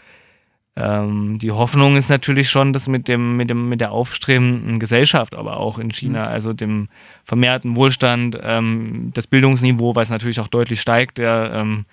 ähm, 0.75 1.39
die 1.39 1.51
Hoffnung 1.51 1.95
ist 1.95 2.09
natürlich 2.09 2.51
schon, 2.51 2.71
dass 2.73 2.87
mit 2.87 3.07
dem, 3.07 3.35
mit 3.35 3.49
dem, 3.49 3.67
mit 3.67 3.81
der 3.81 3.91
aufstrebenden 3.91 4.77
Gesellschaft, 4.79 5.33
aber 5.33 5.57
auch 5.57 5.79
in 5.79 5.91
China, 5.91 6.25
mhm. 6.25 6.31
also 6.31 6.53
dem 6.53 6.89
vermehrten 7.23 7.75
Wohlstand, 7.75 8.37
ähm, 8.43 9.09
das 9.15 9.25
Bildungsniveau, 9.25 9.95
was 9.95 10.11
natürlich 10.11 10.39
auch 10.39 10.47
deutlich 10.47 10.79
steigt, 10.79 11.17
ähm, 11.19 11.85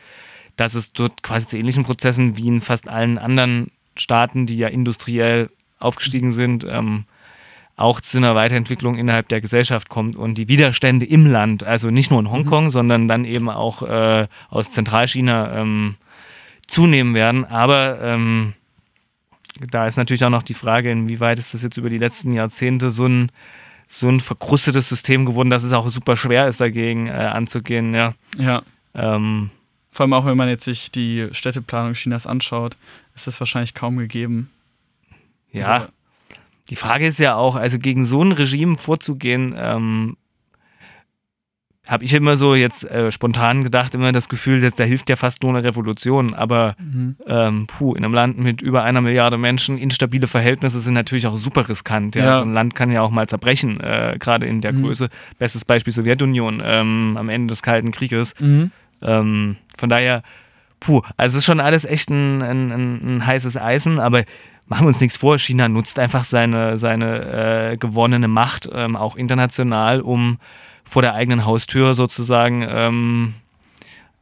dass 0.56 0.74
es 0.74 0.92
dort 0.92 1.22
quasi 1.22 1.46
zu 1.46 1.58
ähnlichen 1.58 1.84
Prozessen 1.84 2.36
wie 2.36 2.48
in 2.48 2.60
fast 2.60 2.88
allen 2.88 3.18
anderen 3.18 3.70
Staaten, 3.96 4.46
die 4.46 4.56
ja 4.56 4.68
industriell 4.68 5.50
aufgestiegen 5.78 6.32
sind, 6.32 6.64
ähm, 6.68 7.04
auch 7.76 8.00
zu 8.00 8.18
einer 8.18 8.34
Weiterentwicklung 8.34 8.96
innerhalb 8.96 9.28
der 9.28 9.40
Gesellschaft 9.40 9.88
kommt 9.88 10.16
und 10.16 10.38
die 10.38 10.48
Widerstände 10.48 11.06
im 11.06 11.26
Land, 11.26 11.64
also 11.64 11.90
nicht 11.90 12.10
nur 12.10 12.20
in 12.20 12.30
Hongkong, 12.30 12.64
mhm. 12.64 12.70
sondern 12.70 13.08
dann 13.08 13.24
eben 13.24 13.50
auch 13.50 13.82
äh, 13.82 14.28
aus 14.48 14.70
Zentralchina 14.70 15.60
ähm, 15.60 15.96
zunehmen 16.66 17.14
werden. 17.14 17.44
Aber 17.44 17.98
ähm, 18.00 18.54
da 19.70 19.86
ist 19.86 19.96
natürlich 19.96 20.24
auch 20.24 20.30
noch 20.30 20.42
die 20.42 20.54
Frage, 20.54 20.90
inwieweit 20.90 21.38
ist 21.38 21.54
das 21.54 21.62
jetzt 21.62 21.76
über 21.76 21.90
die 21.90 21.98
letzten 21.98 22.32
Jahrzehnte 22.32 22.90
so 22.90 23.06
ein, 23.06 23.30
so 23.86 24.08
ein 24.08 24.20
verkrustetes 24.20 24.88
System 24.88 25.26
geworden, 25.26 25.50
dass 25.50 25.64
es 25.64 25.72
auch 25.72 25.88
super 25.88 26.16
schwer 26.16 26.46
ist, 26.46 26.60
dagegen 26.60 27.08
äh, 27.08 27.12
anzugehen. 27.12 27.92
Ja. 27.92 28.14
ja. 28.38 28.62
Ähm, 28.94 29.50
Vor 29.94 30.02
allem 30.02 30.12
auch, 30.12 30.26
wenn 30.26 30.36
man 30.36 30.48
jetzt 30.48 30.64
sich 30.64 30.90
die 30.90 31.28
Städteplanung 31.30 31.92
Chinas 31.92 32.26
anschaut, 32.26 32.76
ist 33.14 33.28
das 33.28 33.38
wahrscheinlich 33.38 33.74
kaum 33.74 33.96
gegeben. 33.96 34.50
Ja. 35.52 35.68
Also, 35.68 35.86
die 36.68 36.74
Frage 36.74 37.06
ist 37.06 37.20
ja 37.20 37.36
auch, 37.36 37.54
also 37.54 37.78
gegen 37.78 38.04
so 38.04 38.20
ein 38.24 38.32
Regime 38.32 38.74
vorzugehen, 38.74 39.54
ähm, 39.56 40.16
habe 41.86 42.02
ich 42.02 42.12
immer 42.12 42.36
so 42.36 42.56
jetzt 42.56 42.90
äh, 42.90 43.12
spontan 43.12 43.62
gedacht, 43.62 43.94
immer 43.94 44.10
das 44.10 44.28
Gefühl, 44.28 44.62
dass 44.62 44.74
da 44.74 44.82
hilft 44.82 45.10
ja 45.10 45.14
fast 45.14 45.44
nur 45.44 45.52
eine 45.52 45.62
Revolution. 45.62 46.34
Aber 46.34 46.74
mhm. 46.80 47.16
ähm, 47.28 47.68
puh, 47.68 47.94
in 47.94 48.04
einem 48.04 48.14
Land 48.14 48.36
mit 48.36 48.62
über 48.62 48.82
einer 48.82 49.00
Milliarde 49.00 49.38
Menschen, 49.38 49.78
instabile 49.78 50.26
Verhältnisse 50.26 50.80
sind 50.80 50.94
natürlich 50.94 51.28
auch 51.28 51.36
super 51.36 51.68
riskant. 51.68 52.16
Ja? 52.16 52.24
ja. 52.24 52.36
So 52.38 52.42
ein 52.42 52.52
Land 52.52 52.74
kann 52.74 52.90
ja 52.90 53.02
auch 53.02 53.10
mal 53.10 53.28
zerbrechen, 53.28 53.78
äh, 53.78 54.16
gerade 54.18 54.46
in 54.46 54.60
der 54.60 54.72
mhm. 54.72 54.82
Größe. 54.82 55.08
Bestes 55.38 55.64
Beispiel 55.64 55.92
Sowjetunion 55.92 56.60
ähm, 56.64 57.16
am 57.16 57.28
Ende 57.28 57.52
des 57.52 57.62
Kalten 57.62 57.92
Krieges. 57.92 58.34
Mhm. 58.40 58.72
Ähm, 59.04 59.56
von 59.76 59.88
daher, 59.88 60.22
puh, 60.80 61.02
also 61.16 61.38
ist 61.38 61.44
schon 61.44 61.60
alles 61.60 61.84
echt 61.84 62.10
ein, 62.10 62.42
ein, 62.42 62.70
ein, 62.70 63.26
heißes 63.26 63.56
Eisen, 63.56 63.98
aber 63.98 64.24
machen 64.66 64.84
wir 64.84 64.88
uns 64.88 65.00
nichts 65.00 65.16
vor, 65.16 65.38
China 65.38 65.68
nutzt 65.68 65.98
einfach 65.98 66.24
seine, 66.24 66.76
seine 66.76 67.72
äh, 67.72 67.76
gewonnene 67.76 68.28
Macht, 68.28 68.68
ähm, 68.72 68.96
auch 68.96 69.16
international, 69.16 70.00
um 70.00 70.38
vor 70.84 71.02
der 71.02 71.14
eigenen 71.14 71.44
Haustür 71.44 71.94
sozusagen 71.94 72.66
ähm, 72.68 73.34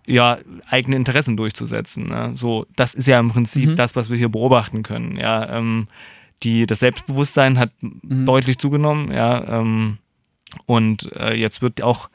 ja, 0.07 0.39
eigene 0.69 0.97
Interessen 0.97 1.37
durchzusetzen. 1.37 2.09
Ne? 2.09 2.33
So, 2.35 2.67
das 2.77 2.95
ist 2.95 3.07
ja 3.07 3.19
im 3.19 3.31
Prinzip 3.31 3.71
mhm. 3.71 3.77
das, 3.77 3.95
was 3.95 4.11
wir 4.11 4.17
hier 4.17 4.29
beobachten 4.29 4.83
können. 4.83 5.17
Ja, 5.17 5.59
ähm, 5.59 5.89
die, 6.43 6.67
das 6.67 6.81
Selbstbewusstsein 6.81 7.59
hat 7.59 7.71
mhm. 7.81 8.27
deutlich 8.27 8.59
zugenommen, 8.59 9.13
ja, 9.13 9.61
ähm, 9.61 9.99
und 10.67 11.11
äh, 11.17 11.35
jetzt 11.35 11.63
wird 11.63 11.83
auch 11.83 12.11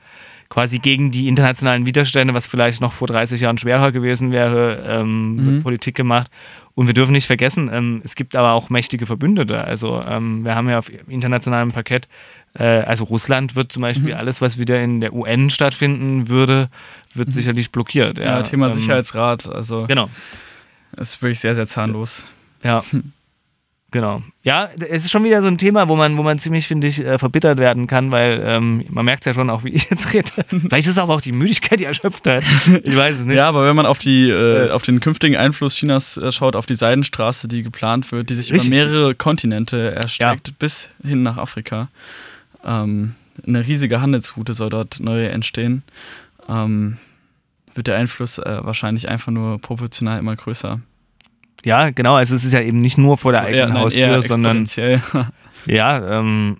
quasi 0.49 0.79
gegen 0.79 1.11
die 1.11 1.27
internationalen 1.27 1.85
Widerstände, 1.85 2.33
was 2.33 2.47
vielleicht 2.47 2.81
noch 2.81 2.93
vor 2.93 3.07
30 3.07 3.41
Jahren 3.41 3.57
schwerer 3.57 3.91
gewesen 3.91 4.31
wäre, 4.31 4.83
ähm, 4.87 5.35
mhm. 5.35 5.63
Politik 5.63 5.95
gemacht. 5.95 6.31
Und 6.73 6.87
wir 6.87 6.93
dürfen 6.93 7.13
nicht 7.13 7.25
vergessen, 7.25 7.69
ähm, 7.73 8.01
es 8.03 8.15
gibt 8.15 8.35
aber 8.35 8.53
auch 8.53 8.69
mächtige 8.69 9.07
Verbündete. 9.07 9.63
Also 9.63 10.01
ähm, 10.07 10.45
wir 10.45 10.55
haben 10.55 10.69
ja 10.69 10.77
auf 10.77 10.91
internationalem 11.07 11.71
Parkett 11.71 12.07
äh, 12.57 12.63
also 12.63 13.03
Russland 13.05 13.55
wird 13.55 13.71
zum 13.71 13.81
Beispiel 13.81 14.13
mhm. 14.13 14.19
alles, 14.19 14.41
was 14.41 14.57
wieder 14.57 14.81
in 14.81 14.99
der 14.99 15.13
UN 15.13 15.49
stattfinden 15.49 16.27
würde, 16.27 16.69
wird 17.13 17.29
mhm. 17.29 17.33
sicherlich 17.33 17.71
blockiert. 17.71 18.17
Ja, 18.17 18.37
ja 18.37 18.41
Thema 18.41 18.67
ähm, 18.67 18.73
Sicherheitsrat, 18.73 19.49
also 19.49 19.85
genau. 19.87 20.09
ist 20.97 21.21
wirklich 21.21 21.39
sehr, 21.39 21.55
sehr 21.55 21.67
zahnlos. 21.67 22.27
Ja. 22.63 22.83
Genau. 23.91 24.21
Ja, 24.43 24.69
es 24.89 25.05
ist 25.05 25.11
schon 25.11 25.23
wieder 25.23 25.41
so 25.41 25.47
ein 25.47 25.57
Thema, 25.57 25.87
wo 25.87 25.95
man, 25.95 26.17
wo 26.17 26.23
man 26.23 26.37
ziemlich, 26.39 26.67
finde 26.67 26.87
ich, 26.87 26.99
äh, 26.99 27.17
verbittert 27.17 27.57
werden 27.57 27.87
kann, 27.87 28.11
weil 28.11 28.41
ähm, 28.43 28.83
man 28.89 29.05
merkt 29.05 29.25
ja 29.25 29.33
schon 29.33 29.49
auch, 29.49 29.63
wie 29.63 29.69
ich 29.73 29.89
jetzt 29.89 30.13
rede. 30.13 30.29
Vielleicht 30.49 30.87
ist 30.87 30.93
es 30.93 30.97
aber 30.97 31.13
auch 31.13 31.21
die 31.21 31.31
Müdigkeit, 31.31 31.79
die 31.79 31.85
erschöpft 31.85 32.27
hat. 32.27 32.43
Ich 32.83 32.95
weiß 32.95 33.19
es 33.19 33.25
nicht. 33.25 33.37
Ja, 33.37 33.47
aber 33.47 33.65
wenn 33.65 33.75
man 33.77 33.85
auf, 33.85 33.99
die, 33.99 34.29
äh, 34.29 34.71
auf 34.71 34.81
den 34.81 34.99
künftigen 34.99 35.37
Einfluss 35.37 35.75
Chinas 35.75 36.17
äh, 36.17 36.31
schaut, 36.33 36.57
auf 36.57 36.65
die 36.65 36.75
Seidenstraße, 36.75 37.47
die 37.47 37.63
geplant 37.63 38.11
wird, 38.11 38.29
die 38.29 38.35
sich 38.35 38.51
Richtig. 38.51 38.67
über 38.67 38.75
mehrere 38.75 39.15
Kontinente 39.15 39.95
erstreckt, 39.95 40.49
ja. 40.49 40.53
bis 40.59 40.89
hin 41.01 41.23
nach 41.23 41.37
Afrika, 41.37 41.87
ähm, 42.65 43.15
eine 43.45 43.65
riesige 43.65 44.01
Handelsroute 44.01 44.53
soll 44.53 44.69
dort 44.69 44.99
neu 44.99 45.27
entstehen. 45.27 45.83
Ähm, 46.49 46.97
wird 47.73 47.87
der 47.87 47.95
Einfluss 47.97 48.37
äh, 48.39 48.59
wahrscheinlich 48.63 49.07
einfach 49.07 49.31
nur 49.31 49.61
proportional 49.61 50.19
immer 50.19 50.35
größer. 50.35 50.81
Ja, 51.65 51.89
genau. 51.89 52.15
Also 52.15 52.35
es 52.35 52.43
ist 52.43 52.53
ja 52.53 52.61
eben 52.61 52.79
nicht 52.79 52.97
nur 52.97 53.17
vor 53.17 53.31
der 53.31 53.43
eigenen 53.43 53.73
Haustür, 53.73 54.07
nein, 54.07 54.21
sondern 54.21 54.67
ja 55.65 56.19
ähm, 56.19 56.57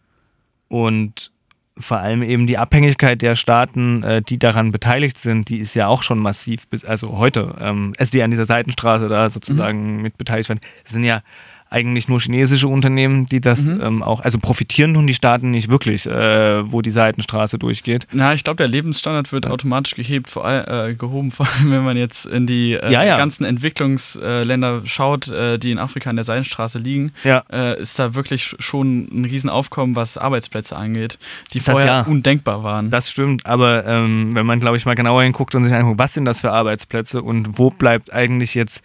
und 0.68 1.32
vor 1.80 1.98
allem 1.98 2.24
eben 2.24 2.48
die 2.48 2.58
Abhängigkeit 2.58 3.22
der 3.22 3.36
Staaten, 3.36 4.04
äh, 4.04 4.22
die 4.22 4.40
daran 4.40 4.72
beteiligt 4.72 5.18
sind, 5.18 5.50
die 5.50 5.58
ist 5.58 5.76
ja 5.76 5.88
auch 5.88 6.04
schon 6.04 6.20
massiv, 6.20 6.68
bis, 6.68 6.84
also 6.84 7.18
heute, 7.18 7.56
ähm, 7.60 7.94
es 7.98 8.10
die 8.10 8.24
an 8.24 8.32
dieser 8.32 8.46
Seitenstraße 8.46 9.10
da 9.10 9.30
sozusagen 9.30 9.98
mhm. 9.98 10.02
mit 10.02 10.18
beteiligt 10.18 10.50
werden, 10.50 10.62
sind 10.86 11.04
ja 11.04 11.22
eigentlich 11.70 12.08
nur 12.08 12.20
chinesische 12.20 12.68
Unternehmen, 12.68 13.26
die 13.26 13.42
das 13.42 13.64
mhm. 13.64 13.82
ähm, 13.82 14.04
auch, 14.04 14.22
also 14.22 14.38
profitieren 14.40 14.94
nun 14.94 15.08
die 15.08 15.14
Staaten 15.14 15.52
nicht 15.52 15.70
wirklich, 15.70 16.08
äh, 16.08 16.72
wo 16.72 16.82
die 16.82 16.92
Seitenstraße 16.92 17.60
durchgeht. 17.60 18.08
Na, 18.12 18.34
ich 18.34 18.44
glaube, 18.44 18.58
der 18.58 18.68
Lebensstandard 18.68 19.32
wird 19.32 19.46
ja. 19.46 19.52
automatisch 19.52 19.96
gehebt, 19.96 20.30
vor 20.30 20.46
all, 20.46 20.90
äh, 20.92 20.96
gehoben, 20.96 21.32
vor 21.38 21.48
allem 21.48 21.72
wenn 21.72 21.84
man 21.84 21.98
jetzt 21.98 22.26
in 22.26 22.48
die 22.48 22.74
äh, 22.74 22.92
ja, 22.92 23.04
ja. 23.04 23.18
ganzen 23.18 23.44
Entwicklungsländer 23.44 24.82
schaut, 24.86 25.28
äh, 25.28 25.58
die 25.58 25.72
in 25.72 25.80
Afrika 25.80 26.10
an 26.10 26.16
der 26.16 26.26
Seitenstraße 26.26 26.80
liegen, 26.80 27.12
äh, 27.24 27.80
ist 27.80 28.00
da 28.00 28.16
wirklich 28.16 28.56
schon 28.60 29.08
ein 29.12 29.26
Riesenaufkommen, 29.26 29.96
was 29.96 30.18
Arbeitsplätze 30.18 30.76
angeht, 30.76 31.20
die 31.54 31.60
vorher 31.60 32.06
undenkbar 32.08 32.64
waren. 32.64 32.90
Das 32.92 33.10
stimmt, 33.10 33.46
aber 33.46 33.86
ähm, 33.86 34.36
wenn 34.36 34.46
man, 34.46 34.60
glaube 34.60 34.78
ich, 34.78 34.86
mal 34.86 34.96
genauer 34.96 35.24
hinguckt 35.24 35.56
und 35.56 35.64
sich 35.64 35.74
anguckt, 35.74 36.00
was 36.00 36.14
sind 36.14 36.26
das 36.26 36.42
für 36.42 36.52
Arbeitsplätze 36.52 37.22
und 37.22 37.58
wo 37.58 37.70
bleibt 37.70 38.14
eigentlich 38.14 38.56
jetzt 38.56 38.82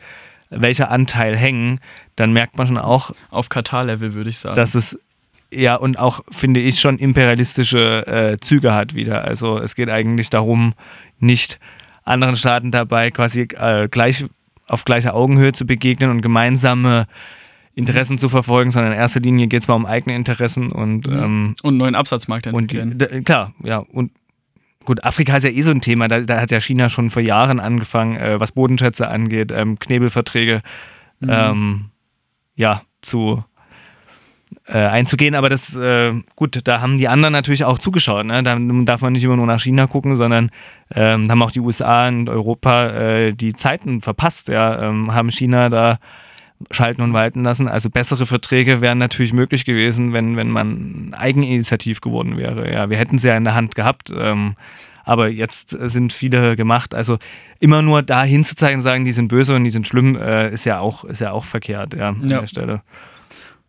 welcher 0.54 0.90
Anteil 0.90 1.36
hängen, 1.36 1.80
dann 2.16 2.32
merkt 2.32 2.58
man 2.58 2.66
schon 2.66 2.78
auch. 2.78 3.12
Auf 3.30 3.48
Katar-Level 3.48 4.14
würde 4.14 4.30
ich 4.30 4.38
sagen. 4.38 4.56
Dass 4.56 4.74
es 4.74 4.98
ja 5.52 5.76
und 5.76 5.98
auch, 5.98 6.20
finde 6.30 6.60
ich, 6.60 6.80
schon 6.80 6.98
imperialistische 6.98 8.06
äh, 8.06 8.38
Züge 8.40 8.74
hat 8.74 8.94
wieder. 8.94 9.24
Also 9.24 9.58
es 9.58 9.74
geht 9.74 9.90
eigentlich 9.90 10.30
darum, 10.30 10.74
nicht 11.18 11.58
anderen 12.04 12.36
Staaten 12.36 12.70
dabei 12.70 13.10
quasi 13.10 13.42
äh, 13.42 13.88
gleich 13.88 14.24
auf 14.66 14.84
gleicher 14.84 15.14
Augenhöhe 15.14 15.52
zu 15.52 15.66
begegnen 15.66 16.10
und 16.10 16.22
gemeinsame 16.22 17.06
Interessen 17.74 18.18
zu 18.18 18.28
verfolgen, 18.28 18.70
sondern 18.70 18.92
in 18.92 18.98
erster 18.98 19.20
Linie 19.20 19.46
geht 19.46 19.62
es 19.62 19.68
mal 19.68 19.74
um 19.74 19.86
eigene 19.86 20.14
Interessen 20.14 20.72
und 20.72 21.06
mhm. 21.06 21.12
ähm, 21.12 21.56
und 21.62 21.76
neuen 21.76 21.94
Absatzmarkt 21.94 22.46
entwickeln. 22.46 22.98
Und 23.00 23.24
klar, 23.24 23.54
ja 23.62 23.78
und 23.78 24.10
Gut, 24.84 25.04
Afrika 25.04 25.36
ist 25.36 25.44
ja 25.44 25.50
eh 25.50 25.62
so 25.62 25.70
ein 25.70 25.80
Thema. 25.80 26.08
Da, 26.08 26.20
da 26.20 26.40
hat 26.40 26.50
ja 26.50 26.60
China 26.60 26.88
schon 26.88 27.10
vor 27.10 27.22
Jahren 27.22 27.60
angefangen, 27.60 28.16
äh, 28.16 28.40
was 28.40 28.52
Bodenschätze 28.52 29.08
angeht, 29.08 29.52
ähm, 29.54 29.78
Knebelverträge 29.78 30.62
mhm. 31.20 31.30
ähm, 31.30 31.84
ja, 32.54 32.82
zu 33.00 33.44
äh, 34.66 34.78
einzugehen. 34.78 35.34
Aber 35.34 35.48
das, 35.48 35.76
äh, 35.76 36.12
gut, 36.36 36.60
da 36.64 36.80
haben 36.80 36.98
die 36.98 37.08
anderen 37.08 37.32
natürlich 37.32 37.64
auch 37.64 37.78
zugeschaut. 37.78 38.26
Ne? 38.26 38.42
Da 38.42 38.58
darf 38.58 39.00
man 39.00 39.12
nicht 39.12 39.24
immer 39.24 39.36
nur 39.36 39.46
nach 39.46 39.60
China 39.60 39.86
gucken, 39.86 40.16
sondern 40.16 40.50
ähm, 40.94 41.30
haben 41.30 41.42
auch 41.42 41.50
die 41.50 41.60
USA 41.60 42.08
und 42.08 42.28
Europa 42.28 42.88
äh, 42.90 43.32
die 43.32 43.54
Zeiten 43.54 44.00
verpasst. 44.00 44.48
Ja? 44.48 44.88
Ähm, 44.88 45.14
haben 45.14 45.30
China 45.30 45.68
da 45.68 45.98
schalten 46.70 47.02
und 47.02 47.12
walten 47.12 47.42
lassen. 47.44 47.68
Also 47.68 47.90
bessere 47.90 48.26
Verträge 48.26 48.80
wären 48.80 48.98
natürlich 48.98 49.32
möglich 49.32 49.64
gewesen, 49.64 50.12
wenn, 50.12 50.36
wenn 50.36 50.50
man 50.50 51.14
eigeninitiativ 51.16 52.00
geworden 52.00 52.36
wäre. 52.36 52.72
Ja, 52.72 52.90
wir 52.90 52.96
hätten 52.96 53.18
sie 53.18 53.28
ja 53.28 53.36
in 53.36 53.44
der 53.44 53.54
Hand 53.54 53.74
gehabt. 53.74 54.12
Ähm, 54.16 54.54
aber 55.04 55.28
jetzt 55.28 55.70
sind 55.70 56.12
viele 56.12 56.56
gemacht. 56.56 56.94
Also 56.94 57.18
immer 57.58 57.82
nur 57.82 58.02
da 58.02 58.22
hinzuzeigen 58.24 58.78
und 58.78 58.82
sagen, 58.82 59.04
die 59.04 59.12
sind 59.12 59.28
böse 59.28 59.54
und 59.54 59.64
die 59.64 59.70
sind 59.70 59.86
schlimm, 59.88 60.16
äh, 60.16 60.52
ist 60.52 60.64
ja 60.64 60.78
auch, 60.78 61.04
ist 61.04 61.20
ja 61.20 61.32
auch 61.32 61.44
verkehrt, 61.44 61.94
ja, 61.94 62.10
an 62.10 62.28
ja. 62.28 62.40
der 62.40 62.46
Stelle. 62.46 62.82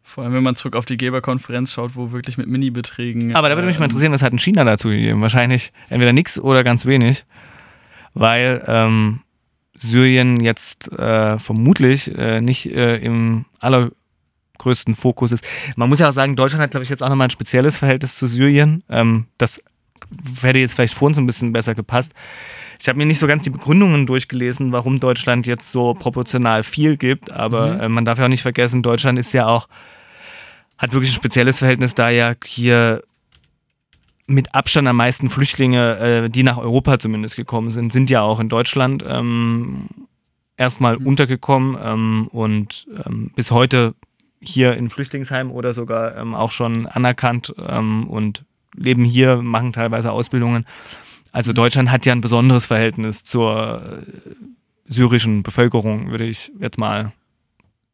Vor 0.04 0.24
allem, 0.24 0.34
wenn 0.34 0.44
man 0.44 0.56
zurück 0.56 0.76
auf 0.76 0.86
die 0.86 0.98
Geberkonferenz 0.98 1.72
schaut, 1.72 1.96
wo 1.96 2.12
wirklich 2.12 2.38
mit 2.38 2.48
Mini-Beträgen. 2.48 3.36
Aber 3.36 3.50
da 3.50 3.56
würde 3.56 3.68
mich 3.68 3.80
mal 3.80 3.86
ähm, 3.86 3.90
interessieren, 3.90 4.12
was 4.12 4.22
hat 4.22 4.34
in 4.34 4.40
China 4.40 4.64
dazu 4.64 4.90
gegeben? 4.90 5.22
Wahrscheinlich 5.22 5.72
entweder 5.90 6.14
nichts 6.14 6.40
oder 6.40 6.64
ganz 6.64 6.86
wenig. 6.86 7.26
Weil 8.14 8.64
ähm, 8.68 9.22
Syrien 9.84 10.40
jetzt 10.40 10.92
äh, 10.94 11.38
vermutlich 11.38 12.16
äh, 12.18 12.40
nicht 12.40 12.66
äh, 12.68 12.98
im 12.98 13.46
allergrößten 13.60 14.96
Fokus 14.96 15.34
ist. 15.34 15.44
Man 15.76 15.90
muss 15.90 16.00
ja 16.00 16.10
auch 16.10 16.14
sagen, 16.14 16.36
Deutschland 16.38 16.64
hat, 16.64 16.72
glaube 16.72 16.86
ich, 16.86 16.90
jetzt 16.90 17.04
auch 17.04 17.10
nochmal 17.10 17.28
ein 17.28 17.32
spezielles 17.32 17.78
Verhältnis 17.78 18.16
zu 18.16 18.26
Syrien. 18.26 18.84
Ähm, 18.90 19.28
das 19.38 19.62
hätte 20.42 20.60
jetzt 20.60 20.76
vielleicht 20.76 20.94
vor 20.94 21.08
uns 21.08 21.18
ein 21.18 21.26
bisschen 21.26 21.52
besser 21.52 21.76
gepasst. 21.76 22.14
Ich 22.80 22.88
habe 22.88 22.98
mir 22.98 23.06
nicht 23.06 23.20
so 23.20 23.28
ganz 23.28 23.44
die 23.44 23.50
Begründungen 23.50 24.06
durchgelesen, 24.06 24.72
warum 24.72 25.00
Deutschland 25.00 25.46
jetzt 25.46 25.72
so 25.72 25.94
proportional 25.94 26.64
viel 26.64 26.98
gibt, 26.98 27.32
aber 27.32 27.74
mhm. 27.74 27.80
Äh, 27.82 27.90
man 27.90 28.06
darf 28.06 28.20
ja 28.20 28.26
auch 28.26 28.30
nicht 28.30 28.42
vergessen, 28.42 28.84
Deutschland 28.84 29.20
ist 29.20 29.34
ja 29.34 29.48
auch, 29.48 29.68
hat 30.78 30.94
wirklich 30.94 31.12
ein 31.12 31.16
spezielles 31.16 31.60
Verhältnis, 31.60 31.94
da 31.94 32.10
ja 32.10 32.34
hier 32.46 33.04
mit 34.26 34.56
Abstand 34.56 34.88
am 34.88 34.98
meisten 34.98 35.30
Flüchtlinge, 35.30 35.98
äh, 35.98 36.30
die 36.30 36.44
nach 36.44 36.58
Europa 36.58 37.00
zumindest 37.00 37.36
gekommen 37.36 37.70
sind, 37.70 37.92
sind 37.92 38.10
ja 38.10 38.22
auch 38.22 38.40
in 38.40 38.50
Deutschland. 38.50 39.04
Ähm, 39.08 39.90
erstmal 40.58 40.98
mhm. 40.98 41.08
untergekommen 41.08 41.78
ähm, 41.84 42.28
und 42.32 42.88
ähm, 43.06 43.32
bis 43.36 43.52
heute 43.52 43.96
hier 44.40 44.76
in 44.76 44.90
Flüchtlingsheim 44.90 45.52
oder 45.52 45.74
sogar 45.74 46.18
ähm, 46.18 46.36
auch 46.36 46.52
schon 46.52 46.86
anerkannt 46.88 47.54
ähm, 47.66 48.08
und 48.10 48.46
leben 48.76 49.06
hier, 49.06 49.38
machen 49.38 49.74
teilweise 49.74 50.12
Ausbildungen. 50.12 50.66
Also 51.32 51.52
mhm. 51.52 51.56
Deutschland 51.56 51.92
hat 51.92 52.06
ja 52.06 52.14
ein 52.14 52.22
besonderes 52.22 52.66
Verhältnis 52.66 53.24
zur 53.24 53.82
äh, 53.82 54.92
syrischen 54.92 55.44
Bevölkerung, 55.44 56.12
würde 56.12 56.26
ich 56.26 56.52
jetzt 56.60 56.78
mal 56.78 57.14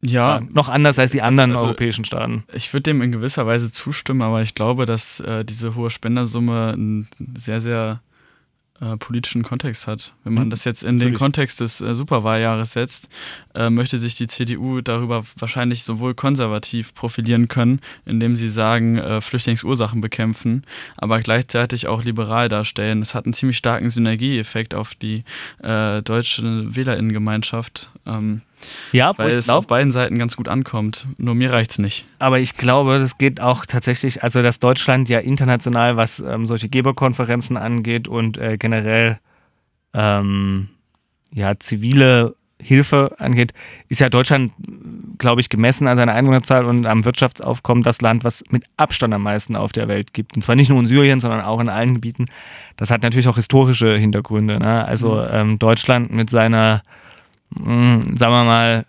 ja, 0.01 0.41
noch 0.51 0.69
anders 0.69 0.97
als 0.97 1.11
die 1.11 1.21
anderen 1.21 1.51
also, 1.51 1.65
europäischen 1.65 2.05
Staaten. 2.05 2.43
Ich 2.53 2.71
würde 2.73 2.83
dem 2.83 3.01
in 3.01 3.11
gewisser 3.11 3.45
Weise 3.45 3.71
zustimmen, 3.71 4.21
aber 4.21 4.41
ich 4.41 4.55
glaube, 4.55 4.85
dass 4.85 5.19
äh, 5.19 5.43
diese 5.43 5.75
hohe 5.75 5.89
Spendersumme 5.89 6.73
ein 6.75 7.07
sehr, 7.35 7.59
sehr 7.59 7.99
äh, 8.81 8.95
politischen 8.95 9.43
Kontext 9.43 9.87
hat. 9.87 10.13
Wenn 10.23 10.35
man 10.35 10.45
mhm. 10.45 10.49
das 10.51 10.63
jetzt 10.63 10.83
in 10.83 10.95
Natürlich. 10.95 11.15
den 11.15 11.19
Kontext 11.19 11.59
des 11.59 11.81
äh, 11.81 11.93
Superwahljahres 11.93 12.71
setzt, 12.71 13.09
äh, 13.53 13.69
möchte 13.69 13.97
sich 13.97 14.15
die 14.15 14.27
CDU 14.27 14.79
darüber 14.79 15.23
wahrscheinlich 15.37 15.83
sowohl 15.83 16.15
konservativ 16.15 16.93
profilieren 16.93 17.49
können, 17.49 17.81
indem 18.05 18.37
sie 18.37 18.47
sagen, 18.47 18.97
äh, 18.97 19.19
Flüchtlingsursachen 19.19 19.99
bekämpfen, 19.99 20.63
aber 20.95 21.19
gleichzeitig 21.19 21.87
auch 21.87 22.05
liberal 22.05 22.47
darstellen. 22.47 23.01
Es 23.01 23.15
hat 23.15 23.25
einen 23.25 23.33
ziemlich 23.33 23.57
starken 23.57 23.89
Synergieeffekt 23.89 24.73
auf 24.73 24.95
die 24.95 25.25
äh, 25.61 26.01
deutsche 26.01 26.73
Wählerinnengemeinschaft. 26.73 27.91
Ähm, 28.05 28.43
ja, 28.91 29.17
weil 29.17 29.31
es 29.31 29.49
auf 29.49 29.67
beiden 29.67 29.91
Seiten 29.91 30.17
ganz 30.17 30.35
gut 30.35 30.47
ankommt. 30.47 31.07
Nur 31.17 31.35
mir 31.35 31.51
reicht 31.51 31.71
es 31.71 31.79
nicht. 31.79 32.05
Aber 32.19 32.39
ich 32.39 32.57
glaube, 32.57 32.99
das 32.99 33.17
geht 33.17 33.41
auch 33.41 33.65
tatsächlich, 33.65 34.23
also 34.23 34.41
dass 34.41 34.59
Deutschland 34.59 35.09
ja 35.09 35.19
international, 35.19 35.97
was 35.97 36.19
ähm, 36.19 36.47
solche 36.47 36.69
Geberkonferenzen 36.69 37.57
angeht 37.57 38.07
und 38.07 38.37
äh, 38.37 38.57
generell 38.57 39.19
ähm, 39.93 40.69
ja, 41.33 41.57
zivile 41.59 42.35
Hilfe 42.61 43.15
angeht, 43.19 43.53
ist 43.87 44.01
ja 44.01 44.09
Deutschland, 44.09 44.51
glaube 45.17 45.39
ich, 45.39 45.49
gemessen 45.49 45.87
an 45.87 45.97
seiner 45.97 46.13
Einwohnerzahl 46.13 46.65
und 46.65 46.85
am 46.85 47.05
Wirtschaftsaufkommen 47.05 47.83
das 47.83 48.01
Land, 48.01 48.25
was 48.25 48.43
mit 48.49 48.63
Abstand 48.75 49.13
am 49.13 49.23
meisten 49.23 49.55
auf 49.55 49.71
der 49.71 49.87
Welt 49.87 50.13
gibt. 50.13 50.35
Und 50.35 50.41
zwar 50.41 50.55
nicht 50.55 50.69
nur 50.69 50.79
in 50.79 50.85
Syrien, 50.85 51.21
sondern 51.21 51.41
auch 51.41 51.61
in 51.61 51.69
allen 51.69 51.93
Gebieten. 51.93 52.25
Das 52.75 52.91
hat 52.91 53.01
natürlich 53.01 53.29
auch 53.29 53.35
historische 53.35 53.95
Hintergründe. 53.95 54.59
Ne? 54.59 54.85
Also 54.85 55.15
mhm. 55.15 55.27
ähm, 55.31 55.59
Deutschland 55.59 56.11
mit 56.11 56.29
seiner 56.29 56.81
mh, 57.55 58.03
sagen 58.15 58.33
wir 58.33 58.43
mal, 58.43 58.85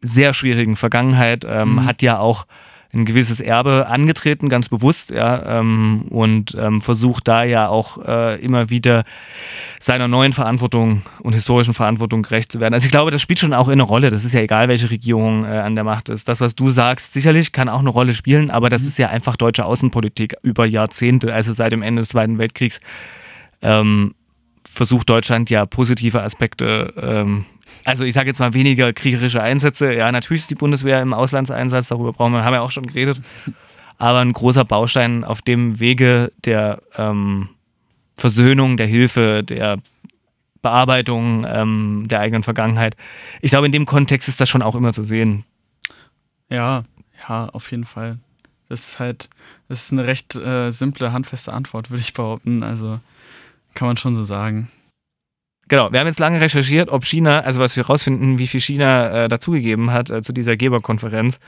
sehr 0.00 0.34
schwierigen 0.34 0.76
Vergangenheit, 0.76 1.44
ähm, 1.48 1.74
mhm. 1.74 1.84
hat 1.84 2.02
ja 2.02 2.18
auch 2.18 2.46
ein 2.94 3.06
gewisses 3.06 3.40
Erbe 3.40 3.86
angetreten, 3.86 4.50
ganz 4.50 4.68
bewusst, 4.68 5.10
ja, 5.10 5.60
ähm, 5.60 6.04
und 6.10 6.54
ähm, 6.60 6.82
versucht 6.82 7.26
da 7.26 7.42
ja 7.42 7.68
auch 7.68 7.96
äh, 8.06 8.38
immer 8.42 8.68
wieder 8.68 9.04
seiner 9.80 10.08
neuen 10.08 10.32
Verantwortung 10.32 11.02
und 11.20 11.34
historischen 11.34 11.72
Verantwortung 11.72 12.22
gerecht 12.22 12.52
zu 12.52 12.60
werden. 12.60 12.74
Also 12.74 12.84
ich 12.84 12.90
glaube, 12.90 13.10
das 13.10 13.22
spielt 13.22 13.38
schon 13.38 13.54
auch 13.54 13.68
eine 13.68 13.82
Rolle. 13.82 14.10
Das 14.10 14.24
ist 14.24 14.34
ja 14.34 14.40
egal, 14.40 14.68
welche 14.68 14.90
Regierung 14.90 15.44
äh, 15.44 15.48
an 15.48 15.74
der 15.74 15.84
Macht 15.84 16.10
ist. 16.10 16.28
Das, 16.28 16.42
was 16.42 16.54
du 16.54 16.70
sagst, 16.70 17.14
sicherlich 17.14 17.52
kann 17.52 17.70
auch 17.70 17.80
eine 17.80 17.88
Rolle 17.88 18.12
spielen, 18.12 18.50
aber 18.50 18.68
das 18.68 18.82
mhm. 18.82 18.88
ist 18.88 18.98
ja 18.98 19.08
einfach 19.08 19.36
deutsche 19.36 19.64
Außenpolitik 19.64 20.36
über 20.42 20.66
Jahrzehnte, 20.66 21.32
also 21.32 21.54
seit 21.54 21.72
dem 21.72 21.82
Ende 21.82 22.02
des 22.02 22.10
Zweiten 22.10 22.36
Weltkriegs. 22.36 22.80
Ähm, 23.62 24.14
versucht 24.64 25.10
Deutschland 25.10 25.50
ja 25.50 25.66
positive 25.66 26.22
Aspekte, 26.22 26.92
ähm, 26.96 27.44
also 27.84 28.04
ich 28.04 28.14
sage 28.14 28.28
jetzt 28.28 28.38
mal 28.38 28.54
weniger 28.54 28.92
kriegerische 28.92 29.42
Einsätze. 29.42 29.92
Ja, 29.92 30.12
natürlich 30.12 30.42
ist 30.42 30.50
die 30.50 30.54
Bundeswehr 30.56 31.02
im 31.02 31.12
Auslandseinsatz, 31.12 31.88
darüber 31.88 32.12
brauchen 32.12 32.32
wir, 32.32 32.44
haben 32.44 32.54
wir 32.54 32.62
auch 32.62 32.70
schon 32.70 32.86
geredet. 32.86 33.20
Aber 33.98 34.20
ein 34.20 34.32
großer 34.32 34.64
Baustein 34.64 35.24
auf 35.24 35.42
dem 35.42 35.80
Wege 35.80 36.32
der 36.44 36.82
ähm, 36.96 37.48
Versöhnung, 38.16 38.76
der 38.76 38.86
Hilfe, 38.86 39.42
der 39.42 39.78
Bearbeitung 40.60 41.44
ähm, 41.48 42.04
der 42.06 42.20
eigenen 42.20 42.42
Vergangenheit. 42.42 42.96
Ich 43.40 43.50
glaube, 43.50 43.66
in 43.66 43.72
dem 43.72 43.86
Kontext 43.86 44.28
ist 44.28 44.40
das 44.40 44.48
schon 44.48 44.62
auch 44.62 44.76
immer 44.76 44.92
zu 44.92 45.02
sehen. 45.02 45.44
Ja, 46.48 46.84
ja, 47.28 47.46
auf 47.46 47.70
jeden 47.70 47.84
Fall. 47.84 48.18
Das 48.68 48.88
ist 48.88 49.00
halt, 49.00 49.28
das 49.68 49.84
ist 49.84 49.92
eine 49.92 50.06
recht 50.06 50.34
äh, 50.36 50.70
simple, 50.70 51.12
handfeste 51.12 51.52
Antwort, 51.52 51.90
würde 51.90 52.00
ich 52.00 52.14
behaupten. 52.14 52.62
Also 52.62 53.00
kann 53.74 53.88
man 53.88 53.96
schon 53.96 54.14
so 54.14 54.22
sagen. 54.22 54.68
Genau, 55.68 55.90
wir 55.92 56.00
haben 56.00 56.06
jetzt 56.06 56.18
lange 56.18 56.40
recherchiert, 56.40 56.90
ob 56.90 57.04
China, 57.04 57.40
also 57.40 57.60
was 57.60 57.76
wir 57.76 57.86
rausfinden, 57.86 58.38
wie 58.38 58.46
viel 58.46 58.60
China 58.60 59.24
äh, 59.24 59.28
dazugegeben 59.28 59.90
hat 59.90 60.10
äh, 60.10 60.20
zu 60.20 60.32
dieser 60.32 60.56
Geberkonferenz. 60.56 61.38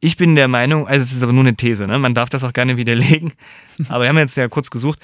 Ich 0.00 0.16
bin 0.16 0.36
der 0.36 0.48
Meinung, 0.48 0.86
also 0.86 1.02
es 1.02 1.12
ist 1.12 1.22
aber 1.22 1.32
nur 1.32 1.42
eine 1.42 1.56
These, 1.56 1.86
ne? 1.86 1.98
man 1.98 2.14
darf 2.14 2.28
das 2.28 2.44
auch 2.44 2.52
gerne 2.52 2.76
widerlegen, 2.76 3.32
aber 3.88 4.04
wir 4.04 4.08
haben 4.08 4.18
jetzt 4.18 4.36
ja 4.36 4.48
kurz 4.48 4.70
gesucht. 4.70 5.00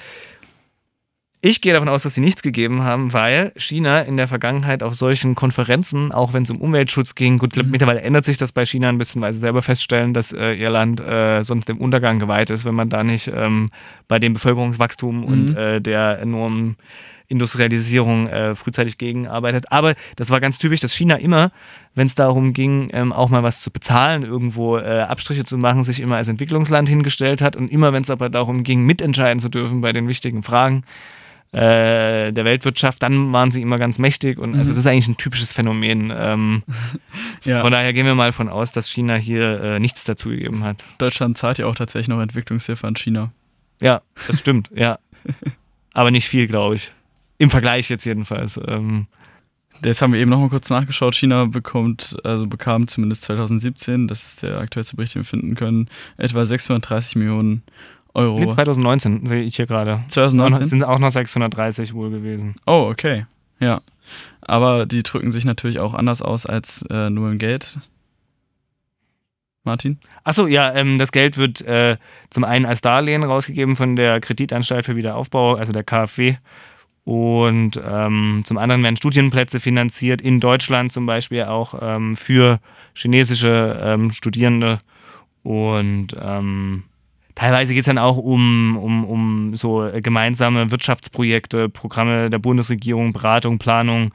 Ich 1.41 1.61
gehe 1.61 1.73
davon 1.73 1.89
aus, 1.89 2.03
dass 2.03 2.15
sie 2.15 2.21
nichts 2.21 2.41
gegeben 2.41 2.83
haben, 2.83 3.13
weil 3.13 3.51
China 3.55 4.01
in 4.01 4.17
der 4.17 4.27
Vergangenheit 4.27 4.81
auf 4.81 4.95
solchen 4.95 5.35
Konferenzen, 5.35 6.11
auch 6.11 6.33
wenn 6.33 6.43
es 6.43 6.49
um 6.49 6.57
Umweltschutz 6.59 7.13
ging, 7.13 7.37
gut, 7.37 7.55
mhm. 7.55 7.69
mittlerweile 7.69 8.01
ändert 8.01 8.25
sich 8.25 8.37
das 8.37 8.51
bei 8.51 8.65
China 8.65 8.89
ein 8.89 8.97
bisschen, 8.97 9.21
weil 9.21 9.33
sie 9.33 9.39
selber 9.39 9.61
feststellen, 9.61 10.13
dass 10.13 10.31
äh, 10.31 10.53
ihr 10.53 10.69
Land 10.69 11.01
äh, 11.01 11.43
sonst 11.43 11.69
dem 11.69 11.77
Untergang 11.77 12.17
geweiht 12.17 12.49
ist, 12.49 12.65
wenn 12.65 12.73
man 12.73 12.89
da 12.89 13.03
nicht 13.03 13.27
ähm, 13.27 13.69
bei 14.07 14.17
dem 14.17 14.33
Bevölkerungswachstum 14.33 15.17
mhm. 15.17 15.23
und 15.23 15.55
äh, 15.55 15.81
der 15.81 16.19
enormen 16.19 16.77
Industrialisierung 17.27 18.27
äh, 18.27 18.55
frühzeitig 18.55 18.97
gegenarbeitet. 18.97 19.71
Aber 19.71 19.93
das 20.15 20.29
war 20.29 20.39
ganz 20.39 20.57
typisch, 20.57 20.79
dass 20.79 20.93
China 20.93 21.15
immer, 21.15 21.51
wenn 21.95 22.07
es 22.07 22.15
darum 22.15 22.53
ging, 22.53 22.89
ähm, 22.93 23.11
auch 23.11 23.29
mal 23.29 23.43
was 23.43 23.61
zu 23.61 23.71
bezahlen, 23.71 24.23
irgendwo 24.23 24.77
äh, 24.77 25.01
Abstriche 25.01 25.43
zu 25.43 25.57
machen, 25.57 25.83
sich 25.83 25.99
immer 26.01 26.17
als 26.17 26.27
Entwicklungsland 26.27 26.87
hingestellt 26.87 27.41
hat. 27.41 27.55
Und 27.55 27.71
immer, 27.71 27.93
wenn 27.93 28.03
es 28.03 28.09
aber 28.09 28.29
darum 28.29 28.63
ging, 28.63 28.83
mitentscheiden 28.83 29.39
zu 29.39 29.49
dürfen 29.49 29.81
bei 29.81 29.91
den 29.91 30.07
wichtigen 30.07 30.43
Fragen, 30.43 30.83
äh, 31.55 32.33
der 32.33 32.43
Weltwirtschaft, 32.43 33.01
dann 33.01 33.31
waren 33.31 33.49
sie 33.49 33.61
immer 33.61 33.77
ganz 33.77 33.97
mächtig 33.97 34.39
und 34.39 34.55
also 34.55 34.65
mhm. 34.65 34.75
das 34.75 34.79
ist 34.79 34.87
eigentlich 34.87 35.07
ein 35.07 35.15
typisches 35.15 35.53
Phänomen. 35.53 36.11
Ähm, 36.13 36.63
ja. 37.45 37.61
Von 37.61 37.71
daher 37.71 37.93
gehen 37.93 38.05
wir 38.05 38.13
mal 38.13 38.33
von 38.33 38.49
aus, 38.49 38.73
dass 38.73 38.89
China 38.89 39.15
hier 39.15 39.61
äh, 39.63 39.79
nichts 39.79 40.03
dazugegeben 40.03 40.65
hat. 40.65 40.85
Deutschland 40.97 41.37
zahlt 41.37 41.57
ja 41.57 41.67
auch 41.67 41.75
tatsächlich 41.75 42.09
noch 42.09 42.19
Entwicklungshilfe 42.19 42.85
an 42.85 42.97
China. 42.97 43.31
Ja, 43.79 44.01
das 44.27 44.39
stimmt, 44.39 44.69
ja. 44.75 44.99
Aber 45.93 46.11
nicht 46.11 46.27
viel, 46.27 46.47
glaube 46.47 46.75
ich. 46.75 46.91
Im 47.37 47.49
Vergleich 47.49 47.87
jetzt 47.87 48.05
jedenfalls. 48.05 48.59
Ähm, 48.67 49.07
das 49.81 50.01
haben 50.01 50.11
wir 50.11 50.19
eben 50.19 50.31
noch 50.31 50.39
mal 50.39 50.49
kurz 50.49 50.69
nachgeschaut. 50.69 51.15
China 51.15 51.45
bekommt, 51.45 52.17
also 52.25 52.47
bekam 52.47 52.89
zumindest 52.89 53.23
2017, 53.23 54.09
das 54.09 54.25
ist 54.25 54.43
der 54.43 54.59
aktuellste 54.59 54.97
Bericht, 54.97 55.15
den 55.15 55.21
wir 55.21 55.25
finden 55.25 55.55
können, 55.55 55.87
etwa 56.17 56.43
630 56.43 57.15
Millionen 57.15 57.63
Euro. 58.15 58.39
Nee, 58.39 58.53
2019 58.53 59.25
sehe 59.25 59.43
ich 59.43 59.55
hier 59.55 59.67
gerade. 59.67 60.03
2019? 60.07 60.65
Sind 60.65 60.83
auch 60.83 60.99
noch 60.99 61.11
630 61.11 61.93
wohl 61.93 62.09
gewesen. 62.09 62.55
Oh, 62.65 62.87
okay. 62.89 63.25
Ja. 63.59 63.81
Aber 64.41 64.85
die 64.85 65.03
drücken 65.03 65.31
sich 65.31 65.45
natürlich 65.45 65.79
auch 65.79 65.93
anders 65.93 66.21
aus 66.21 66.45
als 66.45 66.83
äh, 66.89 67.09
nur 67.09 67.29
im 67.29 67.37
Geld. 67.37 67.77
Martin? 69.63 69.97
Achso, 70.23 70.47
ja, 70.47 70.73
ähm, 70.75 70.99
das 70.99 71.11
Geld 71.11 71.37
wird 71.37 71.61
äh, 71.61 71.97
zum 72.29 72.43
einen 72.43 72.65
als 72.65 72.81
Darlehen 72.81 73.23
rausgegeben 73.23 73.75
von 73.75 73.95
der 73.95 74.21
Kreditanstalt 74.21 74.85
für 74.85 74.95
Wiederaufbau, 74.95 75.55
also 75.55 75.73
der 75.73 75.83
KfW. 75.83 76.35
Und 77.03 77.79
ähm, 77.83 78.43
zum 78.45 78.57
anderen 78.57 78.81
werden 78.83 78.95
Studienplätze 78.95 79.59
finanziert, 79.59 80.21
in 80.21 80.39
Deutschland 80.39 80.91
zum 80.91 81.05
Beispiel 81.05 81.43
auch 81.43 81.75
ähm, 81.81 82.15
für 82.15 82.59
chinesische 82.93 83.79
ähm, 83.81 84.11
Studierende. 84.11 84.79
Und 85.43 86.15
ähm, 86.19 86.83
Teilweise 87.35 87.73
geht 87.73 87.81
es 87.81 87.87
dann 87.87 87.97
auch 87.97 88.17
um, 88.17 88.77
um, 88.77 89.05
um 89.05 89.55
so 89.55 89.89
gemeinsame 90.01 90.71
Wirtschaftsprojekte, 90.71 91.67
Programme 91.67 92.29
der 92.29 92.39
Bundesregierung, 92.39 93.11
Beratung, 93.11 93.59
Planung, 93.59 94.13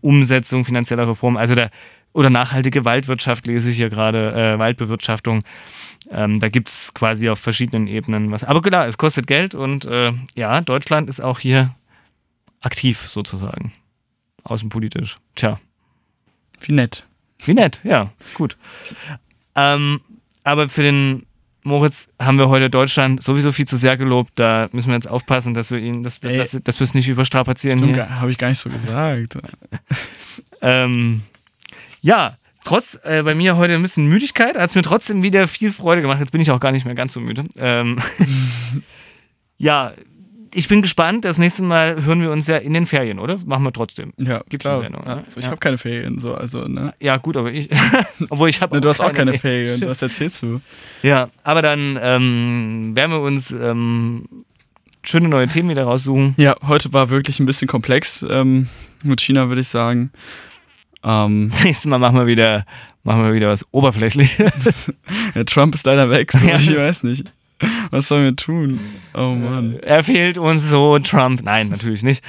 Umsetzung 0.00 0.64
finanzieller 0.64 1.06
Reformen. 1.06 1.36
Also 1.36 1.54
da, 1.54 1.68
oder 2.14 2.30
nachhaltige 2.30 2.84
Waldwirtschaft 2.84 3.46
lese 3.46 3.70
ich 3.70 3.76
hier 3.76 3.90
gerade, 3.90 4.32
äh, 4.32 4.58
Waldbewirtschaftung. 4.58 5.44
Ähm, 6.10 6.40
da 6.40 6.48
gibt 6.48 6.68
es 6.68 6.94
quasi 6.94 7.28
auf 7.28 7.38
verschiedenen 7.38 7.86
Ebenen 7.86 8.30
was. 8.30 8.44
Aber 8.44 8.62
klar, 8.62 8.86
es 8.86 8.98
kostet 8.98 9.26
Geld 9.26 9.54
und 9.54 9.84
äh, 9.84 10.12
ja, 10.34 10.60
Deutschland 10.60 11.08
ist 11.08 11.20
auch 11.20 11.38
hier 11.38 11.74
aktiv 12.60 13.06
sozusagen. 13.06 13.72
Außenpolitisch. 14.44 15.18
Tja. 15.34 15.60
Wie 16.60 16.72
nett. 16.72 17.06
Wie 17.44 17.54
nett, 17.54 17.80
ja, 17.84 18.10
gut. 18.34 18.56
Ähm, 19.54 20.00
aber 20.44 20.68
für 20.68 20.82
den 20.82 21.26
Moritz, 21.64 22.08
haben 22.18 22.38
wir 22.38 22.48
heute 22.48 22.70
Deutschland 22.70 23.22
sowieso 23.22 23.52
viel 23.52 23.66
zu 23.66 23.76
sehr 23.76 23.96
gelobt. 23.96 24.32
Da 24.34 24.68
müssen 24.72 24.88
wir 24.88 24.94
jetzt 24.94 25.08
aufpassen, 25.08 25.54
dass 25.54 25.70
wir 25.70 25.78
ihn, 25.78 26.02
dass, 26.02 26.20
dass, 26.20 26.58
dass 26.62 26.80
wir 26.80 26.84
es 26.84 26.94
nicht 26.94 27.08
überstrapazieren. 27.08 27.80
Habe 28.20 28.30
ich 28.30 28.38
gar 28.38 28.48
nicht 28.48 28.58
so 28.58 28.68
gesagt. 28.68 29.38
ähm, 30.62 31.22
ja, 32.00 32.36
trotz 32.64 32.98
äh, 33.04 33.22
bei 33.22 33.34
mir 33.34 33.56
heute 33.56 33.74
ein 33.74 33.82
bisschen 33.82 34.06
Müdigkeit, 34.06 34.56
hat 34.56 34.70
es 34.70 34.74
mir 34.76 34.82
trotzdem 34.82 35.22
wieder 35.22 35.46
viel 35.46 35.70
Freude 35.70 36.02
gemacht. 36.02 36.20
Jetzt 36.20 36.32
bin 36.32 36.40
ich 36.40 36.50
auch 36.50 36.60
gar 36.60 36.72
nicht 36.72 36.84
mehr 36.84 36.94
ganz 36.94 37.12
so 37.12 37.20
müde. 37.20 37.44
Ähm, 37.56 37.98
ja, 39.58 39.92
ich 40.54 40.68
bin 40.68 40.82
gespannt. 40.82 41.24
Das 41.24 41.38
nächste 41.38 41.62
Mal 41.62 42.04
hören 42.04 42.20
wir 42.20 42.30
uns 42.30 42.46
ja 42.46 42.58
in 42.58 42.74
den 42.74 42.86
Ferien, 42.86 43.18
oder? 43.18 43.38
Machen 43.44 43.64
wir 43.64 43.72
trotzdem. 43.72 44.12
Ja, 44.16 44.42
Gibt's 44.48 44.64
klar. 44.64 44.82
Sendung, 44.82 45.02
ja, 45.06 45.22
ich 45.36 45.44
ja. 45.44 45.50
habe 45.50 45.58
keine 45.58 45.78
Ferien, 45.78 46.18
so 46.18 46.34
also 46.34 46.66
ne. 46.66 46.94
Ja 47.00 47.16
gut, 47.16 47.36
aber 47.36 47.52
ich, 47.52 47.68
obwohl 48.30 48.48
ich 48.48 48.60
habe. 48.60 48.74
Ne, 48.74 48.80
du 48.80 48.88
hast 48.88 49.00
auch 49.00 49.12
keine 49.12 49.38
Ferien. 49.38 49.80
Was 49.82 50.02
erzählst 50.02 50.42
du? 50.42 50.60
Ja, 51.02 51.30
aber 51.42 51.62
dann 51.62 51.98
ähm, 52.00 52.92
werden 52.94 53.12
wir 53.12 53.20
uns 53.20 53.50
ähm, 53.50 54.26
schöne 55.02 55.28
neue 55.28 55.48
Themen 55.48 55.70
wieder 55.70 55.84
raussuchen. 55.84 56.34
Ja, 56.36 56.54
heute 56.66 56.92
war 56.92 57.10
wirklich 57.10 57.40
ein 57.40 57.46
bisschen 57.46 57.68
komplex 57.68 58.24
ähm, 58.28 58.68
mit 59.04 59.20
China, 59.20 59.48
würde 59.48 59.60
ich 59.60 59.68
sagen. 59.68 60.10
Ähm, 61.02 61.48
das 61.50 61.64
nächste 61.64 61.88
Mal 61.88 61.98
machen 61.98 62.18
wir 62.18 62.26
wieder, 62.26 62.64
machen 63.02 63.22
wir 63.24 63.32
wieder 63.32 63.48
was 63.48 63.66
Oberflächliches. 63.72 64.92
ja, 65.34 65.44
Trump 65.44 65.74
ist 65.74 65.86
leider 65.86 66.10
weg, 66.10 66.32
so 66.32 66.46
ja. 66.46 66.56
ich 66.56 66.76
weiß 66.76 67.02
nicht. 67.04 67.24
Was 67.90 68.08
sollen 68.08 68.24
wir 68.24 68.36
tun? 68.36 68.80
Oh 69.14 69.30
Mann. 69.30 69.78
Er 69.82 70.04
fehlt 70.04 70.38
uns 70.38 70.68
so, 70.68 70.98
Trump. 70.98 71.42
Nein, 71.42 71.68
natürlich 71.68 72.02
nicht. 72.02 72.22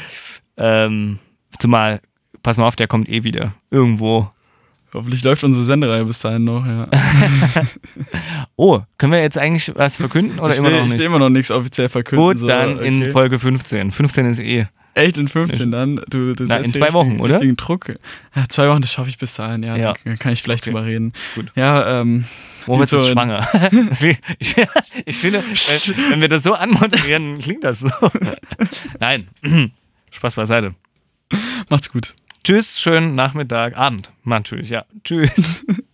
Ähm, 0.58 1.20
zumal, 1.60 2.02
pass 2.42 2.58
mal 2.58 2.68
auf, 2.68 2.76
der 2.76 2.88
kommt 2.88 3.10
eh 3.10 3.24
wieder. 3.24 3.54
Irgendwo. 3.72 4.30
Hoffentlich 4.94 5.24
läuft 5.24 5.44
unsere 5.44 5.66
Sendereihe 5.66 6.06
bis 6.06 6.20
dahin 6.20 6.44
noch, 6.44 6.64
ja. 6.66 6.88
oh, 8.56 8.82
können 9.00 9.12
wir 9.12 9.22
jetzt 9.22 9.40
eigentlich 9.40 9.72
was 9.76 9.98
verkünden 9.98 10.40
oder 10.40 10.54
ich 10.54 10.60
immer 10.60 10.70
will, 10.70 10.78
noch 10.78 10.84
nicht? 10.84 10.94
Ich 10.94 11.00
will 11.00 11.08
immer 11.08 11.20
noch 11.20 11.30
nichts 11.30 11.50
offiziell 11.50 11.90
verkünden. 11.90 12.24
Gut, 12.24 12.38
so, 12.38 12.48
dann 12.48 12.76
okay. 12.76 12.88
in 12.88 13.12
Folge 13.12 13.40
15. 13.40 13.92
15 13.92 14.26
ist 14.28 14.40
eh. 14.40 14.68
Echt 14.96 15.18
in 15.18 15.28
15 15.28 15.72
dann? 15.72 15.96
Du, 16.10 16.36
du 16.36 16.44
Na, 16.46 16.58
in 16.58 16.72
zwei 16.72 16.94
Wochen, 16.94 17.20
oder? 17.20 17.40
Druck. 17.40 17.88
Ja, 18.36 18.44
zwei 18.48 18.70
Wochen, 18.70 18.82
das 18.82 18.92
schaffe 18.92 19.10
ich 19.10 19.18
bis 19.18 19.34
dahin, 19.34 19.64
ja. 19.64 19.76
ja. 19.76 19.94
Dann 20.04 20.20
kann 20.20 20.34
ich 20.34 20.44
vielleicht 20.44 20.64
okay. 20.64 20.72
drüber 20.72 20.86
reden. 20.86 21.14
Gut. 21.36 21.52
Ja, 21.56 22.02
ähm. 22.02 22.26
Moritz 22.66 22.92
so 22.92 22.98
ist 22.98 23.10
schwanger. 23.10 23.46
ich, 24.40 24.56
ich, 25.06 25.18
finde, 25.18 25.44
wenn 26.10 26.22
wir 26.22 26.30
das 26.30 26.44
so 26.44 26.54
anmoderieren, 26.54 27.40
klingt 27.40 27.64
das 27.64 27.82
so. 27.82 27.90
Nein. 29.00 29.28
Spaß 30.12 30.36
beiseite. 30.36 30.74
Macht's 31.70 31.92
gut. 31.92 32.16
Tschüss, 32.44 32.80
schönen 32.80 33.16
Nachmittag, 33.16 33.78
Abend. 33.78 34.12
Natürlich, 34.24 34.70
ja. 34.70 34.86
Tschüss. 35.04 35.66